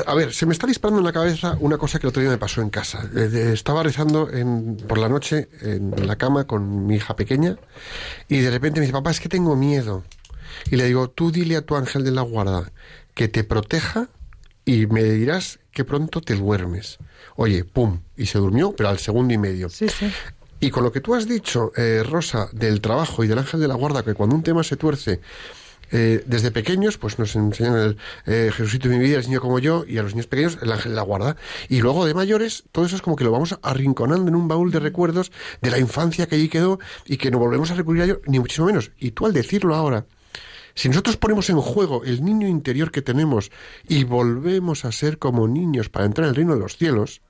A 0.07 0.15
ver, 0.15 0.33
se 0.33 0.47
me 0.47 0.53
está 0.53 0.67
disparando 0.67 1.01
en 1.01 1.05
la 1.05 1.13
cabeza 1.13 1.57
una 1.61 1.77
cosa 1.77 1.99
que 1.99 2.07
el 2.07 2.09
otro 2.09 2.23
día 2.23 2.31
me 2.31 2.39
pasó 2.39 2.63
en 2.63 2.71
casa. 2.71 3.09
Eh, 3.15 3.51
Estaba 3.53 3.83
rezando 3.83 4.31
en- 4.31 4.77
por 4.89 4.99
la 4.99 5.09
noche 5.09 5.49
en 5.61 5.93
la 6.07 6.17
cama 6.17 6.47
con 6.47 6.87
mi 6.87 6.97
hija 6.97 7.15
pequeña 7.15 7.57
y 8.29 8.39
de 8.39 8.51
repente 8.51 8.81
me 8.81 8.87
dice, 8.87 8.93
papá, 8.95 9.11
es 9.11 9.21
que 9.21 9.29
tengo 9.29 9.57
miedo. 9.57 10.03
Y 10.71 10.77
le 10.77 10.87
digo, 10.87 11.11
tú 11.11 11.31
dile 11.31 11.57
a 11.57 11.63
tu 11.63 11.77
ángel 11.77 12.05
de 12.05 12.11
la 12.11 12.23
guarda 12.23 12.73
que 13.15 13.29
te 13.29 13.45
proteja 13.45 14.09
y 14.65 14.87
me 14.87 15.03
dirás 15.03 15.59
que 15.73 15.85
pronto 15.85 16.21
te 16.23 16.35
duermes. 16.37 16.99
Oye, 17.37 17.65
pum, 17.65 18.01
y 18.17 18.27
se 18.27 18.39
durmió, 18.39 18.73
pero 18.77 18.89
al 18.89 18.99
segundo 18.99 19.35
y 19.35 19.39
medio. 19.39 19.69
Sí, 19.69 19.89
sí. 19.89 20.11
Y 20.65 20.71
con 20.71 20.83
lo 20.83 20.91
que 20.91 21.03
tú 21.03 21.15
has 21.15 21.29
dicho, 21.29 21.73
eh, 21.77 22.03
Rosa, 22.03 22.49
del 22.53 22.81
trabajo 22.81 23.23
y 23.23 23.27
del 23.27 23.39
ángel 23.39 23.61
de 23.61 23.69
la 23.69 23.75
guarda, 23.75 24.03
que 24.03 24.15
cuando 24.15 24.35
un 24.35 24.43
tema 24.43 24.63
se 24.63 24.79
tuerce, 24.79 25.21
eh, 25.91 26.25
desde 26.25 26.51
pequeños, 26.53 26.97
pues 26.97 27.19
nos 27.19 27.37
enseñan 27.37 27.77
el 27.77 27.99
eh, 28.25 28.51
Jesucito 28.51 28.89
de 28.89 28.97
mi 28.97 29.05
vida, 29.05 29.19
el 29.19 29.27
niño 29.27 29.43
como 29.43 29.59
yo, 29.59 29.85
y 29.87 29.99
a 29.99 30.03
los 30.03 30.15
niños 30.15 30.27
pequeños 30.27 30.57
el 30.63 30.73
ángel 30.73 30.93
de 30.93 30.97
la 30.97 31.03
guarda. 31.03 31.37
Y 31.69 31.83
luego 31.83 32.07
de 32.07 32.15
mayores, 32.15 32.65
todo 32.73 32.87
eso 32.87 32.97
es 32.97 33.03
como 33.03 33.15
que 33.15 33.25
lo 33.25 33.31
vamos 33.31 33.59
arrinconando 33.61 34.27
en 34.27 34.35
un 34.35 34.49
baúl 34.49 34.71
de 34.71 34.81
recuerdos 34.81 35.33
de 35.61 35.71
la 35.71 35.79
infancia 35.79 36.27
que 36.29 36.37
allí 36.37 36.49
quedó 36.49 36.79
y 37.05 37.19
que 37.19 37.31
no 37.31 37.39
volvemos 37.39 37.71
a 37.71 37.75
recurrir 37.75 38.01
a 38.01 38.05
ello, 38.07 38.23
ni 38.27 38.39
muchísimo 38.39 38.69
menos. 38.69 38.91
Y 38.99 39.11
tú 39.11 39.27
al 39.27 39.35
decirlo 39.35 39.75
ahora, 39.75 40.07
si 40.75 40.89
nosotros 40.89 41.19
ponemos 41.19 41.51
en 41.51 41.61
juego 41.61 42.05
el 42.05 42.25
niño 42.25 42.49
interior 42.49 42.91
que 42.91 43.03
tenemos 43.03 43.51
y 43.87 44.05
volvemos 44.05 44.87
a 44.87 44.93
ser 44.93 45.19
como 45.19 45.47
niños 45.47 45.91
para 45.91 46.07
entrar 46.07 46.25
en 46.25 46.31
el 46.31 46.37
reino 46.37 46.55
de 46.55 46.61
los 46.61 46.79
cielos, 46.79 47.21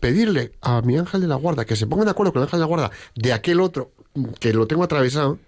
pedirle 0.00 0.52
a 0.60 0.82
mi 0.82 0.96
ángel 0.98 1.20
de 1.20 1.26
la 1.28 1.34
guarda 1.36 1.64
que 1.64 1.76
se 1.76 1.86
ponga 1.86 2.04
de 2.04 2.10
acuerdo 2.10 2.32
con 2.32 2.40
el 2.42 2.46
ángel 2.46 2.58
de 2.58 2.62
la 2.62 2.66
guarda 2.66 2.90
de 3.14 3.32
aquel 3.32 3.60
otro 3.60 3.92
que 4.40 4.52
lo 4.52 4.66
tengo 4.66 4.82
atravesado, 4.84 5.38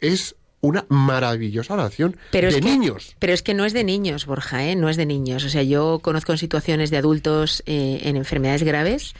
es 0.00 0.34
una 0.60 0.86
maravillosa 0.88 1.74
oración 1.74 2.16
Pero 2.30 2.48
de 2.48 2.54
es 2.58 2.60
que- 2.64 2.70
niños. 2.70 3.16
Pero 3.18 3.32
es 3.32 3.42
que 3.42 3.52
no 3.54 3.64
es 3.64 3.72
de 3.72 3.82
niños, 3.82 4.26
Borja, 4.26 4.64
¿eh? 4.68 4.76
no 4.76 4.88
es 4.88 4.96
de 4.96 5.06
niños. 5.06 5.44
O 5.44 5.48
sea, 5.48 5.62
yo 5.64 5.98
conozco 6.00 6.30
en 6.30 6.38
situaciones 6.38 6.90
de 6.90 6.98
adultos 6.98 7.64
eh, 7.66 8.00
en 8.04 8.16
enfermedades 8.16 8.62
graves 8.62 9.14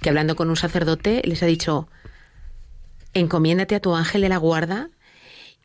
que 0.00 0.08
hablando 0.08 0.34
con 0.36 0.48
un 0.48 0.56
sacerdote 0.56 1.20
les 1.24 1.42
ha 1.42 1.46
dicho, 1.46 1.88
encomiéndate 3.14 3.74
a 3.74 3.80
tu 3.80 3.94
ángel 3.94 4.22
de 4.22 4.28
la 4.28 4.36
guarda 4.38 4.88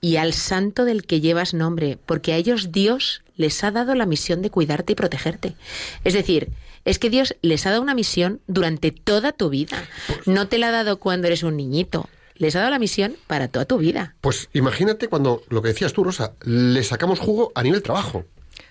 y 0.02 0.18
al 0.18 0.34
santo 0.34 0.84
del 0.86 1.06
que 1.06 1.22
llevas 1.22 1.54
nombre, 1.54 1.98
porque 2.06 2.34
a 2.34 2.38
ellos 2.38 2.72
Dios 2.74 3.24
les 3.38 3.64
ha 3.64 3.72
dado 3.72 3.96
la 3.96 4.06
misión 4.06 4.42
de 4.42 4.50
cuidarte 4.50 4.94
y 4.94 4.96
protegerte. 4.96 5.56
Es 6.04 6.14
decir, 6.14 6.50
es 6.86 7.00
que 7.00 7.10
Dios 7.10 7.36
les 7.42 7.66
ha 7.66 7.72
dado 7.72 7.82
una 7.82 7.96
misión 7.96 8.42
durante 8.48 8.92
toda 8.92 9.32
tu 9.32 9.50
vida. 9.50 9.84
No 10.26 10.48
te 10.48 10.58
la 10.58 10.70
ha 10.70 10.72
dado 10.72 11.00
cuando 11.00 11.28
eres 11.28 11.44
un 11.44 11.58
niñito. 11.58 12.10
Les 12.36 12.56
ha 12.56 12.60
dado 12.60 12.72
la 12.72 12.80
misión 12.80 13.16
para 13.28 13.48
toda 13.48 13.66
tu 13.66 13.78
vida. 13.78 14.16
Pues 14.22 14.50
imagínate 14.54 15.08
cuando, 15.08 15.44
lo 15.50 15.62
que 15.62 15.70
decías 15.70 15.94
tú, 15.94 16.04
Rosa, 16.04 16.34
le 16.44 16.84
sacamos 16.84 17.20
jugo 17.20 17.52
a 17.56 17.64
nivel 17.64 17.84
trabajo. 17.84 18.26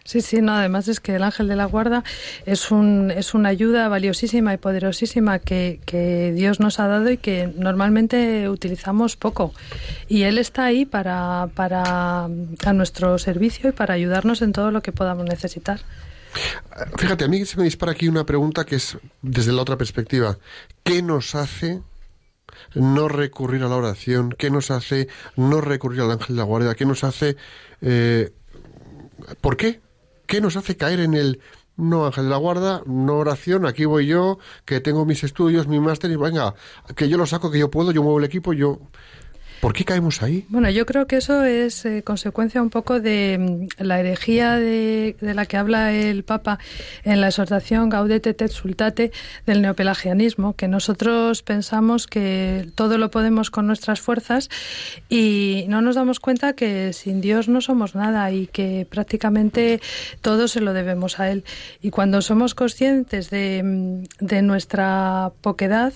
Sí, 0.04 0.20
sí, 0.20 0.40
no, 0.40 0.52
además 0.52 0.88
es 0.88 0.98
que 0.98 1.14
el 1.14 1.22
ángel 1.22 1.46
de 1.46 1.54
la 1.54 1.64
guarda 1.64 2.02
es, 2.44 2.72
un, 2.72 3.12
es 3.12 3.34
una 3.34 3.50
ayuda 3.50 3.88
valiosísima 3.88 4.52
y 4.52 4.56
poderosísima 4.56 5.38
que, 5.38 5.80
que 5.86 6.32
Dios 6.32 6.58
nos 6.58 6.80
ha 6.80 6.88
dado 6.88 7.08
y 7.10 7.18
que 7.18 7.52
normalmente 7.56 8.48
utilizamos 8.48 9.16
poco. 9.16 9.54
Y 10.08 10.22
Él 10.22 10.38
está 10.38 10.64
ahí 10.64 10.86
para, 10.86 11.50
para 11.54 12.24
a 12.24 12.72
nuestro 12.72 13.16
servicio 13.18 13.70
y 13.70 13.72
para 13.72 13.94
ayudarnos 13.94 14.42
en 14.42 14.52
todo 14.52 14.72
lo 14.72 14.82
que 14.82 14.90
podamos 14.90 15.24
necesitar. 15.24 15.80
Fíjate, 16.96 17.24
a 17.24 17.28
mí 17.28 17.44
se 17.44 17.56
me 17.58 17.64
dispara 17.64 17.92
aquí 17.92 18.08
una 18.08 18.24
pregunta 18.24 18.64
que 18.64 18.76
es 18.76 18.96
desde 19.20 19.52
la 19.52 19.62
otra 19.62 19.76
perspectiva. 19.76 20.38
¿Qué 20.82 21.02
nos 21.02 21.34
hace 21.34 21.82
no 22.74 23.08
recurrir 23.08 23.62
a 23.62 23.68
la 23.68 23.76
oración? 23.76 24.34
¿Qué 24.38 24.50
nos 24.50 24.70
hace 24.70 25.08
no 25.36 25.60
recurrir 25.60 26.00
al 26.00 26.10
ángel 26.10 26.36
de 26.36 26.40
la 26.40 26.44
guardia? 26.44 26.74
¿Qué 26.74 26.86
nos 26.86 27.04
hace... 27.04 27.36
eh, 27.80 28.32
¿Por 29.40 29.56
qué? 29.56 29.80
¿Qué 30.26 30.40
nos 30.40 30.56
hace 30.56 30.76
caer 30.76 31.00
en 31.00 31.14
el... 31.14 31.40
No, 31.76 32.04
ángel 32.04 32.24
de 32.24 32.30
la 32.30 32.36
guarda, 32.36 32.82
no 32.84 33.16
oración, 33.16 33.64
aquí 33.64 33.86
voy 33.86 34.06
yo, 34.06 34.38
que 34.66 34.80
tengo 34.80 35.06
mis 35.06 35.24
estudios, 35.24 35.66
mi 35.66 35.80
máster, 35.80 36.10
y 36.10 36.16
venga, 36.16 36.54
que 36.94 37.08
yo 37.08 37.16
lo 37.16 37.24
saco, 37.24 37.50
que 37.50 37.58
yo 37.58 37.70
puedo, 37.70 37.92
yo 37.92 38.02
muevo 38.02 38.18
el 38.18 38.24
equipo, 38.24 38.52
yo... 38.52 38.78
¿Por 39.62 39.74
qué 39.74 39.84
caemos 39.84 40.24
ahí? 40.24 40.44
Bueno, 40.48 40.70
yo 40.70 40.86
creo 40.86 41.06
que 41.06 41.18
eso 41.18 41.44
es 41.44 41.84
eh, 41.84 42.02
consecuencia 42.02 42.60
un 42.60 42.68
poco 42.68 42.98
de 42.98 43.68
mm, 43.78 43.84
la 43.84 44.00
herejía 44.00 44.56
de, 44.56 45.14
la 45.20 45.46
que 45.46 45.56
habla 45.56 45.92
el 45.92 46.24
Papa 46.24 46.58
en 47.04 47.20
la 47.20 47.28
exhortación 47.28 47.88
Gaudete 47.88 48.30
et 48.30 48.48
Sultate 48.50 49.12
del 49.46 49.62
neopelagianismo, 49.62 50.56
que 50.56 50.66
nosotros 50.66 51.44
pensamos 51.44 52.08
que 52.08 52.70
todo 52.74 52.98
lo 52.98 53.12
podemos 53.12 53.52
con 53.52 53.68
nuestras 53.68 54.00
fuerzas 54.00 54.50
y 55.08 55.64
no 55.68 55.80
nos 55.80 55.94
damos 55.94 56.18
cuenta 56.18 56.54
que 56.54 56.92
sin 56.92 57.20
Dios 57.20 57.46
no 57.46 57.60
somos 57.60 57.94
nada 57.94 58.32
y 58.32 58.48
que 58.48 58.84
prácticamente 58.90 59.80
todo 60.22 60.48
se 60.48 60.60
lo 60.60 60.72
debemos 60.72 61.20
a 61.20 61.30
Él. 61.30 61.44
Y 61.80 61.90
cuando 61.90 62.20
somos 62.20 62.56
conscientes 62.56 63.30
de, 63.30 63.62
mm, 63.62 64.26
de 64.26 64.42
nuestra 64.42 65.30
poquedad 65.40 65.92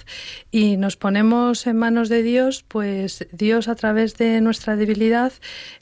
y 0.53 0.77
nos 0.77 0.97
ponemos 0.97 1.67
en 1.67 1.79
manos 1.79 2.09
de 2.09 2.23
Dios, 2.23 2.65
pues 2.69 3.27
Dios 3.33 3.56
a 3.69 3.75
través 3.75 4.17
de 4.17 4.41
nuestra 4.41 4.77
debilidad 4.77 5.33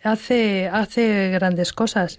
hace, 0.02 0.68
hace 0.68 1.30
grandes 1.30 1.72
cosas. 1.72 2.18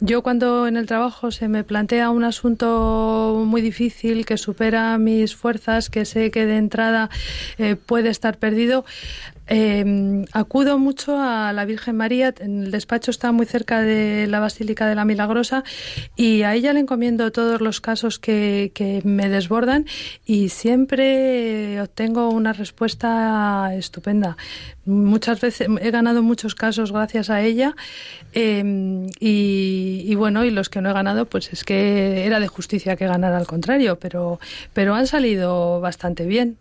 Yo 0.00 0.22
cuando 0.22 0.68
en 0.68 0.76
el 0.76 0.86
trabajo 0.86 1.32
se 1.32 1.48
me 1.48 1.64
plantea 1.64 2.10
un 2.10 2.22
asunto 2.22 3.42
muy 3.44 3.60
difícil 3.60 4.24
que 4.26 4.38
supera 4.38 4.96
mis 4.96 5.34
fuerzas, 5.34 5.90
que 5.90 6.04
sé 6.04 6.30
que 6.30 6.46
de 6.46 6.56
entrada 6.56 7.10
eh, 7.58 7.74
puede 7.74 8.08
estar 8.08 8.38
perdido, 8.38 8.84
eh, 9.48 10.24
acudo 10.32 10.78
mucho 10.78 11.18
a 11.18 11.52
la 11.52 11.64
Virgen 11.64 11.96
María. 11.96 12.34
El 12.38 12.70
despacho 12.70 13.10
está 13.10 13.32
muy 13.32 13.46
cerca 13.46 13.80
de 13.82 14.26
la 14.26 14.40
Basílica 14.40 14.86
de 14.86 14.94
la 14.94 15.04
Milagrosa 15.04 15.64
y 16.16 16.42
a 16.42 16.54
ella 16.54 16.72
le 16.72 16.80
encomiendo 16.80 17.32
todos 17.32 17.60
los 17.60 17.80
casos 17.80 18.18
que, 18.18 18.72
que 18.74 19.00
me 19.04 19.28
desbordan 19.28 19.86
y 20.26 20.50
siempre 20.50 21.80
obtengo 21.80 22.28
una 22.30 22.52
respuesta 22.52 23.74
estupenda. 23.74 24.36
Muchas 24.84 25.40
veces 25.40 25.68
he 25.80 25.90
ganado 25.90 26.22
muchos 26.22 26.54
casos 26.54 26.92
gracias 26.92 27.30
a 27.30 27.42
ella 27.42 27.74
y, 28.34 29.10
y 29.20 30.14
bueno, 30.14 30.44
y 30.44 30.50
los 30.50 30.68
que 30.68 30.80
no 30.80 30.90
he 30.90 30.92
ganado, 30.92 31.26
pues 31.26 31.52
es 31.52 31.64
que 31.64 32.26
era 32.26 32.40
de 32.40 32.48
justicia 32.48 32.96
que 32.96 33.06
ganara 33.06 33.36
al 33.36 33.46
contrario, 33.46 33.98
pero, 33.98 34.40
pero 34.72 34.94
han 34.94 35.06
salido 35.06 35.80
bastante 35.80 36.26
bien. 36.26 36.58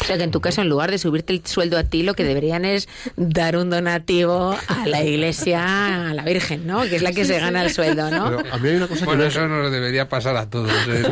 O 0.00 0.04
sea 0.04 0.16
que 0.16 0.22
en 0.24 0.30
tu 0.30 0.40
caso, 0.40 0.60
en 0.60 0.68
lugar 0.68 0.90
de 0.90 0.98
subirte 0.98 1.32
el 1.32 1.46
sueldo 1.46 1.78
a 1.78 1.84
ti, 1.84 2.02
lo 2.02 2.14
que 2.14 2.24
deberían 2.24 2.64
es 2.64 2.88
dar 3.16 3.56
un 3.56 3.70
donativo 3.70 4.56
a 4.68 4.86
la 4.86 5.02
iglesia, 5.04 6.10
a 6.10 6.14
la 6.14 6.24
Virgen, 6.24 6.66
¿no? 6.66 6.82
Que 6.82 6.96
es 6.96 7.02
la 7.02 7.12
que 7.12 7.24
se 7.24 7.38
gana 7.38 7.62
el 7.64 7.72
sueldo, 7.72 8.10
¿no? 8.10 8.36
Pero 8.36 8.52
a 8.54 8.58
mí 8.58 8.68
hay 8.68 8.76
una 8.76 8.86
cosa 8.88 9.00
que 9.00 9.06
Bueno, 9.06 9.22
me- 9.22 9.28
eso 9.28 9.46
nos 9.48 9.70
debería 9.70 10.08
pasar 10.08 10.36
a 10.36 10.48
todos, 10.50 10.70
¿eh? 10.88 11.02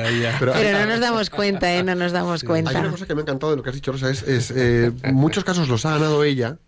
a 0.00 0.08
ella. 0.08 0.36
Pero- 0.38 0.52
Pero 0.52 0.78
no 0.80 0.86
nos 0.86 1.00
damos 1.00 1.30
cuenta, 1.30 1.74
¿eh? 1.74 1.82
No 1.82 1.94
nos 1.94 2.12
damos 2.12 2.42
Hay 2.42 2.46
cuenta. 2.46 2.78
una 2.80 2.90
cosa 2.90 3.06
que 3.06 3.14
me 3.14 3.20
ha 3.20 3.22
encantado 3.22 3.52
de 3.52 3.56
lo 3.58 3.62
que 3.62 3.70
has 3.70 3.74
dicho, 3.76 3.92
Rosa, 3.92 4.10
es, 4.10 4.22
es, 4.22 4.52
eh, 4.54 4.92
muchos 5.12 5.44
casos 5.44 5.68
los 5.68 5.84
ha 5.86 5.92
ganado 5.92 6.22
ella, 6.24 6.58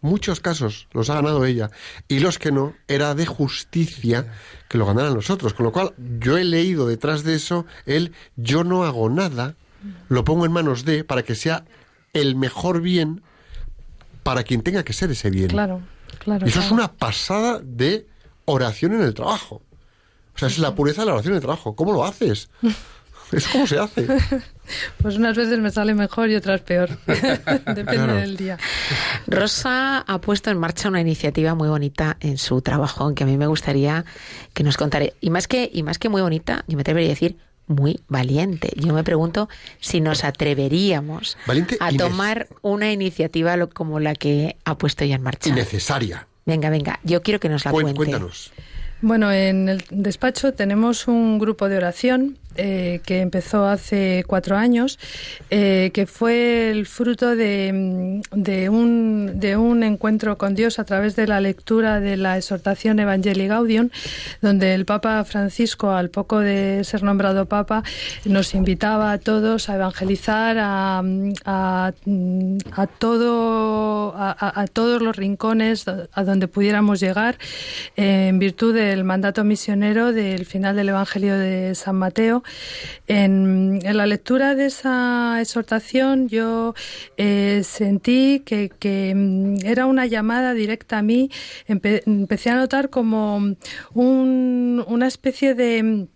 muchos 0.00 0.40
casos 0.40 0.88
los 0.92 1.08
ha 1.10 1.14
ganado 1.14 1.44
ella, 1.46 1.70
y 2.08 2.18
los 2.18 2.38
que 2.38 2.52
no, 2.52 2.74
era 2.88 3.14
de 3.14 3.24
justicia 3.26 4.26
que 4.68 4.76
lo 4.78 4.84
ganaran 4.86 5.14
los 5.14 5.30
otros. 5.30 5.54
Con 5.54 5.64
lo 5.64 5.72
cual, 5.72 5.92
yo 6.20 6.36
he 6.36 6.44
leído 6.44 6.86
detrás 6.86 7.22
de 7.24 7.34
eso 7.34 7.64
el 7.86 8.12
yo 8.36 8.64
no 8.64 8.84
hago 8.84 9.08
nada, 9.08 9.54
lo 10.08 10.24
pongo 10.24 10.44
en 10.46 10.52
manos 10.52 10.84
de, 10.84 11.04
para 11.04 11.22
que 11.22 11.34
sea 11.34 11.64
el 12.12 12.36
mejor 12.36 12.80
bien 12.80 13.22
para 14.22 14.42
quien 14.42 14.62
tenga 14.62 14.82
que 14.84 14.92
ser 14.92 15.10
ese 15.10 15.30
bien. 15.30 15.48
Claro, 15.48 15.82
claro. 16.18 16.46
Y 16.46 16.48
eso 16.50 16.60
es 16.60 16.70
una 16.70 16.92
pasada 16.92 17.60
de 17.62 18.06
oración 18.46 18.94
en 18.94 19.02
el 19.02 19.14
trabajo. 19.14 19.62
O 20.34 20.38
sea, 20.38 20.48
es 20.48 20.58
la 20.58 20.74
pureza 20.74 21.02
de 21.02 21.06
la 21.06 21.12
oración 21.14 21.32
en 21.32 21.36
el 21.36 21.42
trabajo. 21.42 21.74
¿Cómo 21.76 21.92
lo 21.92 22.04
haces? 22.04 22.48
Es 23.32 23.48
como 23.48 23.66
se 23.66 23.78
hace. 23.78 24.06
Pues 24.98 25.16
unas 25.16 25.36
veces 25.36 25.58
me 25.58 25.70
sale 25.70 25.94
mejor 25.94 26.30
y 26.30 26.36
otras 26.36 26.60
peor. 26.60 26.88
Depende 27.06 27.84
Claro. 27.84 28.14
del 28.14 28.36
día. 28.36 28.58
Rosa 29.26 29.98
ha 30.00 30.20
puesto 30.20 30.50
en 30.50 30.58
marcha 30.58 30.88
una 30.88 31.00
iniciativa 31.00 31.54
muy 31.54 31.68
bonita 31.68 32.16
en 32.20 32.38
su 32.38 32.60
trabajo, 32.62 33.14
que 33.14 33.24
a 33.24 33.26
mí 33.26 33.36
me 33.36 33.46
gustaría 33.46 34.04
que 34.52 34.62
nos 34.62 34.76
contara. 34.76 35.06
Y 35.20 35.30
más 35.30 35.48
que, 35.48 35.68
y 35.72 35.82
más 35.82 35.98
que 35.98 36.08
muy 36.08 36.22
bonita, 36.22 36.64
yo 36.68 36.76
me 36.76 36.82
atrevería 36.82 37.08
a 37.08 37.14
decir 37.14 37.36
muy 37.66 38.00
valiente. 38.08 38.70
Yo 38.76 38.92
me 38.92 39.04
pregunto 39.04 39.48
si 39.80 40.00
nos 40.00 40.24
atreveríamos 40.24 41.36
Valiente 41.46 41.76
a 41.80 41.90
tomar 41.92 42.48
una 42.62 42.92
iniciativa 42.92 43.56
lo- 43.56 43.70
como 43.70 44.00
la 44.00 44.14
que 44.14 44.56
ha 44.64 44.76
puesto 44.78 45.04
ella 45.04 45.16
en 45.16 45.22
marcha. 45.22 45.48
Innecesaria. 45.50 46.26
Venga, 46.46 46.68
venga, 46.70 47.00
yo 47.04 47.22
quiero 47.22 47.40
que 47.40 47.48
nos 47.48 47.64
la 47.64 47.70
Cuen- 47.72 47.82
cuente. 47.82 47.96
Cuéntanos. 47.96 48.52
Bueno, 49.00 49.32
en 49.32 49.68
el 49.68 49.84
despacho 49.90 50.52
tenemos 50.54 51.08
un 51.08 51.38
grupo 51.38 51.68
de 51.68 51.76
oración 51.76 52.38
eh, 52.56 53.00
que 53.04 53.20
empezó 53.20 53.66
hace 53.66 54.24
cuatro 54.26 54.56
años, 54.56 54.98
eh, 55.50 55.90
que 55.92 56.06
fue 56.06 56.70
el 56.70 56.86
fruto 56.86 57.34
de, 57.36 57.72
mm, 57.72 58.20
de 58.32 58.68
un, 58.68 59.82
encuentro 59.82 60.38
con 60.38 60.54
Dios 60.54 60.78
a 60.78 60.84
través 60.84 61.16
de 61.16 61.26
la 61.26 61.40
lectura 61.40 62.00
de 62.00 62.16
la 62.16 62.36
exhortación 62.36 62.98
Evangelii 63.00 63.48
Gaudium, 63.48 63.90
donde 64.40 64.74
el 64.74 64.84
Papa 64.84 65.22
Francisco, 65.24 65.90
al 65.90 66.10
poco 66.10 66.38
de 66.40 66.82
ser 66.84 67.02
nombrado 67.02 67.46
Papa, 67.46 67.82
nos 68.24 68.54
invitaba 68.54 69.10
a 69.12 69.18
todos 69.18 69.68
a 69.68 69.74
evangelizar 69.74 70.56
a, 70.58 71.02
a- 71.44 71.92
a 72.76 74.66
todos 74.66 75.02
los 75.02 75.16
rincones 75.16 75.86
a 75.88 76.24
donde 76.24 76.48
pudiéramos 76.48 77.00
llegar 77.00 77.36
eh, 77.96 78.28
en 78.28 78.38
virtud 78.38 78.74
del 78.74 79.02
mandato 79.04 79.42
misionero 79.44 80.12
del 80.12 80.46
final 80.46 80.76
del 80.76 80.90
Evangelio 80.90 81.36
de 81.36 81.74
San 81.74 81.96
Mateo. 81.96 82.43
En, 83.06 83.80
la 83.82 84.06
lectura 84.06 84.54
de 84.54 84.66
esa 84.66 85.38
exhortación 85.40 86.28
yo 86.28 86.74
eh, 87.16 87.62
sentí 87.64 88.40
que, 88.40 88.70
mm, 89.14 89.64
era 89.66 89.86
una 89.86 90.06
llamada 90.06 90.54
directa 90.54 90.98
a 90.98 91.02
mí. 91.02 91.30
Empe- 91.68 92.02
empecé 92.06 92.50
a 92.50 92.56
notar 92.56 92.90
como 92.90 93.36
un- 93.94 94.84
una 94.86 95.06
especie 95.06 95.54
de 95.54 96.08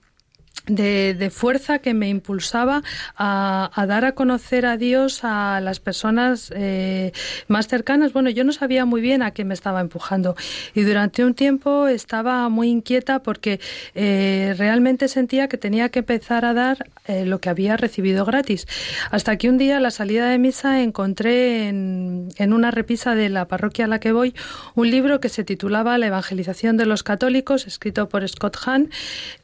de, 0.68 1.30
fuerza 1.30 1.78
que 1.78 1.94
me 1.94 2.08
impulsaba 2.08 2.82
a, 3.16 3.84
dar 3.86 4.04
a 4.04 4.12
conocer 4.12 4.66
a 4.66 4.76
Dios 4.76 5.20
a 5.22 5.60
las 5.60 5.80
personas 5.80 6.52
eh, 6.54 7.12
más 7.48 7.68
cercanas. 7.68 8.12
Bueno, 8.12 8.30
yo 8.30 8.44
no 8.44 8.52
sabía 8.52 8.84
muy 8.84 9.00
bien 9.00 9.22
a 9.22 9.32
qué 9.32 9.44
me 9.44 9.54
estaba 9.54 9.80
empujando 9.80 10.36
y 10.74 10.82
durante 10.82 11.24
un 11.24 11.34
tiempo 11.34 11.86
estaba 11.86 12.48
muy 12.48 12.68
inquieta 12.68 13.22
porque 13.22 13.60
eh, 13.94 14.54
realmente 14.56 15.08
sentía 15.08 15.48
que 15.48 15.58
tenía 15.58 15.88
que 15.90 16.00
empezar 16.00 16.44
a 16.44 16.54
dar 16.54 16.86
eh, 17.06 17.24
lo 17.24 17.40
que 17.40 17.48
había 17.48 17.76
recibido 17.76 18.24
gratis. 18.24 18.66
Hasta 19.10 19.36
que 19.36 19.48
un 19.48 19.58
día 19.58 19.78
a 19.78 19.80
la 19.80 19.90
salida 19.90 20.28
de 20.28 20.38
misa 20.38 20.82
encontré 20.82 21.68
en, 21.68 22.28
una 22.38 22.70
repisa 22.70 23.14
de 23.14 23.28
la 23.28 23.46
parroquia 23.46 23.84
a 23.84 23.88
la 23.88 24.00
que 24.00 24.12
voy 24.12 24.34
un 24.74 24.90
libro 24.90 25.20
que 25.20 25.28
se 25.28 25.44
titulaba 25.44 25.98
La 25.98 26.06
evangelización 26.06 26.76
de 26.76 26.86
los 26.86 27.02
católicos, 27.02 27.66
escrito 27.66 28.08
por 28.08 28.26
Scott 28.28 28.56
Hahn, 28.64 28.90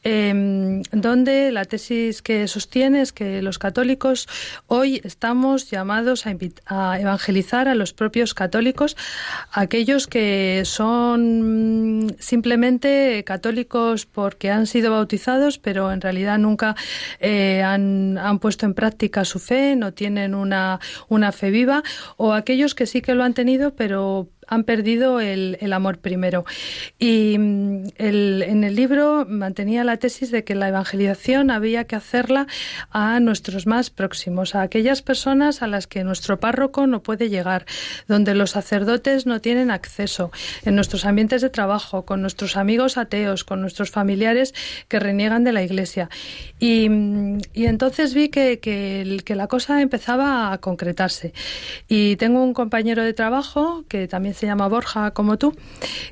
eh, 0.02 0.82
donde 1.14 1.52
la 1.52 1.64
tesis 1.64 2.22
que 2.22 2.48
sostiene 2.48 3.00
es 3.00 3.12
que 3.12 3.40
los 3.40 3.60
católicos 3.60 4.26
hoy 4.66 5.00
estamos 5.04 5.70
llamados 5.70 6.24
a, 6.26 6.98
evangelizar 6.98 7.68
a 7.68 7.76
los 7.76 7.92
propios 7.92 8.34
católicos, 8.34 8.96
aquellos 9.52 10.08
que 10.08 10.62
son 10.64 12.06
mm, 12.06 12.16
simplemente 12.18 13.22
católicos 13.24 14.06
porque 14.06 14.50
han 14.50 14.66
sido 14.66 14.90
bautizados, 14.90 15.58
pero 15.58 15.92
en 15.92 16.00
realidad 16.00 16.36
nunca 16.38 16.74
eh, 17.20 17.62
han, 17.62 18.18
han 18.18 18.40
puesto 18.40 18.66
en 18.66 18.74
práctica 18.74 19.24
su 19.24 19.38
fe, 19.38 19.76
no 19.76 19.92
tienen 19.92 20.34
una, 20.34 20.80
una 21.08 21.30
fe 21.30 21.52
viva, 21.52 21.84
o 22.16 22.32
aquellos 22.32 22.74
que 22.74 22.86
sí 22.86 23.02
que 23.02 23.14
lo 23.14 23.22
han 23.22 23.34
tenido, 23.34 23.76
pero 23.76 24.28
han 24.46 24.64
perdido 24.64 25.20
el, 25.20 25.58
el 25.60 25.72
amor 25.72 25.98
primero. 25.98 26.44
Y 26.98 27.36
mm, 27.38 27.84
el- 27.96 28.42
en 28.46 28.64
el 28.64 28.74
libro 28.76 29.26
mantenía 29.28 29.84
la 29.84 29.96
tesis 29.96 30.30
de 30.30 30.44
que 30.44 30.54
la 30.54 30.68
evangelización 30.68 31.50
había 31.50 31.84
que 31.84 31.96
hacerla 31.96 32.46
a 32.90 33.20
nuestros 33.20 33.66
más 33.66 33.90
próximos, 33.90 34.54
a 34.54 34.62
aquellas 34.62 35.02
personas 35.02 35.62
a 35.62 35.66
las 35.66 35.86
que 35.86 36.04
nuestro 36.04 36.38
párroco 36.40 36.86
no 36.86 37.02
puede 37.02 37.28
llegar, 37.28 37.66
donde 38.08 38.34
los 38.34 38.50
sacerdotes 38.50 39.26
no 39.26 39.40
tienen 39.40 39.70
acceso, 39.70 40.30
en 40.64 40.74
nuestros 40.74 41.04
ambientes 41.04 41.42
de 41.42 41.50
trabajo, 41.50 42.04
con 42.04 42.20
nuestros 42.20 42.56
amigos 42.56 42.96
ateos, 42.98 43.44
con 43.44 43.60
nuestros 43.60 43.90
familiares 43.90 44.54
que 44.88 44.98
reniegan 45.00 45.44
de 45.44 45.52
la 45.52 45.62
iglesia. 45.62 46.08
Y, 46.58 46.88
mm, 46.88 47.38
y 47.52 47.66
entonces 47.66 48.14
vi 48.14 48.28
que, 48.28 48.58
que 48.60 49.14
que 49.24 49.34
la 49.34 49.46
cosa 49.46 49.80
empezaba 49.80 50.52
a 50.52 50.58
concretarse. 50.58 51.32
Y 51.88 52.16
tengo 52.16 52.42
un 52.42 52.54
compañero 52.54 53.02
de 53.02 53.12
trabajo 53.12 53.84
que 53.88 54.08
también 54.08 54.33
se 54.34 54.46
llama 54.46 54.68
Borja, 54.68 55.12
como 55.12 55.38
tú, 55.38 55.56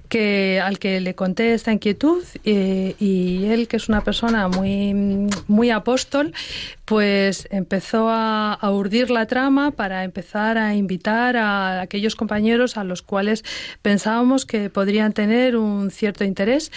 que 0.09 0.61
al 0.63 0.79
que 0.79 1.01
le 1.01 1.15
conté 1.15 1.55
esta 1.55 1.73
inquietud 1.73 2.23
eh, 2.45 2.95
y 2.99 3.47
él, 3.47 3.69
que 3.69 3.77
es 3.77 3.89
una 3.89 4.03
persona 4.03 4.49
muy, 4.49 5.29
muy 5.49 5.71
apóstol, 5.71 6.33
pues 6.85 7.49
empezó 7.51 8.09
a, 8.09 8.55
a 8.55 8.71
urdir 8.71 9.11
la 9.11 9.27
trama 9.27 9.71
para 9.71 10.05
empezar 10.05 10.59
a 10.59 10.75
invitar 10.75 11.37
a 11.37 11.81
aquellos 11.81 12.17
compañeros 12.17 12.77
a 12.77 12.85
los 12.85 13.03
cuales 13.03 13.45
pensábamos 13.83 14.47
que 14.47 14.71
podrían 14.71 15.13
tener 15.13 15.57
un 15.57 15.91
cierto 15.91 16.25
interés 16.25 16.71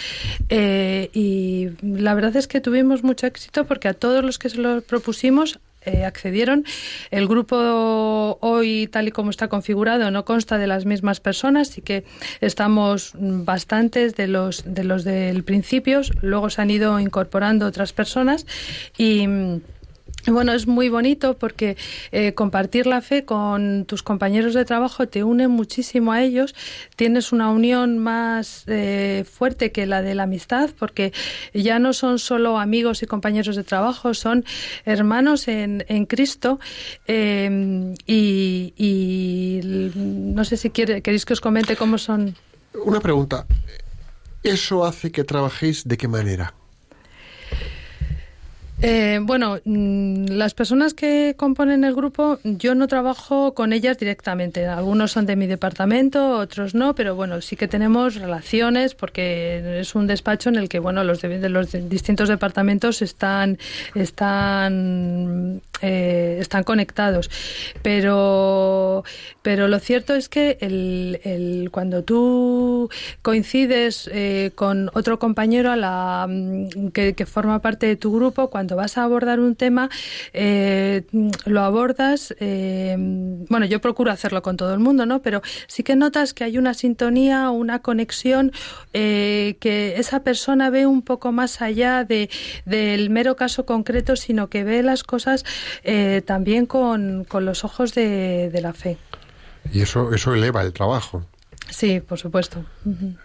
eh, 0.48 1.10
y 1.12 1.68
la 1.82 2.14
verdad 2.14 2.36
es 2.36 2.46
que 2.46 2.60
tuvimos 2.60 3.02
mucho 3.02 3.26
éxito 3.26 3.64
porque 3.64 3.88
a 3.88 3.94
todos 3.94 4.24
los 4.24 4.38
que 4.38 4.48
se 4.48 4.58
lo 4.58 4.80
propusimos 4.80 5.58
eh, 5.86 6.04
accedieron. 6.04 6.64
El 7.10 7.26
grupo 7.26 8.38
hoy, 8.40 8.88
tal 8.88 9.08
y 9.08 9.10
como 9.12 9.30
está 9.30 9.48
configurado, 9.48 10.10
no 10.10 10.24
consta 10.24 10.58
de 10.58 10.66
las 10.66 10.84
mismas 10.84 11.20
personas, 11.20 11.70
así 11.70 11.80
que 11.80 12.04
estamos 12.40 13.12
bastantes 13.14 14.14
de 14.16 14.26
los, 14.26 14.62
de 14.66 14.84
los 14.84 15.04
del 15.04 15.44
principio. 15.44 16.00
Luego 16.20 16.50
se 16.50 16.60
han 16.60 16.70
ido 16.70 17.00
incorporando 17.00 17.66
otras 17.66 17.92
personas 17.92 18.46
y. 18.98 19.26
bueno, 20.28 20.52
es 20.52 20.66
muy 20.66 20.88
bonito 20.88 21.36
porque 21.38 21.76
eh, 22.12 22.34
compartir 22.34 22.86
la 22.86 23.00
fe 23.00 23.24
con 23.24 23.84
tus 23.86 24.02
compañeros 24.02 24.54
de 24.54 24.64
trabajo 24.64 25.06
te 25.08 25.24
une 25.24 25.48
muchísimo 25.48 26.12
a 26.12 26.22
ellos. 26.22 26.54
Tienes 26.96 27.32
una 27.32 27.50
unión 27.50 27.98
más 27.98 28.64
eh, 28.66 29.24
fuerte 29.30 29.72
que 29.72 29.86
la 29.86 30.02
de 30.02 30.14
la 30.14 30.24
amistad 30.24 30.70
porque 30.78 31.12
ya 31.54 31.78
no 31.78 31.92
son 31.92 32.18
solo 32.18 32.58
amigos 32.58 33.02
y 33.02 33.06
compañeros 33.06 33.56
de 33.56 33.64
trabajo, 33.64 34.14
son 34.14 34.44
hermanos 34.84 35.48
en, 35.48 35.84
en 35.88 36.06
Cristo. 36.06 36.58
eh, 37.06 37.94
y, 38.06 38.74
y 38.76 39.60
no 39.96 40.44
sé 40.44 40.56
si 40.56 40.70
quiere, 40.70 41.02
queréis 41.02 41.24
que 41.24 41.32
os 41.32 41.40
comente 41.40 41.76
cómo 41.76 41.98
son. 41.98 42.34
Una 42.84 43.00
pregunta. 43.00 43.46
¿Eso 44.42 44.84
hace 44.84 45.10
que 45.10 45.24
trabajéis 45.24 45.86
de 45.88 45.96
qué 45.96 46.08
manera? 46.08 46.54
Eh, 48.82 49.20
bueno, 49.22 49.58
mm, 49.64 50.26
las 50.28 50.52
personas 50.52 50.92
que 50.92 51.34
componen 51.36 51.82
el 51.84 51.94
grupo, 51.94 52.38
yo 52.44 52.74
no 52.74 52.88
trabajo 52.88 53.54
con 53.54 53.72
ellas 53.72 53.98
directamente. 53.98 54.66
Algunos 54.66 55.12
son 55.12 55.24
de 55.24 55.34
mi 55.34 55.46
departamento, 55.46 56.38
otros 56.38 56.74
no, 56.74 56.94
pero 56.94 57.14
bueno, 57.14 57.40
sí 57.40 57.56
que 57.56 57.68
tenemos 57.68 58.16
relaciones 58.16 58.94
porque 58.94 59.80
es 59.80 59.94
un 59.94 60.06
despacho 60.06 60.50
en 60.50 60.56
el 60.56 60.68
que, 60.68 60.78
bueno, 60.78 61.04
los 61.04 61.22
de, 61.22 61.38
de 61.38 61.48
los 61.48 61.72
distintos 61.88 62.28
departamentos 62.28 63.00
están 63.00 63.58
están 63.94 65.62
eh, 65.82 66.38
están 66.40 66.64
conectados. 66.64 67.30
Pero 67.82 69.04
pero 69.42 69.68
lo 69.68 69.78
cierto 69.78 70.14
es 70.14 70.28
que 70.28 70.58
el, 70.60 71.20
el- 71.24 71.70
cuando 71.70 72.02
tú 72.02 72.88
coincides 73.22 74.10
eh, 74.12 74.50
con 74.54 74.90
otro 74.94 75.18
compañero 75.18 75.70
a 75.70 75.76
la 75.76 76.26
mm, 76.28 76.88
que, 76.88 77.14
que 77.14 77.26
forma 77.26 77.60
parte 77.60 77.86
de 77.86 77.96
tu 77.96 78.12
grupo, 78.14 78.50
cuando 78.50 78.76
vas 78.76 78.98
a 78.98 79.04
abordar 79.04 79.38
un 79.40 79.54
tema, 79.54 79.88
eh, 80.32 81.04
lo 81.44 81.60
abordas. 81.62 82.34
eh, 82.40 82.96
bueno, 83.48 83.66
yo 83.66 83.80
procuro 83.80 84.10
hacerlo 84.10 84.42
con 84.42 84.56
todo 84.56 84.72
el 84.74 84.80
mundo, 84.80 85.06
¿no? 85.06 85.22
Pero 85.22 85.42
sí 85.68 85.82
que 85.82 85.96
notas 85.96 86.34
que 86.34 86.44
hay 86.44 86.58
una 86.58 86.74
sintonía, 86.74 87.50
una 87.50 87.80
conexión, 87.80 88.52
eh, 88.92 89.56
que 89.60 89.94
esa 89.98 90.22
persona 90.24 90.70
ve 90.70 90.86
un 90.86 91.02
poco 91.02 91.32
más 91.32 91.62
allá 91.62 92.04
de, 92.04 92.28
del 92.64 93.10
mero 93.10 93.36
caso 93.36 93.64
concreto, 93.66 94.16
sino 94.16 94.48
que 94.48 94.64
ve 94.64 94.82
las 94.82 95.04
cosas 95.04 95.44
eh, 95.84 96.22
también 96.24 96.66
con, 96.66 97.24
con 97.24 97.44
los 97.44 97.64
ojos 97.64 97.94
de, 97.94 98.50
de 98.52 98.60
la 98.60 98.72
fe. 98.72 98.98
Y 99.72 99.80
eso, 99.80 100.12
eso 100.14 100.32
eleva 100.34 100.62
el 100.62 100.72
trabajo. 100.72 101.24
Sí, 101.68 102.00
por 102.00 102.18
supuesto. 102.18 102.64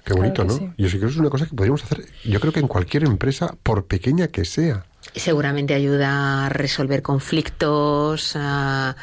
Qué 0.04 0.14
bonito, 0.14 0.44
Claro 0.44 0.60
que 0.60 0.64
¿no? 0.66 0.72
sí. 0.74 0.74
Y 0.78 0.86
eso 0.86 0.98
creo 0.98 1.10
que 1.10 1.14
es 1.14 1.20
una 1.20 1.30
cosa 1.30 1.46
que 1.46 1.56
podríamos 1.56 1.84
hacer, 1.84 2.06
yo 2.24 2.40
creo 2.40 2.52
que 2.52 2.60
en 2.60 2.68
cualquier 2.68 3.04
empresa, 3.04 3.56
por 3.62 3.86
pequeña 3.86 4.30
que 4.30 4.46
sea. 4.46 4.86
Seguramente 5.16 5.76
ayuda 5.76 6.46
a 6.48 6.50
resolver 6.50 7.04
conflictos, 7.04 8.34
a, 8.36 8.96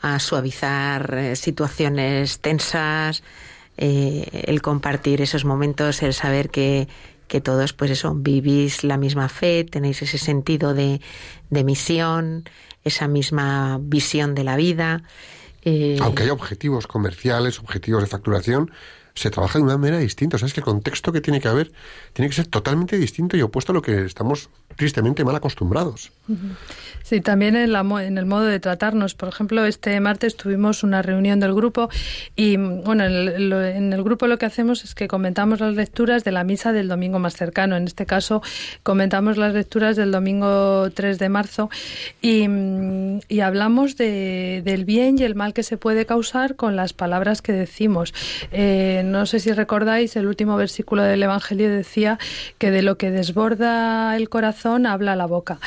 a 0.00 0.18
suavizar 0.20 1.14
eh, 1.14 1.36
situaciones 1.36 2.38
tensas, 2.38 3.24
eh, 3.76 4.44
el 4.46 4.62
compartir 4.62 5.20
esos 5.22 5.44
momentos, 5.44 6.02
el 6.02 6.14
saber 6.14 6.50
que, 6.50 6.86
que 7.26 7.40
todos, 7.40 7.72
pues 7.72 7.90
eso, 7.90 8.14
vivís 8.14 8.84
la 8.84 8.96
misma 8.96 9.28
fe, 9.28 9.64
tenéis 9.64 10.02
ese 10.02 10.18
sentido 10.18 10.74
de, 10.74 11.00
de 11.50 11.64
misión, 11.64 12.44
esa 12.84 13.08
misma 13.08 13.78
visión 13.80 14.34
de 14.34 14.44
la 14.44 14.56
vida. 14.56 15.02
eh, 15.62 15.98
Aunque 16.00 16.24
haya 16.24 16.32
objetivos 16.32 16.86
comerciales, 16.86 17.58
objetivos 17.58 18.02
de 18.02 18.08
facturación, 18.08 18.70
se 19.14 19.30
trabaja 19.30 19.58
de 19.58 19.64
una 19.64 19.78
manera 19.78 19.98
distinta. 19.98 20.36
O 20.36 20.38
sea, 20.38 20.46
es 20.46 20.54
que 20.54 20.60
el 20.60 20.64
contexto 20.64 21.12
que 21.12 21.20
tiene 21.20 21.40
que 21.40 21.48
haber 21.48 21.70
tiene 22.12 22.28
que 22.28 22.34
ser 22.34 22.46
totalmente 22.46 22.96
distinto 22.96 23.36
y 23.36 23.42
opuesto 23.42 23.72
a 23.72 23.74
lo 23.74 23.82
que 23.82 24.04
estamos 24.04 24.50
tristemente 24.76 25.24
mal 25.24 25.36
acostumbrados. 25.36 26.10
Sí, 27.04 27.20
también 27.20 27.54
en, 27.54 27.70
la 27.72 27.80
en 28.02 28.18
el 28.18 28.26
modo 28.26 28.44
de 28.44 28.58
tratarnos. 28.58 29.14
Por 29.14 29.28
ejemplo, 29.28 29.64
este 29.66 30.00
martes 30.00 30.36
tuvimos 30.36 30.82
una 30.82 31.00
reunión 31.02 31.38
del 31.38 31.54
grupo 31.54 31.90
y, 32.34 32.56
bueno, 32.56 33.04
en 33.04 33.12
el, 33.12 33.52
en 33.52 33.92
el 33.92 34.02
grupo 34.02 34.26
lo 34.26 34.36
que 34.38 34.46
hacemos 34.46 34.82
es 34.82 34.94
que 34.96 35.06
comentamos 35.06 35.60
las 35.60 35.74
lecturas 35.74 36.24
de 36.24 36.32
la 36.32 36.42
misa 36.42 36.72
del 36.72 36.88
domingo 36.88 37.18
más 37.20 37.36
cercano. 37.36 37.76
En 37.76 37.84
este 37.84 38.06
caso, 38.06 38.42
comentamos 38.82 39.36
las 39.36 39.54
lecturas 39.54 39.94
del 39.96 40.10
domingo 40.10 40.90
3 40.92 41.18
de 41.20 41.28
marzo 41.28 41.70
y, 42.20 42.46
y 43.28 43.40
hablamos 43.40 43.96
de- 43.96 44.62
del 44.64 44.84
bien 44.84 45.18
y 45.18 45.22
el 45.24 45.34
mal 45.36 45.52
que 45.54 45.62
se 45.62 45.76
puede 45.76 46.04
causar 46.06 46.56
con 46.56 46.74
las 46.74 46.94
palabras 46.94 47.42
que 47.42 47.52
decimos. 47.52 48.12
Eh, 48.50 49.02
no 49.10 49.26
sé 49.26 49.40
si 49.40 49.52
recordáis, 49.52 50.16
el 50.16 50.26
último 50.26 50.56
versículo 50.56 51.02
del 51.02 51.22
Evangelio 51.22 51.70
decía 51.70 52.18
que 52.58 52.70
de 52.70 52.82
lo 52.82 52.96
que 52.98 53.10
desborda 53.10 54.16
el 54.16 54.28
corazón 54.28 54.86
habla 54.86 55.16
la 55.16 55.26
boca. 55.26 55.58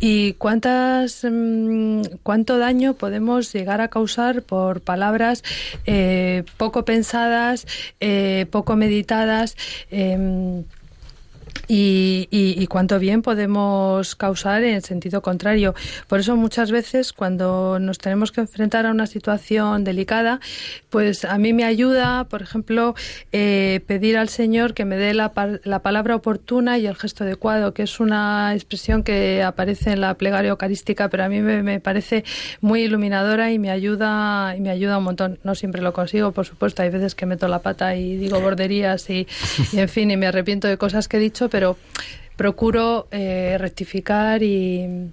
¿Y 0.00 0.34
cuántas, 0.34 1.26
mm, 1.28 2.02
cuánto 2.22 2.58
daño 2.58 2.94
podemos 2.94 3.52
llegar 3.52 3.80
a 3.80 3.88
causar 3.88 4.42
por 4.42 4.80
palabras 4.80 5.42
eh, 5.86 6.44
poco 6.56 6.84
pensadas, 6.84 7.66
eh, 8.00 8.46
poco 8.50 8.76
meditadas? 8.76 9.56
em, 9.90 10.64
y, 11.66 12.28
y, 12.30 12.62
y, 12.62 12.66
cuánto 12.66 12.98
bien 12.98 13.22
podemos 13.22 14.14
causar 14.16 14.64
en 14.64 14.82
sentido 14.82 15.22
contrario. 15.22 15.74
Por 16.08 16.20
eso 16.20 16.36
muchas 16.36 16.70
veces 16.70 17.12
cuando 17.12 17.78
nos 17.78 17.98
tenemos 17.98 18.32
que 18.32 18.42
enfrentar 18.42 18.86
a 18.86 18.90
una 18.90 19.06
situación 19.06 19.82
delicada, 19.84 20.40
pues 20.90 21.24
a 21.24 21.38
mí 21.38 21.52
me 21.52 21.64
ayuda, 21.64 22.24
por 22.24 22.42
ejemplo, 22.42 22.94
eh, 23.32 23.80
pedir 23.86 24.16
al 24.16 24.28
Señor 24.28 24.74
que 24.74 24.84
me 24.84 24.96
dé 24.96 25.14
la, 25.14 25.32
la, 25.64 25.78
palabra 25.80 26.16
oportuna 26.16 26.78
y 26.78 26.86
el 26.86 26.96
gesto 26.96 27.24
adecuado, 27.24 27.74
que 27.74 27.82
es 27.82 27.98
una 27.98 28.54
expresión 28.54 29.02
que 29.02 29.42
aparece 29.42 29.92
en 29.92 30.00
la 30.00 30.14
plegaria 30.14 30.50
eucarística, 30.50 31.08
pero 31.08 31.24
a 31.24 31.28
mí 31.28 31.40
me, 31.40 31.80
parece 31.80 32.24
muy 32.60 32.82
iluminadora 32.82 33.52
y 33.52 33.58
me 33.58 33.70
ayuda 33.70 34.54
y 34.56 34.60
me 34.60 34.70
ayuda 34.70 34.98
un 34.98 35.04
montón. 35.04 35.38
No 35.44 35.54
siempre 35.54 35.82
lo 35.82 35.92
consigo, 35.92 36.32
por 36.32 36.46
supuesto. 36.46 36.82
Hay 36.82 36.90
veces 36.90 37.14
que 37.14 37.26
meto 37.26 37.48
la 37.48 37.60
pata 37.60 37.96
y 37.96 38.16
digo 38.16 38.40
borderías 38.40 39.08
y 39.10 39.26
en 39.72 39.88
fin, 39.88 40.10
y 40.10 40.16
me 40.16 40.26
arrepiento 40.26 40.68
de 40.68 40.76
cosas 40.76 41.08
que 41.08 41.16
he 41.16 41.20
dicho 41.20 41.43
pero 41.48 41.76
procuro 42.36 43.06
eh, 43.10 43.56
rectificar 43.58 44.42
y... 44.42 45.10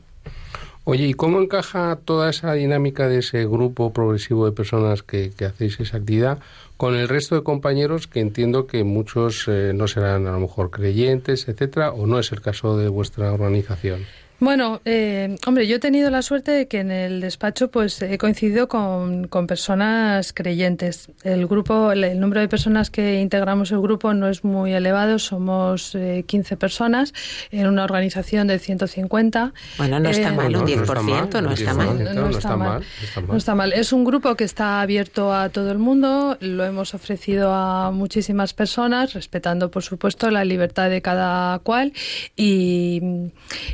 Oye, 0.84 1.06
¿y 1.08 1.14
cómo 1.14 1.40
encaja 1.40 2.00
toda 2.04 2.32
esa 2.32 2.54
dinámica 2.54 3.08
de 3.08 3.20
ese 3.20 3.46
grupo 3.46 3.94
progresivo 3.94 4.48
de 4.48 4.52
personas 4.52 5.04
que, 5.04 5.32
que 5.32 5.46
hacéis 5.46 5.80
esa 5.80 5.98
actividad 5.98 6.40
con 6.82 6.96
el 6.96 7.08
resto 7.08 7.36
de 7.36 7.44
compañeros 7.44 8.08
que 8.08 8.20
entiendo 8.20 8.66
que 8.66 8.84
muchos 8.84 9.48
eh, 9.48 9.72
no 9.76 9.88
serán 9.88 10.26
a 10.26 10.32
lo 10.32 10.40
mejor 10.40 10.72
creyentes, 10.72 11.48
etcétera, 11.48 11.92
o 11.92 12.08
no 12.08 12.18
es 12.18 12.32
el 12.32 12.42
caso 12.42 12.76
de 12.76 12.88
vuestra 12.88 13.32
organización? 13.32 14.08
Bueno, 14.42 14.82
eh, 14.86 15.36
hombre, 15.46 15.68
yo 15.68 15.76
he 15.76 15.80
tenido 15.80 16.10
la 16.10 16.24
suerte 16.24 16.50
de 16.50 16.68
que 16.68 16.80
en 16.80 16.89
el 16.89 17.22
despacho 17.22 17.70
pues 17.70 18.02
he 18.02 18.18
coincidido 18.18 18.68
con, 18.68 19.28
con 19.28 19.46
personas 19.46 20.34
creyentes. 20.34 21.12
El 21.24 21.46
grupo, 21.46 21.92
el, 21.92 22.04
el, 22.04 22.20
número 22.20 22.42
de 22.42 22.48
personas 22.48 22.89
que 22.89 23.22
integramos 23.22 23.72
el 23.72 23.80
grupo 23.82 24.16
no 24.16 24.28
es 24.28 24.44
muy 24.44 24.74
elevado, 24.74 25.20
somos 25.20 25.94
eh, 25.94 26.24
15 26.26 26.58
personas 26.58 27.14
en 27.52 27.68
una 27.68 27.84
organización 27.84 28.48
de 28.48 28.58
150. 28.58 29.54
Bueno, 29.78 30.00
no 30.00 30.10
está 30.10 30.30
Eh, 30.30 30.32
mal, 30.32 30.48
un 30.48 30.54
no 30.54 30.68
10%, 30.68 31.44
no 31.44 31.52
está 31.52 31.74
mal. 31.76 32.16
No, 32.16 32.30
está 32.30 32.58
mal. 32.58 32.84
No 33.28 33.38
está 33.38 33.54
mal. 33.54 33.74
Es 33.74 33.94
un 33.94 34.04
grupo 34.04 34.34
que 34.34 34.44
está 34.44 34.82
abierto 34.82 35.32
a 35.36 35.50
todo 35.50 35.72
el 35.72 35.78
mundo, 35.78 36.38
lo 36.39 36.66
hemos 36.66 36.96
ofrecido 36.96 37.54
a 37.54 37.92
muchísimas 37.92 38.56
personas, 38.56 39.14
respetando, 39.14 39.70
por 39.70 39.84
supuesto, 39.84 40.32
la 40.32 40.44
libertad 40.46 40.89
de 40.89 41.04
cada 41.04 41.60
cual. 41.60 41.94
Y, 42.36 43.04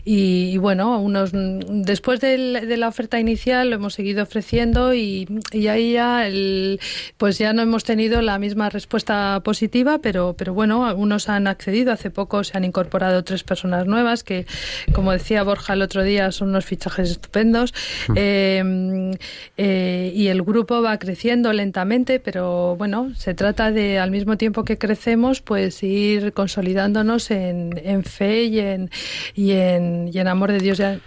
y, 0.04 0.57
y 0.58 0.60
bueno, 0.60 1.00
unos 1.00 1.30
después 1.34 2.20
de 2.20 2.78
la 2.78 2.88
oferta 2.88 3.20
inicial 3.20 3.70
lo 3.70 3.76
hemos 3.76 3.94
seguido 3.94 4.24
ofreciendo 4.24 4.96
y, 4.96 5.28
y 5.52 5.68
ahí 5.68 5.94
ya, 5.94 6.26
el, 6.26 6.80
pues 7.18 7.38
ya 7.38 7.54
no 7.54 7.62
hemos 7.62 7.84
tenido 7.84 8.24
la 8.24 8.40
misma 8.40 8.72
respuesta 8.72 9.40
positiva, 9.44 10.00
pero, 10.00 10.34
pero 10.36 10.56
bueno, 10.56 10.88
algunos 10.88 11.30
han 11.30 11.46
accedido. 11.46 11.92
Hace 11.92 12.10
poco 12.10 12.44
se 12.44 12.58
han 12.58 12.64
incorporado 12.64 13.24
tres 13.24 13.44
personas 13.44 13.86
nuevas 13.86 14.24
que, 14.24 14.48
como 14.94 15.12
decía 15.12 15.44
Borja 15.44 15.74
el 15.74 15.84
otro 15.84 16.02
día, 16.02 16.32
son 16.32 16.50
unos 16.50 16.66
fichajes 16.66 17.12
estupendos. 17.12 17.72
Eh, 18.16 19.12
eh, 19.58 20.12
y 20.16 20.28
el 20.30 20.42
grupo 20.42 20.82
va 20.82 20.98
creciendo 20.98 21.54
lentamente, 21.54 22.20
pero 22.20 22.76
bueno, 22.78 23.12
se 23.16 23.36
trata 23.36 23.72
de 23.72 24.00
al 24.00 24.10
mismo 24.10 24.38
tiempo 24.38 24.64
que 24.64 24.80
crecemos, 24.80 25.42
pues 25.42 25.84
ir 25.84 26.34
consolidándonos 26.34 27.30
en, 27.30 27.80
en 27.84 28.04
fe 28.04 28.46
y 28.46 28.60
en, 28.60 28.90
y 29.36 29.52
en, 29.52 30.10
y 30.12 30.18
en 30.18 30.28
amor 30.28 30.47
de 30.54 30.60
Dios. 30.60 30.78
Ya. 30.78 31.00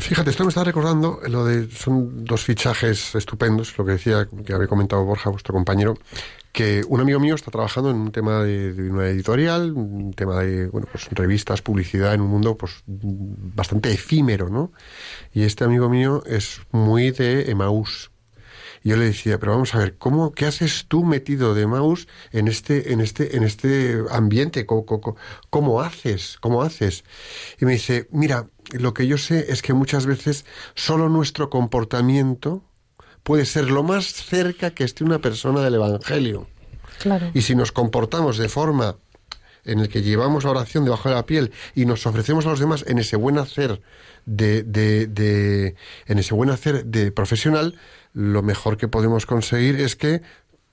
Fíjate, 0.00 0.30
esto 0.30 0.44
me 0.44 0.48
está 0.48 0.64
recordando 0.64 1.20
lo 1.28 1.44
de 1.44 1.70
son 1.70 2.24
dos 2.24 2.42
fichajes 2.42 3.14
estupendos, 3.14 3.76
lo 3.76 3.84
que 3.84 3.92
decía 3.92 4.26
que 4.46 4.54
había 4.54 4.66
comentado 4.68 5.04
Borja, 5.04 5.30
vuestro 5.30 5.52
compañero, 5.52 5.98
que 6.52 6.82
un 6.88 7.00
amigo 7.00 7.20
mío 7.20 7.34
está 7.34 7.50
trabajando 7.50 7.90
en 7.90 7.96
un 7.96 8.12
tema 8.12 8.42
de, 8.42 8.90
una 8.90 9.08
editorial, 9.08 9.72
un 9.72 10.14
tema 10.14 10.40
de 10.40 10.68
bueno, 10.68 10.86
pues 10.90 11.08
revistas, 11.10 11.60
publicidad 11.60 12.14
en 12.14 12.22
un 12.22 12.28
mundo 12.28 12.56
pues 12.56 12.82
bastante 12.86 13.92
efímero, 13.92 14.48
¿no? 14.48 14.72
Y 15.34 15.42
este 15.42 15.64
amigo 15.64 15.88
mío 15.88 16.22
es 16.26 16.60
muy 16.70 17.10
de 17.10 17.50
Emaús. 17.50 18.11
Yo 18.84 18.96
le 18.96 19.06
decía, 19.06 19.38
pero 19.38 19.52
vamos 19.52 19.74
a 19.74 19.78
ver, 19.78 19.96
¿cómo, 19.96 20.32
qué 20.32 20.46
haces 20.46 20.86
tú 20.88 21.04
metido 21.04 21.54
de 21.54 21.66
Maus 21.66 22.08
en 22.32 22.48
este, 22.48 22.92
en 22.92 23.00
este, 23.00 23.36
en 23.36 23.44
este 23.44 24.02
ambiente? 24.10 24.66
¿Cómo, 24.66 24.86
cómo, 24.86 25.16
cómo 25.50 25.80
haces? 25.80 26.36
¿Cómo 26.40 26.62
haces? 26.62 27.04
Y 27.60 27.64
me 27.64 27.72
dice, 27.72 28.08
mira, 28.10 28.48
lo 28.72 28.94
que 28.94 29.06
yo 29.06 29.18
sé 29.18 29.52
es 29.52 29.62
que 29.62 29.72
muchas 29.72 30.06
veces 30.06 30.44
solo 30.74 31.08
nuestro 31.08 31.50
comportamiento 31.50 32.64
puede 33.22 33.46
ser 33.46 33.70
lo 33.70 33.82
más 33.82 34.06
cerca 34.06 34.70
que 34.70 34.84
esté 34.84 35.04
una 35.04 35.20
persona 35.20 35.60
del 35.60 35.74
Evangelio. 35.74 36.48
Claro. 36.98 37.30
Y 37.34 37.42
si 37.42 37.54
nos 37.54 37.72
comportamos 37.72 38.38
de 38.38 38.48
forma 38.48 38.96
en 39.64 39.78
el 39.78 39.88
que 39.88 40.02
llevamos 40.02 40.44
la 40.44 40.50
oración 40.50 40.84
debajo 40.84 41.08
de 41.08 41.14
la 41.14 41.26
piel 41.26 41.52
y 41.74 41.86
nos 41.86 42.06
ofrecemos 42.06 42.46
a 42.46 42.50
los 42.50 42.60
demás 42.60 42.84
en 42.88 42.98
ese 42.98 43.16
buen 43.16 43.38
hacer 43.38 43.80
de, 44.26 44.62
de, 44.62 45.06
de 45.06 45.76
en 46.06 46.18
ese 46.18 46.34
buen 46.34 46.50
hacer 46.50 46.84
de 46.86 47.12
profesional, 47.12 47.78
lo 48.12 48.42
mejor 48.42 48.76
que 48.76 48.88
podemos 48.88 49.26
conseguir 49.26 49.76
es 49.76 49.96
que 49.96 50.22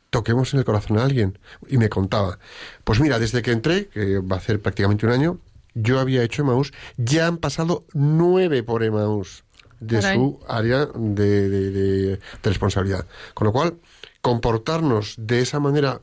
toquemos 0.10 0.54
en 0.54 0.60
el 0.60 0.66
corazón 0.66 0.98
a 0.98 1.04
alguien. 1.04 1.40
Y 1.68 1.78
me 1.78 1.90
contaba, 1.90 2.40
pues 2.84 3.00
mira, 3.00 3.20
desde 3.20 3.42
que 3.42 3.52
entré, 3.52 3.88
que 3.88 4.20
va 4.20 4.36
a 4.36 4.40
hacer 4.40 4.62
prácticamente 4.62 5.06
un 5.06 5.12
año, 5.12 5.40
yo 5.74 6.00
había 6.00 6.24
hecho 6.24 6.42
Emaús, 6.42 6.74
ya 6.98 7.28
han 7.28 7.38
pasado 7.38 7.86
nueve 7.94 8.64
por 8.64 8.84
Emaús 8.84 9.44
de 9.80 10.00
Caray. 10.00 10.18
su 10.18 10.40
área 10.48 10.88
de, 10.88 11.50
de, 11.50 11.72
de, 11.72 12.08
de, 12.18 12.20
responsabilidad. 12.44 13.06
Con 13.34 13.46
lo 13.48 13.54
cual, 13.54 13.78
comportarnos 14.22 15.16
de 15.18 15.42
esa 15.42 15.60
manera 15.60 16.02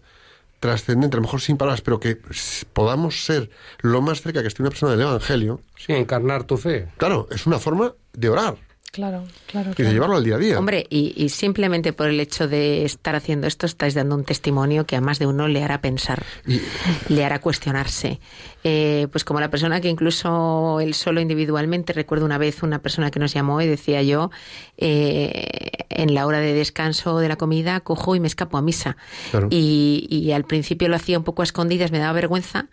trascendente, 0.61 1.17
a 1.17 1.19
lo 1.19 1.23
mejor 1.23 1.41
sin 1.41 1.57
palabras, 1.57 1.83
pero 1.83 2.01
que 2.01 2.19
podamos 2.73 3.25
ser 3.25 3.51
lo 3.81 4.01
más 4.01 4.23
cerca 4.23 4.41
que 4.41 4.49
esté 4.49 4.63
una 4.63 4.71
persona 4.71 4.93
del 4.93 5.03
Evangelio. 5.03 5.61
Sí, 5.77 5.93
encarnar 5.93 6.45
tu 6.45 6.57
fe. 6.57 6.89
Claro, 6.97 7.29
es 7.31 7.47
una 7.47 7.59
forma 7.59 7.95
de 8.15 8.29
orar. 8.31 8.57
Claro, 8.93 9.25
claro. 9.47 9.73
Y 9.77 9.83
de 9.83 9.93
llevarlo 9.93 10.17
al 10.17 10.25
día 10.25 10.37
a 10.37 10.39
día. 10.39 10.59
Hombre, 10.59 10.87
y, 10.89 11.13
y, 11.17 11.29
simplemente 11.29 11.93
por 11.93 12.09
el 12.09 12.19
hecho 12.19 12.49
de 12.49 12.85
estar 12.85 13.15
haciendo 13.15 13.47
esto, 13.47 13.67
estáis 13.67 13.95
dando 13.95 14.15
un 14.15 14.25
testimonio 14.25 14.87
que 14.87 14.97
a 14.97 15.01
más 15.01 15.19
de 15.19 15.27
uno 15.27 15.49
le 15.49 15.63
hará 15.63 15.81
pensar, 15.81 16.25
y... 16.47 16.61
le 17.09 17.25
hará 17.25 17.41
cuestionarse. 17.41 18.21
Eh, 18.69 19.07
pues 19.13 19.23
como 19.23 19.39
la 19.39 19.49
persona 19.49 19.81
que 19.81 19.89
incluso 19.89 20.81
él 20.81 20.95
solo 20.95 21.21
individualmente, 21.21 21.93
recuerdo 21.93 22.25
una 22.25 22.37
vez 22.37 22.65
una 22.65 22.81
persona 22.81 23.13
que 23.13 23.21
nos 23.21 23.33
llamó 23.33 23.61
y 23.61 23.67
decía 23.69 24.03
yo, 24.03 24.33
eh, 24.77 25.71
en 25.89 26.15
la 26.15 26.27
hora 26.27 26.41
de 26.41 26.53
descanso 26.53 27.19
de 27.19 27.29
la 27.29 27.37
comida, 27.37 27.79
cojo 27.81 28.17
y 28.17 28.21
me 28.21 28.27
escapo 28.27 28.57
a 28.57 28.63
misa. 28.63 28.97
Claro. 29.31 29.49
Y, 29.51 30.09
y, 30.11 30.33
al 30.33 30.45
principio 30.45 30.89
lo 30.89 30.97
hacía 30.97 31.17
un 31.17 31.23
poco 31.23 31.43
a 31.43 31.45
escondidas, 31.45 31.93
me 31.93 31.99
daba 31.99 32.13
vergüenza, 32.13 32.67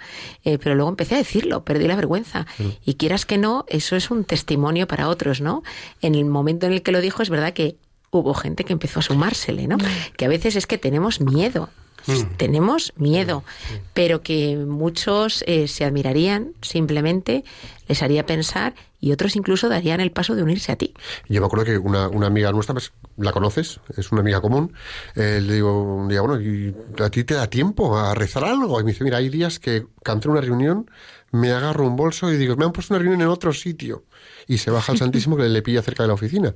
eh, 0.43 0.57
pero 0.57 0.73
luego 0.73 0.89
empecé 0.89 1.13
a 1.13 1.19
decirlo, 1.19 1.63
perdí 1.63 1.87
la 1.87 1.95
vergüenza. 1.95 2.47
Y 2.83 2.95
quieras 2.95 3.25
que 3.27 3.37
no, 3.37 3.65
eso 3.67 3.95
es 3.95 4.09
un 4.09 4.23
testimonio 4.23 4.87
para 4.87 5.09
otros, 5.09 5.41
¿no? 5.41 5.61
En 6.03 6.15
el 6.15 6.25
momento 6.25 6.67
en 6.67 6.73
el 6.73 6.83
que 6.83 6.91
lo 6.91 7.01
dijo, 7.01 7.23
es 7.23 7.29
verdad 7.29 7.53
que 7.53 7.77
hubo 8.11 8.33
gente 8.33 8.63
que 8.63 8.73
empezó 8.73 8.99
a 8.99 9.01
sumársele, 9.01 9.67
¿no? 9.67 9.77
Que 10.17 10.25
a 10.25 10.27
veces 10.27 10.55
es 10.55 10.67
que 10.67 10.77
tenemos 10.77 11.19
miedo. 11.19 11.69
Mm. 12.05 12.35
Tenemos 12.35 12.93
miedo, 12.97 13.45
pero 13.93 14.21
que 14.21 14.57
muchos 14.57 15.43
eh, 15.47 15.69
se 15.69 15.85
admirarían 15.85 16.51
simplemente, 16.61 17.45
les 17.87 18.03
haría 18.03 18.25
pensar 18.25 18.75
y 18.99 19.13
otros 19.13 19.37
incluso 19.37 19.69
darían 19.69 20.01
el 20.01 20.11
paso 20.11 20.35
de 20.35 20.43
unirse 20.43 20.73
a 20.73 20.75
ti. 20.75 20.93
Yo 21.29 21.39
me 21.39 21.45
acuerdo 21.45 21.65
que 21.65 21.77
una, 21.77 22.09
una 22.09 22.27
amiga 22.27 22.51
nuestra, 22.51 22.73
pues, 22.73 22.91
la 23.17 23.31
conoces, 23.31 23.79
es 23.95 24.11
una 24.11 24.21
amiga 24.21 24.41
común, 24.41 24.73
eh, 25.15 25.39
le 25.41 25.53
digo 25.53 25.81
un 25.81 26.09
día, 26.09 26.21
bueno, 26.21 26.41
¿y 26.41 26.75
¿a 27.01 27.09
ti 27.09 27.23
te 27.23 27.35
da 27.35 27.47
tiempo 27.49 27.97
a 27.97 28.13
rezar 28.15 28.43
algo? 28.43 28.79
Y 28.81 28.83
me 28.83 28.91
dice, 28.91 29.03
mira, 29.05 29.17
hay 29.17 29.29
días 29.29 29.59
que 29.59 29.85
canto 30.03 30.27
en 30.27 30.31
una 30.33 30.41
reunión, 30.41 30.89
me 31.33 31.51
agarro 31.51 31.85
un 31.85 31.97
bolso 31.97 32.31
y 32.31 32.37
digo, 32.37 32.55
me 32.55 32.63
han 32.63 32.71
puesto 32.71 32.93
una 32.93 33.01
reunión 33.01 33.21
en 33.21 33.27
otro 33.27 33.51
sitio. 33.51 34.05
Y 34.47 34.59
se 34.59 34.71
baja 34.71 34.93
al 34.93 34.97
Santísimo 34.99 35.35
que 35.35 35.43
le 35.43 35.61
pilla 35.61 35.81
cerca 35.81 36.03
de 36.03 36.07
la 36.07 36.13
oficina. 36.13 36.55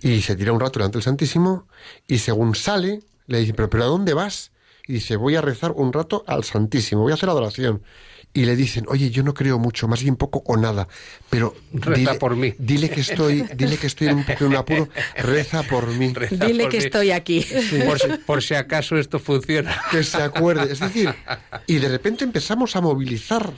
Y 0.00 0.22
se 0.22 0.36
tira 0.36 0.52
un 0.52 0.60
rato 0.60 0.78
delante 0.78 0.98
del 0.98 1.02
Santísimo 1.02 1.68
y 2.08 2.18
según 2.18 2.54
sale, 2.54 3.02
le 3.26 3.40
dice, 3.40 3.54
pero, 3.54 3.68
pero 3.68 3.84
¿a 3.84 3.86
dónde 3.86 4.14
vas? 4.14 4.52
y 4.86 4.94
dice, 4.94 5.16
voy 5.16 5.34
a 5.34 5.40
rezar 5.40 5.72
un 5.72 5.92
rato 5.92 6.24
al 6.26 6.44
Santísimo, 6.44 7.02
voy 7.02 7.12
a 7.12 7.14
hacer 7.14 7.28
adoración. 7.28 7.82
Y 8.36 8.46
le 8.46 8.56
dicen, 8.56 8.84
oye, 8.88 9.10
yo 9.10 9.22
no 9.22 9.32
creo 9.32 9.60
mucho, 9.60 9.86
más 9.86 10.02
bien 10.02 10.16
poco 10.16 10.42
o 10.44 10.56
nada, 10.56 10.88
pero 11.30 11.54
reza 11.72 11.94
dile, 11.94 12.14
por 12.14 12.34
mí. 12.34 12.52
Dile 12.58 12.90
que 12.90 13.00
estoy, 13.00 13.42
dile 13.54 13.76
que 13.76 13.86
estoy 13.86 14.08
en 14.08 14.16
un 14.18 14.24
en 14.26 14.46
un 14.46 14.56
apuro, 14.56 14.88
reza 15.16 15.62
por 15.62 15.86
mí. 15.86 16.12
Reza 16.12 16.44
dile 16.44 16.64
por 16.64 16.72
que 16.72 16.78
mí. 16.78 16.84
estoy 16.84 17.10
aquí. 17.12 17.42
Sí. 17.42 17.80
Por, 17.86 18.00
si, 18.00 18.08
por, 18.26 18.42
si, 18.42 18.54
acaso 18.54 18.96
esto 18.96 19.20
funciona. 19.20 19.80
Que 19.92 20.02
se 20.02 20.20
acuerde. 20.20 20.72
Es 20.72 20.80
decir, 20.80 21.14
y 21.68 21.76
de 21.76 21.88
repente 21.88 22.24
empezamos 22.24 22.74
a 22.74 22.80
movilizar 22.80 23.52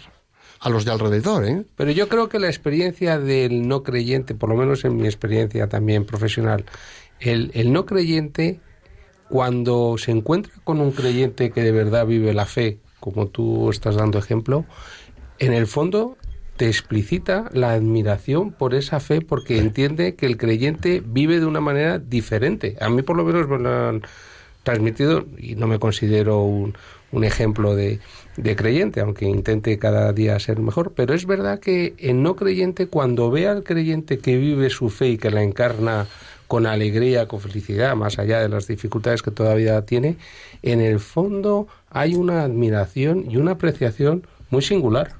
a 0.67 0.69
los 0.69 0.85
de 0.85 0.91
alrededor, 0.91 1.45
¿eh? 1.45 1.65
Pero 1.77 1.93
yo 1.93 2.09
creo 2.09 2.29
que 2.29 2.41
la 2.41 2.49
experiencia 2.49 3.21
del 3.21 3.69
no 3.69 3.85
creyente, 3.85 4.35
por 4.35 4.49
lo 4.49 4.57
menos 4.57 4.85
en 4.85 4.97
mi 4.97 5.05
experiencia 5.05 5.69
también 5.69 6.05
profesional, 6.05 6.65
el, 7.21 7.73
no 7.73 7.87
creyente 7.87 8.59
cuando 9.29 9.97
se 9.97 10.11
encuentra 10.11 10.53
con 10.65 10.81
un 10.81 10.91
creyente 10.91 11.53
que 11.53 11.63
de 11.63 11.71
verdad 11.71 12.05
vive 12.05 12.35
la 12.35 12.47
fe, 12.47 12.81
como 12.99 13.29
tú 13.29 13.71
estás 13.71 13.95
dando 13.95 14.19
ejemplo, 14.19 14.65
en 15.39 15.53
el 15.53 15.69
fondo 15.69 16.17
te 16.57 16.67
explicita 16.67 17.49
la 17.53 17.71
admiración 17.71 18.51
por 18.51 18.75
esa 18.75 18.99
fe 18.99 19.21
porque 19.21 19.59
entiende 19.59 20.17
que 20.17 20.27
el 20.27 20.37
creyente 20.37 21.01
vive 21.07 21.39
de 21.39 21.47
una 21.47 21.61
manera 21.61 22.01
diferente. 22.01 22.77
A 22.81 22.89
mí 22.89 23.03
por 23.03 23.17
lo 23.17 23.23
menos 23.23 23.49
me 23.49 23.59
lo 23.61 23.89
han 23.89 24.03
transmitido 24.65 25.27
y 25.39 25.55
no 25.55 25.69
me 25.69 25.79
considero 25.79 26.43
un, 26.43 26.75
un 27.17 27.25
ejemplo 27.25 27.75
de, 27.75 27.99
de 28.37 28.57
creyente, 28.57 29.01
aunque 29.01 29.25
intente 29.25 29.79
cada 29.79 30.13
día 30.13 30.39
ser 30.39 30.61
mejor. 30.61 30.93
Pero 30.95 31.15
es 31.15 31.25
verdad 31.25 31.59
que 31.59 31.95
el 31.99 32.23
no 32.23 32.37
creyente, 32.37 32.89
cuando 32.89 33.31
ve 33.31 33.49
al 33.49 33.65
creyente 33.65 34.19
que 34.19 34.37
vive 34.37 34.69
su 34.69 34.91
fe 34.91 35.09
y 35.09 35.17
que 35.19 35.31
la 35.31 35.43
encarna 35.43 36.07
con 36.47 36.67
alegría, 36.67 37.27
con 37.27 37.41
felicidad, 37.41 37.97
más 37.97 38.19
allá 38.19 38.41
de 38.41 38.51
las 38.51 38.67
dificultades 38.67 39.23
que 39.23 39.31
todavía 39.31 39.81
tiene, 39.87 40.17
en 40.63 40.81
el 40.81 41.01
fondo 41.01 41.67
hay 41.91 42.15
una 42.15 42.43
admiración 42.43 43.25
y 43.31 43.39
una 43.39 43.53
apreciación 43.53 44.27
muy 44.51 44.61
singular. 44.61 45.15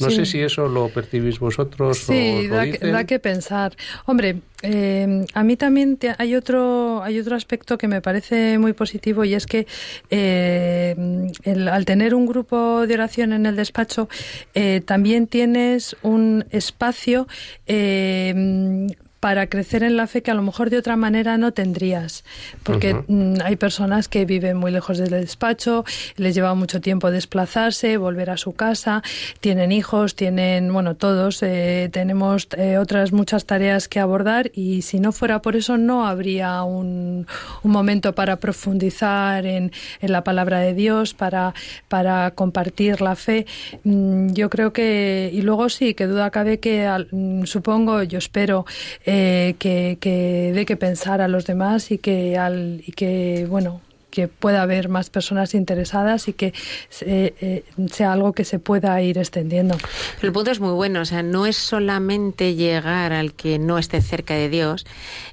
No 0.00 0.10
Sí. 0.10 0.16
sé 0.16 0.26
si 0.26 0.40
eso 0.40 0.66
lo 0.68 0.88
percibís 0.88 1.38
vosotros 1.38 1.98
Sí, 1.98 2.46
o 2.46 2.48
lo 2.48 2.56
da, 2.56 2.64
que- 2.64 2.72
dicen. 2.72 2.92
da 2.92 3.04
que 3.04 3.18
pensar. 3.20 3.76
Hombre, 4.06 4.40
eh, 4.62 5.24
a 5.34 5.44
mí 5.44 5.56
también 5.56 5.96
te- 5.96 6.14
hay 6.18 6.34
otro 6.34 7.02
hay 7.02 7.18
otro 7.20 7.36
aspecto 7.36 7.78
que 7.78 7.86
me 7.86 8.00
parece 8.00 8.58
muy 8.58 8.72
positivo 8.72 9.24
y 9.24 9.34
es 9.34 9.46
que 9.46 9.66
eh, 10.10 10.96
el- 11.44 11.68
al 11.68 11.84
tener 11.84 12.14
un 12.14 12.26
grupo 12.26 12.86
de 12.86 12.94
oración 12.94 13.32
en 13.32 13.46
el 13.46 13.56
despacho 13.56 14.08
eh, 14.54 14.80
también 14.84 15.26
tienes 15.28 15.96
un 16.02 16.44
espacio 16.50 17.26
eh, 17.66 18.86
para 19.24 19.46
crecer 19.46 19.82
en 19.82 19.96
la 19.96 20.06
fe 20.06 20.22
que 20.22 20.30
a 20.30 20.34
lo 20.34 20.42
mejor 20.42 20.68
de 20.68 20.76
otra 20.76 20.96
manera 20.96 21.38
no 21.38 21.52
tendrías. 21.52 22.24
Porque 22.62 22.92
mm, 23.08 23.36
hay 23.42 23.56
personas 23.56 24.06
que 24.06 24.26
viven 24.26 24.58
muy 24.58 24.70
lejos 24.70 24.98
del 24.98 25.08
despacho, 25.12 25.86
les 26.16 26.34
lleva 26.34 26.52
mucho 26.54 26.82
tiempo 26.82 27.10
desplazarse, 27.10 27.96
volver 27.96 28.28
a 28.28 28.36
su 28.36 28.52
casa, 28.52 29.02
tienen 29.40 29.72
hijos, 29.72 30.14
tienen, 30.14 30.70
bueno, 30.70 30.94
todos 30.94 31.42
eh, 31.42 31.88
tenemos 31.90 32.48
eh, 32.58 32.76
otras 32.76 33.12
muchas 33.12 33.46
tareas 33.46 33.88
que 33.88 33.98
abordar 33.98 34.50
y 34.54 34.82
si 34.82 35.00
no 35.00 35.10
fuera 35.10 35.40
por 35.40 35.56
eso 35.56 35.78
no 35.78 36.06
habría 36.06 36.62
un, 36.62 37.26
un 37.62 37.70
momento 37.70 38.14
para 38.14 38.36
profundizar 38.36 39.46
en, 39.46 39.72
en 40.02 40.12
la 40.12 40.22
palabra 40.22 40.60
de 40.60 40.74
Dios, 40.74 41.14
para, 41.14 41.54
para 41.88 42.32
compartir 42.32 43.00
la 43.00 43.16
fe. 43.16 43.46
Mm, 43.84 44.34
Yo 44.34 44.50
creo 44.50 44.74
que, 44.74 45.30
y 45.32 45.40
luego 45.40 45.70
sí, 45.70 45.94
que 45.94 46.06
duda 46.06 46.28
cabe 46.30 46.58
que 46.60 46.84
al- 46.84 47.08
mm, 47.10 47.44
supongo, 47.46 48.02
yo 48.02 48.18
espero 48.18 48.66
eh, 49.06 49.13
que, 49.58 49.98
que 50.00 50.52
dé 50.54 50.64
que 50.66 50.76
pensar 50.76 51.20
a 51.20 51.28
los 51.28 51.46
demás 51.46 51.90
y 51.90 51.98
que, 51.98 52.36
al, 52.38 52.82
y 52.86 52.92
que 52.92 53.46
bueno, 53.48 53.80
que 54.14 54.28
pueda 54.28 54.62
haber 54.62 54.88
más 54.88 55.10
personas 55.10 55.54
interesadas 55.54 56.28
y 56.28 56.32
que 56.34 56.54
eh, 57.00 57.34
eh, 57.40 57.64
sea 57.90 58.12
algo 58.12 58.32
que 58.32 58.44
se 58.44 58.60
pueda 58.60 59.02
ir 59.02 59.18
extendiendo. 59.18 59.76
El 60.22 60.32
punto 60.32 60.52
es 60.52 60.60
muy 60.60 60.72
bueno, 60.72 61.00
o 61.00 61.04
sea, 61.04 61.24
no 61.24 61.46
es 61.46 61.56
solamente 61.56 62.54
llegar 62.54 63.12
al 63.12 63.34
que 63.34 63.58
no 63.58 63.76
esté 63.76 64.00
cerca 64.00 64.34
de 64.34 64.48
Dios, 64.48 64.86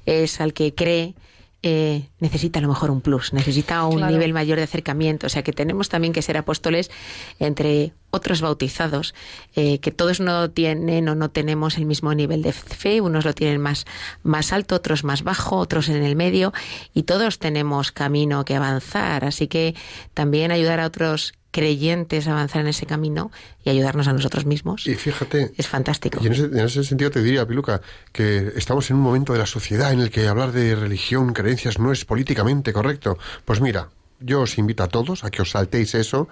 es 0.04 0.40
al 0.40 0.52
que 0.52 0.74
cree. 0.74 1.14
Eh, 1.62 2.08
necesita 2.18 2.58
a 2.58 2.62
lo 2.62 2.68
mejor 2.68 2.90
un 2.90 3.00
plus, 3.00 3.32
necesita 3.32 3.84
un 3.84 3.98
Claro. 3.98 4.12
nivel 4.12 4.32
mayor 4.32 4.58
de 4.58 4.64
acercamiento. 4.64 5.26
O 5.26 5.30
sea 5.30 5.42
que 5.42 5.52
tenemos 5.52 5.88
también 5.88 6.12
que 6.12 6.20
ser 6.22 6.36
apóstoles 6.36 6.90
entre 7.38 7.92
otros 8.10 8.40
bautizados, 8.40 9.14
eh, 9.54 9.78
que 9.78 9.90
todos 9.90 10.20
no 10.20 10.50
tienen 10.50 11.08
o 11.08 11.14
no 11.14 11.30
tenemos 11.30 11.78
el 11.78 11.86
mismo 11.86 12.12
nivel 12.14 12.42
de 12.42 12.52
fe, 12.52 13.00
unos 13.00 13.24
lo 13.24 13.32
tienen 13.32 13.60
más, 13.60 13.86
más 14.22 14.52
alto, 14.52 14.74
otros 14.74 15.02
más 15.04 15.22
bajo, 15.22 15.56
otros 15.56 15.88
en 15.88 16.02
el 16.02 16.14
medio, 16.16 16.52
y 16.92 17.04
todos 17.04 17.38
tenemos 17.38 17.90
camino 17.92 18.44
que 18.44 18.54
avanzar. 18.56 19.24
Así 19.24 19.46
que 19.48 19.74
también 20.14 20.50
ayudar 20.52 20.80
a 20.80 20.86
otros 20.86 21.32
creyentes 21.52 22.26
avanzar 22.26 22.62
en 22.62 22.68
ese 22.68 22.86
camino 22.86 23.30
y 23.62 23.70
ayudarnos 23.70 24.08
a 24.08 24.12
nosotros 24.12 24.46
mismos 24.46 24.86
Y 24.86 24.94
fíjate, 24.94 25.52
es 25.56 25.68
fantástico. 25.68 26.18
Y 26.20 26.26
en 26.26 26.32
ese, 26.32 26.44
en 26.46 26.58
ese 26.58 26.82
sentido 26.82 27.10
te 27.10 27.22
diría, 27.22 27.46
Piluca, 27.46 27.80
que 28.10 28.52
estamos 28.56 28.90
en 28.90 28.96
un 28.96 29.02
momento 29.02 29.32
de 29.32 29.38
la 29.38 29.46
sociedad 29.46 29.92
en 29.92 30.00
el 30.00 30.10
que 30.10 30.26
hablar 30.26 30.50
de 30.50 30.74
religión, 30.74 31.32
creencias, 31.32 31.78
no 31.78 31.92
es 31.92 32.04
políticamente 32.04 32.72
correcto. 32.72 33.18
Pues 33.44 33.60
mira, 33.60 33.90
yo 34.18 34.40
os 34.42 34.58
invito 34.58 34.82
a 34.82 34.88
todos 34.88 35.24
a 35.24 35.30
que 35.30 35.42
os 35.42 35.50
saltéis 35.50 35.94
eso 35.94 36.28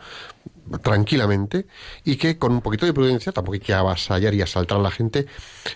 tranquilamente 0.83 1.66
y 2.05 2.16
que 2.16 2.39
con 2.39 2.53
un 2.53 2.61
poquito 2.61 2.87
de 2.87 2.95
prudencia, 2.95 3.33
tampoco 3.33 3.55
hay 3.55 3.61
que 3.61 3.75
avasallar 3.75 4.35
y 4.35 4.43
asaltar 4.43 4.79
a 4.79 4.83
la 4.83 4.91
gente, 4.91 5.27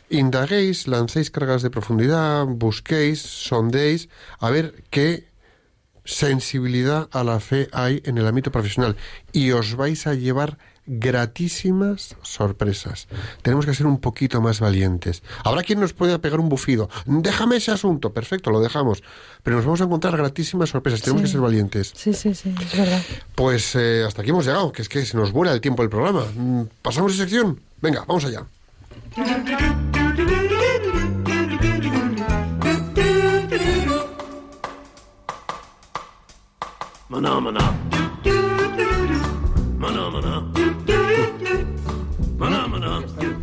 indaguéis, 0.08 0.86
lancéis 0.86 1.30
cargas 1.30 1.62
de 1.62 1.70
profundidad, 1.70 2.46
busquéis, 2.46 3.20
sondéis, 3.20 4.08
a 4.38 4.50
ver 4.50 4.84
qué 4.90 5.33
sensibilidad 6.04 7.08
a 7.12 7.24
la 7.24 7.40
fe 7.40 7.68
hay 7.72 8.02
en 8.04 8.18
el 8.18 8.26
ámbito 8.26 8.50
profesional 8.52 8.96
y 9.32 9.50
os 9.52 9.74
vais 9.76 10.06
a 10.06 10.14
llevar 10.14 10.58
gratísimas 10.86 12.14
sorpresas. 12.20 13.08
Tenemos 13.40 13.64
que 13.64 13.72
ser 13.72 13.86
un 13.86 13.98
poquito 13.98 14.42
más 14.42 14.60
valientes. 14.60 15.22
Habrá 15.42 15.62
quien 15.62 15.80
nos 15.80 15.94
pueda 15.94 16.18
pegar 16.18 16.40
un 16.40 16.50
bufido. 16.50 16.90
Déjame 17.06 17.56
ese 17.56 17.70
asunto. 17.70 18.12
Perfecto, 18.12 18.50
lo 18.50 18.60
dejamos. 18.60 19.02
Pero 19.42 19.56
nos 19.56 19.64
vamos 19.64 19.80
a 19.80 19.84
encontrar 19.84 20.14
gratísimas 20.16 20.68
sorpresas. 20.68 21.00
Tenemos 21.00 21.22
Sí. 21.22 21.24
que 21.26 21.32
ser 21.32 21.40
valientes. 21.40 21.92
Sí, 21.96 22.12
sí, 22.12 22.34
sí, 22.34 22.54
es 22.60 22.76
verdad. 22.76 23.02
Pues 23.34 23.74
eh, 23.76 24.04
hasta 24.06 24.20
aquí 24.20 24.30
hemos 24.30 24.44
llegado, 24.44 24.72
que 24.72 24.82
es 24.82 24.90
que 24.90 25.06
se 25.06 25.16
nos 25.16 25.32
vuela 25.32 25.52
el 25.54 25.62
tiempo 25.62 25.82
del 25.82 25.88
programa. 25.90 26.26
Mm, 26.36 26.64
¿Pasamos 26.82 27.12
de 27.12 27.18
sección? 27.24 27.58
Venga, 27.80 28.04
vamos 28.06 28.26
allá. 28.26 28.44
Maná, 37.14 37.38
maná. 37.38 37.62
Maná, 39.78 40.10
maná. 40.10 40.34
Maná, 42.36 42.66
maná. 42.66 42.92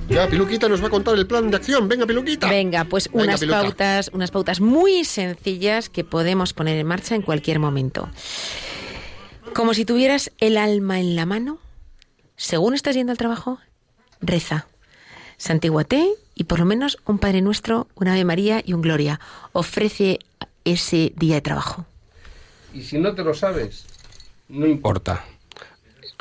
Ya, 0.09 0.27
Piluquita 0.27 0.67
nos 0.67 0.83
va 0.83 0.87
a 0.87 0.89
contar 0.89 1.15
el 1.15 1.25
plan 1.25 1.49
de 1.49 1.55
acción. 1.55 1.87
Venga, 1.87 2.05
Piluquita. 2.05 2.49
Venga, 2.49 2.83
pues 2.83 3.07
Venga, 3.07 3.23
unas 3.23 3.39
Piluca. 3.39 3.61
pautas, 3.61 4.11
unas 4.11 4.29
pautas 4.29 4.59
muy 4.59 5.05
sencillas 5.05 5.87
que 5.87 6.03
podemos 6.03 6.51
poner 6.51 6.77
en 6.79 6.85
marcha 6.85 7.15
en 7.15 7.21
cualquier 7.21 7.59
momento. 7.59 8.09
Como 9.53 9.73
si 9.73 9.85
tuvieras 9.85 10.33
el 10.41 10.57
alma 10.57 10.99
en 10.99 11.15
la 11.15 11.25
mano, 11.25 11.57
según 12.35 12.73
estás 12.73 12.95
yendo 12.95 13.13
al 13.13 13.17
trabajo, 13.17 13.59
reza. 14.19 14.67
Santiguate 15.37 16.09
y 16.35 16.43
por 16.43 16.59
lo 16.59 16.65
menos 16.65 16.97
un 17.05 17.19
Padre 17.19 17.39
Nuestro, 17.39 17.87
un 17.95 18.09
Ave 18.09 18.25
María 18.25 18.61
y 18.65 18.73
un 18.73 18.81
Gloria. 18.81 19.21
Ofrece 19.53 20.19
ese 20.65 21.13
día 21.15 21.35
de 21.35 21.41
trabajo. 21.41 21.85
Y 22.73 22.83
si 22.83 22.97
no 22.97 23.13
te 23.15 23.23
lo 23.23 23.33
sabes, 23.33 23.85
no 24.47 24.65
importa. 24.65 25.25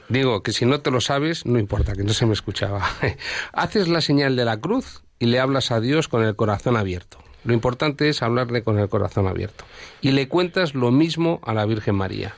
Digo 0.08 0.42
que 0.42 0.52
si 0.52 0.66
no 0.66 0.80
te 0.80 0.90
lo 0.90 1.00
sabes, 1.00 1.46
no 1.46 1.58
importa, 1.58 1.94
que 1.94 2.02
no 2.02 2.12
se 2.12 2.26
me 2.26 2.32
escuchaba. 2.32 2.84
Haces 3.52 3.88
la 3.88 4.00
señal 4.00 4.34
de 4.34 4.44
la 4.44 4.58
cruz 4.58 5.02
y 5.20 5.26
le 5.26 5.38
hablas 5.38 5.70
a 5.70 5.80
Dios 5.80 6.08
con 6.08 6.24
el 6.24 6.34
corazón 6.34 6.76
abierto. 6.76 7.18
Lo 7.44 7.54
importante 7.54 8.08
es 8.08 8.22
hablarle 8.22 8.62
con 8.62 8.78
el 8.78 8.88
corazón 8.88 9.26
abierto. 9.26 9.64
Y 10.00 10.10
le 10.10 10.28
cuentas 10.28 10.74
lo 10.74 10.90
mismo 10.90 11.40
a 11.44 11.54
la 11.54 11.64
Virgen 11.64 11.94
María. 11.94 12.34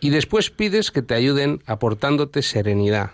Y 0.00 0.10
después 0.10 0.50
pides 0.50 0.90
que 0.90 1.02
te 1.02 1.14
ayuden 1.14 1.62
aportándote 1.66 2.42
serenidad, 2.42 3.12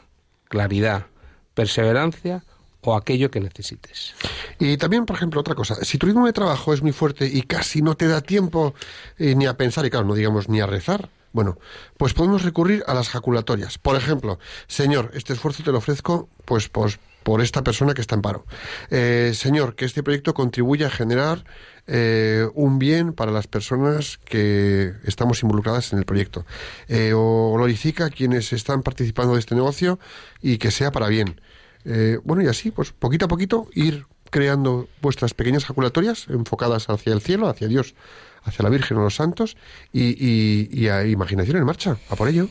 claridad, 0.48 1.06
perseverancia 1.54 2.42
o 2.82 2.94
aquello 2.94 3.30
que 3.30 3.40
necesites. 3.40 4.14
Y 4.58 4.76
también, 4.76 5.06
por 5.06 5.16
ejemplo, 5.16 5.40
otra 5.40 5.54
cosa, 5.54 5.76
si 5.84 5.98
tu 5.98 6.06
ritmo 6.06 6.26
de 6.26 6.32
trabajo 6.32 6.72
es 6.72 6.82
muy 6.82 6.92
fuerte 6.92 7.26
y 7.26 7.42
casi 7.42 7.82
no 7.82 7.96
te 7.96 8.08
da 8.08 8.20
tiempo 8.20 8.74
eh, 9.18 9.34
ni 9.34 9.46
a 9.46 9.56
pensar, 9.56 9.84
y 9.86 9.90
claro, 9.90 10.06
no 10.06 10.14
digamos 10.14 10.48
ni 10.48 10.60
a 10.60 10.66
rezar, 10.66 11.10
bueno, 11.32 11.58
pues 11.96 12.12
podemos 12.12 12.42
recurrir 12.42 12.82
a 12.86 12.94
las 12.94 13.08
jaculatorias. 13.08 13.78
Por 13.78 13.96
ejemplo, 13.96 14.38
Señor, 14.66 15.12
este 15.14 15.32
esfuerzo 15.32 15.62
te 15.62 15.70
lo 15.70 15.78
ofrezco, 15.78 16.28
pues, 16.44 16.68
pues 16.68 16.98
por 17.22 17.42
esta 17.42 17.62
persona 17.62 17.94
que 17.94 18.00
está 18.00 18.14
en 18.14 18.22
paro. 18.22 18.46
Eh, 18.90 19.32
señor, 19.34 19.74
que 19.74 19.84
este 19.84 20.02
proyecto 20.02 20.34
contribuya 20.34 20.86
a 20.86 20.90
generar 20.90 21.44
eh, 21.86 22.48
un 22.54 22.78
bien 22.78 23.12
para 23.12 23.30
las 23.30 23.46
personas 23.46 24.18
que 24.24 24.94
estamos 25.04 25.42
involucradas 25.42 25.92
en 25.92 25.98
el 25.98 26.04
proyecto. 26.04 26.46
Eh, 26.88 27.12
o 27.14 27.52
glorifica 27.54 28.06
a 28.06 28.10
quienes 28.10 28.52
están 28.52 28.82
participando 28.82 29.34
de 29.34 29.40
este 29.40 29.54
negocio 29.54 29.98
y 30.40 30.58
que 30.58 30.70
sea 30.70 30.92
para 30.92 31.08
bien. 31.08 31.40
Eh, 31.84 32.18
bueno, 32.24 32.42
y 32.42 32.46
así, 32.46 32.70
pues 32.70 32.92
poquito 32.92 33.26
a 33.26 33.28
poquito, 33.28 33.68
ir 33.74 34.06
creando 34.30 34.88
vuestras 35.02 35.34
pequeñas 35.34 35.64
jaculatorias 35.64 36.26
enfocadas 36.28 36.88
hacia 36.88 37.12
el 37.12 37.20
cielo, 37.20 37.48
hacia 37.48 37.68
Dios, 37.68 37.94
hacia 38.42 38.62
la 38.62 38.70
Virgen 38.70 38.96
o 38.98 39.02
los 39.02 39.16
santos, 39.16 39.56
y, 39.92 40.14
y, 40.18 40.68
y 40.72 40.88
a 40.88 41.06
imaginación 41.06 41.56
en 41.56 41.64
marcha, 41.64 41.98
a 42.08 42.16
por 42.16 42.28
ello. 42.28 42.48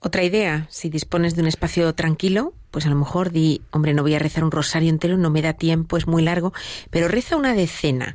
Otra 0.00 0.22
idea, 0.22 0.66
si 0.70 0.90
dispones 0.90 1.34
de 1.34 1.42
un 1.42 1.48
espacio 1.48 1.94
tranquilo, 1.94 2.52
pues 2.70 2.86
a 2.86 2.90
lo 2.90 2.96
mejor 2.96 3.32
di, 3.32 3.62
hombre, 3.70 3.94
no 3.94 4.02
voy 4.02 4.14
a 4.14 4.18
rezar 4.18 4.44
un 4.44 4.50
rosario 4.50 4.90
entero, 4.90 5.16
no 5.16 5.30
me 5.30 5.42
da 5.42 5.54
tiempo, 5.54 5.96
es 5.96 6.06
muy 6.06 6.22
largo, 6.22 6.52
pero 6.90 7.08
reza 7.08 7.36
una 7.36 7.54
decena 7.54 8.14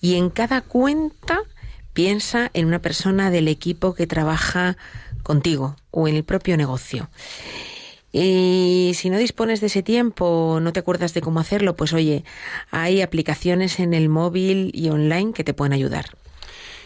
y 0.00 0.16
en 0.16 0.28
cada 0.28 0.60
cuenta 0.60 1.40
piensa 1.94 2.50
en 2.54 2.66
una 2.66 2.80
persona 2.80 3.30
del 3.30 3.48
equipo 3.48 3.94
que 3.94 4.06
trabaja 4.06 4.76
contigo 5.22 5.76
o 5.90 6.06
en 6.06 6.16
el 6.16 6.24
propio 6.24 6.56
negocio. 6.56 7.08
Y 8.12 8.92
si 8.94 9.08
no 9.08 9.16
dispones 9.16 9.62
de 9.62 9.68
ese 9.68 9.82
tiempo, 9.82 10.58
no 10.60 10.74
te 10.74 10.80
acuerdas 10.80 11.14
de 11.14 11.22
cómo 11.22 11.40
hacerlo, 11.40 11.76
pues 11.76 11.94
oye, 11.94 12.24
hay 12.70 13.00
aplicaciones 13.00 13.80
en 13.80 13.94
el 13.94 14.10
móvil 14.10 14.70
y 14.74 14.90
online 14.90 15.32
que 15.32 15.44
te 15.44 15.54
pueden 15.54 15.72
ayudar. 15.72 16.06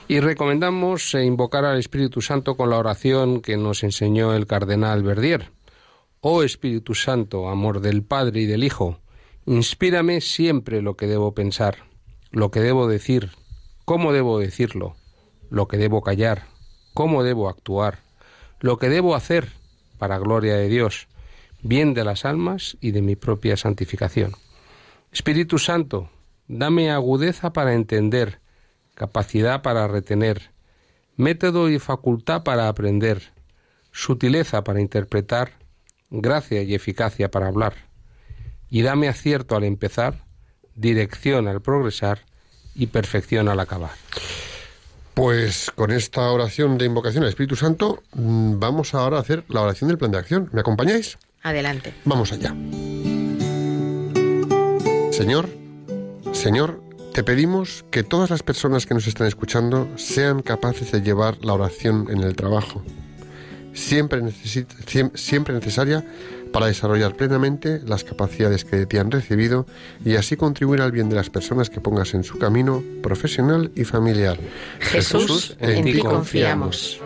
Y 0.07 0.20
recomendamos 0.20 1.14
eh, 1.14 1.24
invocar 1.24 1.64
al 1.64 1.81
Espíritu 1.81 2.20
Santo 2.20 2.57
con 2.57 2.70
la 2.70 2.79
oración 2.79 3.41
que 3.41 3.57
nos 3.57 3.83
enseñó 3.83 4.35
el 4.35 4.47
cardenal 4.47 5.03
Verdier. 5.03 5.51
Oh 6.20 6.45
Espíritu 6.45 6.95
Santo, 6.95 7.49
amor 7.49 7.81
del 7.81 8.05
Padre 8.05 8.43
y 8.43 8.47
del 8.47 8.62
Hijo, 8.62 9.01
inspírame 9.47 10.20
siempre 10.20 10.81
lo 10.81 10.97
que 10.97 11.09
debo 11.09 11.35
pensar, 11.35 11.79
lo 12.31 12.53
que 12.53 12.61
debo 12.61 12.87
decir, 12.87 13.31
cómo 13.85 14.12
debo 14.12 14.39
decirlo, 14.39 14.95
lo 15.51 15.66
que 15.66 15.77
debo 15.77 16.03
callar, 16.03 16.47
cómo 16.95 17.24
debo 17.24 17.49
actuar, 17.49 17.99
lo 18.61 18.79
que 18.79 18.89
debo 18.89 19.16
hacer 19.16 19.49
para 19.99 20.18
gloria 20.18 20.57
de 20.57 20.68
Dios, 20.68 21.09
bien 21.69 21.95
de 21.95 22.05
las 22.05 22.25
almas 22.25 22.77
y 22.81 22.93
de 22.93 23.03
mi 23.03 23.17
propia 23.17 23.57
santificación. 23.57 24.33
Espíritu 25.12 25.59
Santo, 25.59 26.11
dame 26.49 26.91
agudeza 26.91 27.53
para 27.53 27.75
entender, 27.75 28.41
capacidad 28.95 29.62
para 29.62 29.89
retener, 29.89 30.51
método 31.17 31.71
y 31.71 31.79
facultad 31.79 32.43
para 32.43 32.69
aprender, 32.69 33.33
sutileza 33.93 34.62
para 34.64 34.81
interpretar, 34.81 35.53
gracia 36.11 36.62
y 36.62 36.75
eficacia 36.75 37.31
para 37.31 37.49
hablar. 37.49 37.75
Y 38.69 38.83
dame 38.83 39.09
acierto 39.09 39.57
al 39.57 39.64
empezar, 39.64 40.25
dirección 40.75 41.49
al 41.49 41.62
progresar 41.62 42.21
y 42.75 42.89
perfección 42.89 43.49
al 43.49 43.61
acabar. 43.61 43.93
Pues 45.14 45.71
con 45.75 45.93
esta 45.93 46.31
oración 46.31 46.77
de 46.77 46.85
invocación 46.85 47.23
al 47.23 47.31
Espíritu 47.31 47.57
Santo, 47.57 48.03
mm, 48.12 48.59
vamos 48.59 48.95
ahora 48.95 49.17
a 49.17 49.21
hacer 49.21 49.45
la 49.49 49.62
oración 49.62 49.89
del 49.89 49.97
plan 49.97 50.11
de 50.11 50.19
acción. 50.19 50.51
¿Me 50.53 50.61
acompañáis? 50.61 51.17
Adelante. 51.49 51.95
Vamos 52.05 52.33
allá. 52.33 52.55
Señor, 55.13 55.49
Señor, 56.33 56.83
te 57.15 57.23
pedimos 57.25 57.85
que 57.91 58.03
todas 58.03 58.31
las 58.31 58.43
personas 58.43 58.85
que 58.85 58.95
nos 58.95 59.07
están 59.07 59.27
escuchando 59.27 59.89
sean 59.97 60.43
capaces 60.43 60.93
de 60.93 61.01
llevar 61.03 61.39
la 61.45 61.55
oración 61.55 62.09
en 62.11 62.19
el 62.23 62.37
trabajo, 62.37 62.83
siempre, 63.73 64.21
necesit- 64.23 64.67
siem- 64.87 65.17
siempre 65.17 65.55
necesaria 65.55 66.05
para 66.53 66.67
desarrollar 66.67 67.15
plenamente 67.17 67.81
las 67.87 68.05
capacidades 68.05 68.65
que 68.65 68.77
de 68.77 68.87
ti 68.87 68.99
han 68.99 69.11
recibido 69.11 69.67
y 70.05 70.17
así 70.17 70.37
contribuir 70.37 70.81
al 70.83 70.93
bien 70.93 71.09
de 71.09 71.17
las 71.17 71.31
personas 71.31 71.71
que 71.71 71.81
pongas 71.81 72.13
en 72.15 72.25
su 72.25 72.39
camino 72.39 72.83
profesional 73.03 73.71
y 73.75 73.85
familiar. 73.85 74.39
Jesús, 74.81 75.57
en 75.61 75.85
ti 75.85 75.99
confiamos. 76.01 77.01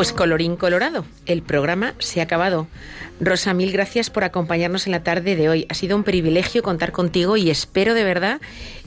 Pues 0.00 0.14
colorín 0.14 0.56
colorado, 0.56 1.04
el 1.26 1.42
programa 1.42 1.92
se 1.98 2.20
ha 2.20 2.22
acabado. 2.22 2.66
Rosa, 3.20 3.52
mil 3.52 3.70
gracias 3.70 4.08
por 4.08 4.24
acompañarnos 4.24 4.86
en 4.86 4.92
la 4.92 5.02
tarde 5.02 5.36
de 5.36 5.50
hoy. 5.50 5.66
Ha 5.68 5.74
sido 5.74 5.94
un 5.94 6.04
privilegio 6.04 6.62
contar 6.62 6.90
contigo 6.90 7.36
y 7.36 7.50
espero 7.50 7.92
de 7.92 8.02
verdad 8.02 8.40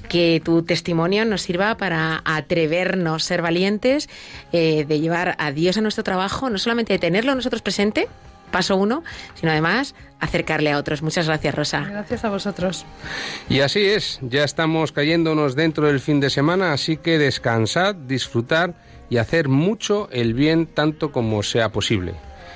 que 0.09 0.41
tu 0.43 0.63
testimonio 0.63 1.23
nos 1.23 1.43
sirva 1.43 1.77
para 1.77 2.23
atrevernos, 2.25 3.25
ser 3.25 3.43
valientes, 3.43 4.09
eh, 4.53 4.85
de 4.87 4.99
llevar 5.01 5.35
a 5.37 5.51
Dios 5.51 5.77
a 5.77 5.81
nuestro 5.81 6.03
trabajo, 6.03 6.49
no 6.49 6.57
solamente 6.57 6.93
de 6.93 6.97
tenerlo 6.97 7.35
nosotros 7.35 7.61
presente, 7.61 8.07
paso 8.51 8.75
uno, 8.75 9.03
sino 9.35 9.51
además 9.51 9.93
acercarle 10.19 10.71
a 10.71 10.79
otros. 10.79 11.03
Muchas 11.03 11.27
gracias, 11.27 11.53
Rosa. 11.53 11.81
Gracias 11.87 12.25
a 12.25 12.29
vosotros. 12.31 12.87
Y 13.49 13.59
así 13.59 13.85
es, 13.85 14.17
ya 14.23 14.43
estamos 14.43 14.91
cayéndonos 14.91 15.55
dentro 15.55 15.85
del 15.85 15.99
fin 15.99 16.19
de 16.19 16.31
semana, 16.31 16.73
así 16.73 16.97
que 16.97 17.19
descansad, 17.19 17.93
disfrutar 17.93 18.73
y 19.09 19.17
hacer 19.17 19.47
mucho 19.47 20.09
el 20.11 20.33
bien 20.33 20.65
tanto 20.65 21.11
como 21.11 21.43
sea 21.43 21.69
posible. 21.69 22.13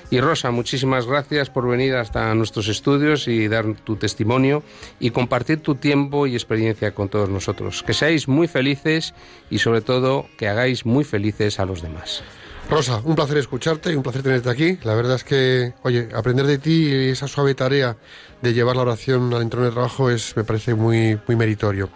Y 0.09 0.21
Rosa, 0.21 0.51
muchísimas 0.51 1.05
gracias 1.05 1.49
por 1.49 1.67
venir 1.67 1.95
hasta 1.95 2.33
nuestros 2.33 2.69
estudios 2.69 3.27
y 3.27 3.49
dar 3.49 3.75
tu 3.83 3.97
testimonio 3.97 4.63
y 5.01 5.09
compartir 5.09 5.61
tu 5.61 5.75
tiempo 5.75 6.27
y 6.27 6.33
experiencia 6.33 6.93
con 6.93 7.09
todos 7.09 7.27
nosotros. 7.29 7.83
Que 7.83 7.93
seáis 7.93 8.29
muy 8.29 8.47
felices 8.47 9.13
y 9.49 9.59
sobre 9.59 9.81
todo 9.81 10.27
que 10.37 10.47
hagáis 10.47 10.85
muy 10.85 11.03
felices 11.03 11.59
a 11.59 11.65
los 11.65 11.81
demás. 11.81 12.23
Rosa, 12.69 13.01
un 13.03 13.15
placer 13.15 13.37
escucharte 13.37 13.91
y 13.91 13.95
un 13.95 14.03
placer 14.03 14.23
tenerte 14.23 14.49
aquí. 14.49 14.77
La 14.83 14.93
verdad 14.93 15.15
es 15.15 15.23
que, 15.25 15.73
oye, 15.83 16.09
aprender 16.13 16.45
de 16.45 16.57
ti 16.57 16.89
y 16.89 17.09
esa 17.09 17.27
suave 17.27 17.53
tarea 17.55 17.97
de 18.41 18.53
llevar 18.53 18.75
la 18.75 18.83
oración 18.83 19.33
al 19.33 19.41
entorno 19.41 19.65
de 19.65 19.71
trabajo 19.71 20.09
es, 20.09 20.35
me 20.37 20.43
parece 20.43 20.73
muy, 20.73 21.19
muy 21.27 21.35
meritorio. 21.35 21.89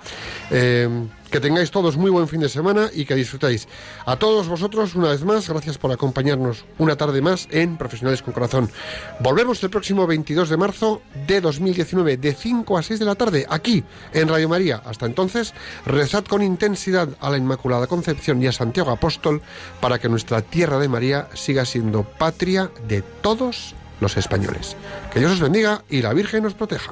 Eh, 0.50 0.88
que 1.32 1.40
tengáis 1.40 1.72
todos 1.72 1.98
muy 1.98 2.12
buen 2.12 2.28
fin 2.28 2.42
de 2.42 2.50
semana 2.50 2.90
y 2.94 3.06
que 3.06 3.16
disfrutéis. 3.16 3.68
A 4.06 4.18
todos 4.18 4.48
vosotros, 4.48 4.96
una 4.96 5.10
vez 5.10 5.24
más, 5.24 5.50
gracias 5.50 5.78
por 5.78 5.92
acompañarnos 5.92 6.66
una 6.78 6.98
tarde 6.98 7.22
más 7.22 7.48
en 7.52 7.78
Profesionales 7.78 8.22
con 8.22 8.34
Corazón. 8.34 8.70
Volvemos 9.22 9.64
el 9.64 9.70
próximo 9.70 10.06
22 10.06 10.50
de 10.50 10.58
marzo 10.58 11.02
de 11.26 11.40
2019, 11.40 12.18
de 12.18 12.34
5 12.34 12.78
a 12.78 12.84
6 12.84 13.00
de 13.00 13.06
la 13.06 13.16
tarde, 13.16 13.46
aquí 13.50 13.84
en 14.14 14.28
Radio 14.28 14.50
María. 14.50 14.82
Hasta 14.86 15.06
entonces, 15.06 15.54
rezad 15.86 16.26
con 16.26 16.44
intensidad 16.44 17.08
a 17.22 17.30
la 17.30 17.38
Inmaculada 17.38 17.88
Concepción 17.88 18.44
y 18.44 18.48
a 18.48 18.52
Santiago 18.52 18.92
Apóstol 18.92 19.42
para 19.80 20.00
que 20.00 20.10
nuestra 20.10 20.42
tierra 20.42 20.80
de 20.80 20.90
María 20.90 21.30
siga 21.34 21.64
siendo 21.64 22.04
patria 22.04 22.70
de 22.88 23.02
todos 23.02 23.74
los 24.02 24.18
españoles. 24.18 24.76
Que 25.14 25.20
Dios 25.20 25.32
os 25.32 25.40
bendiga 25.40 25.84
y 25.90 26.02
la 26.02 26.14
Virgen 26.14 26.46
os 26.46 26.56
proteja. 26.56 26.92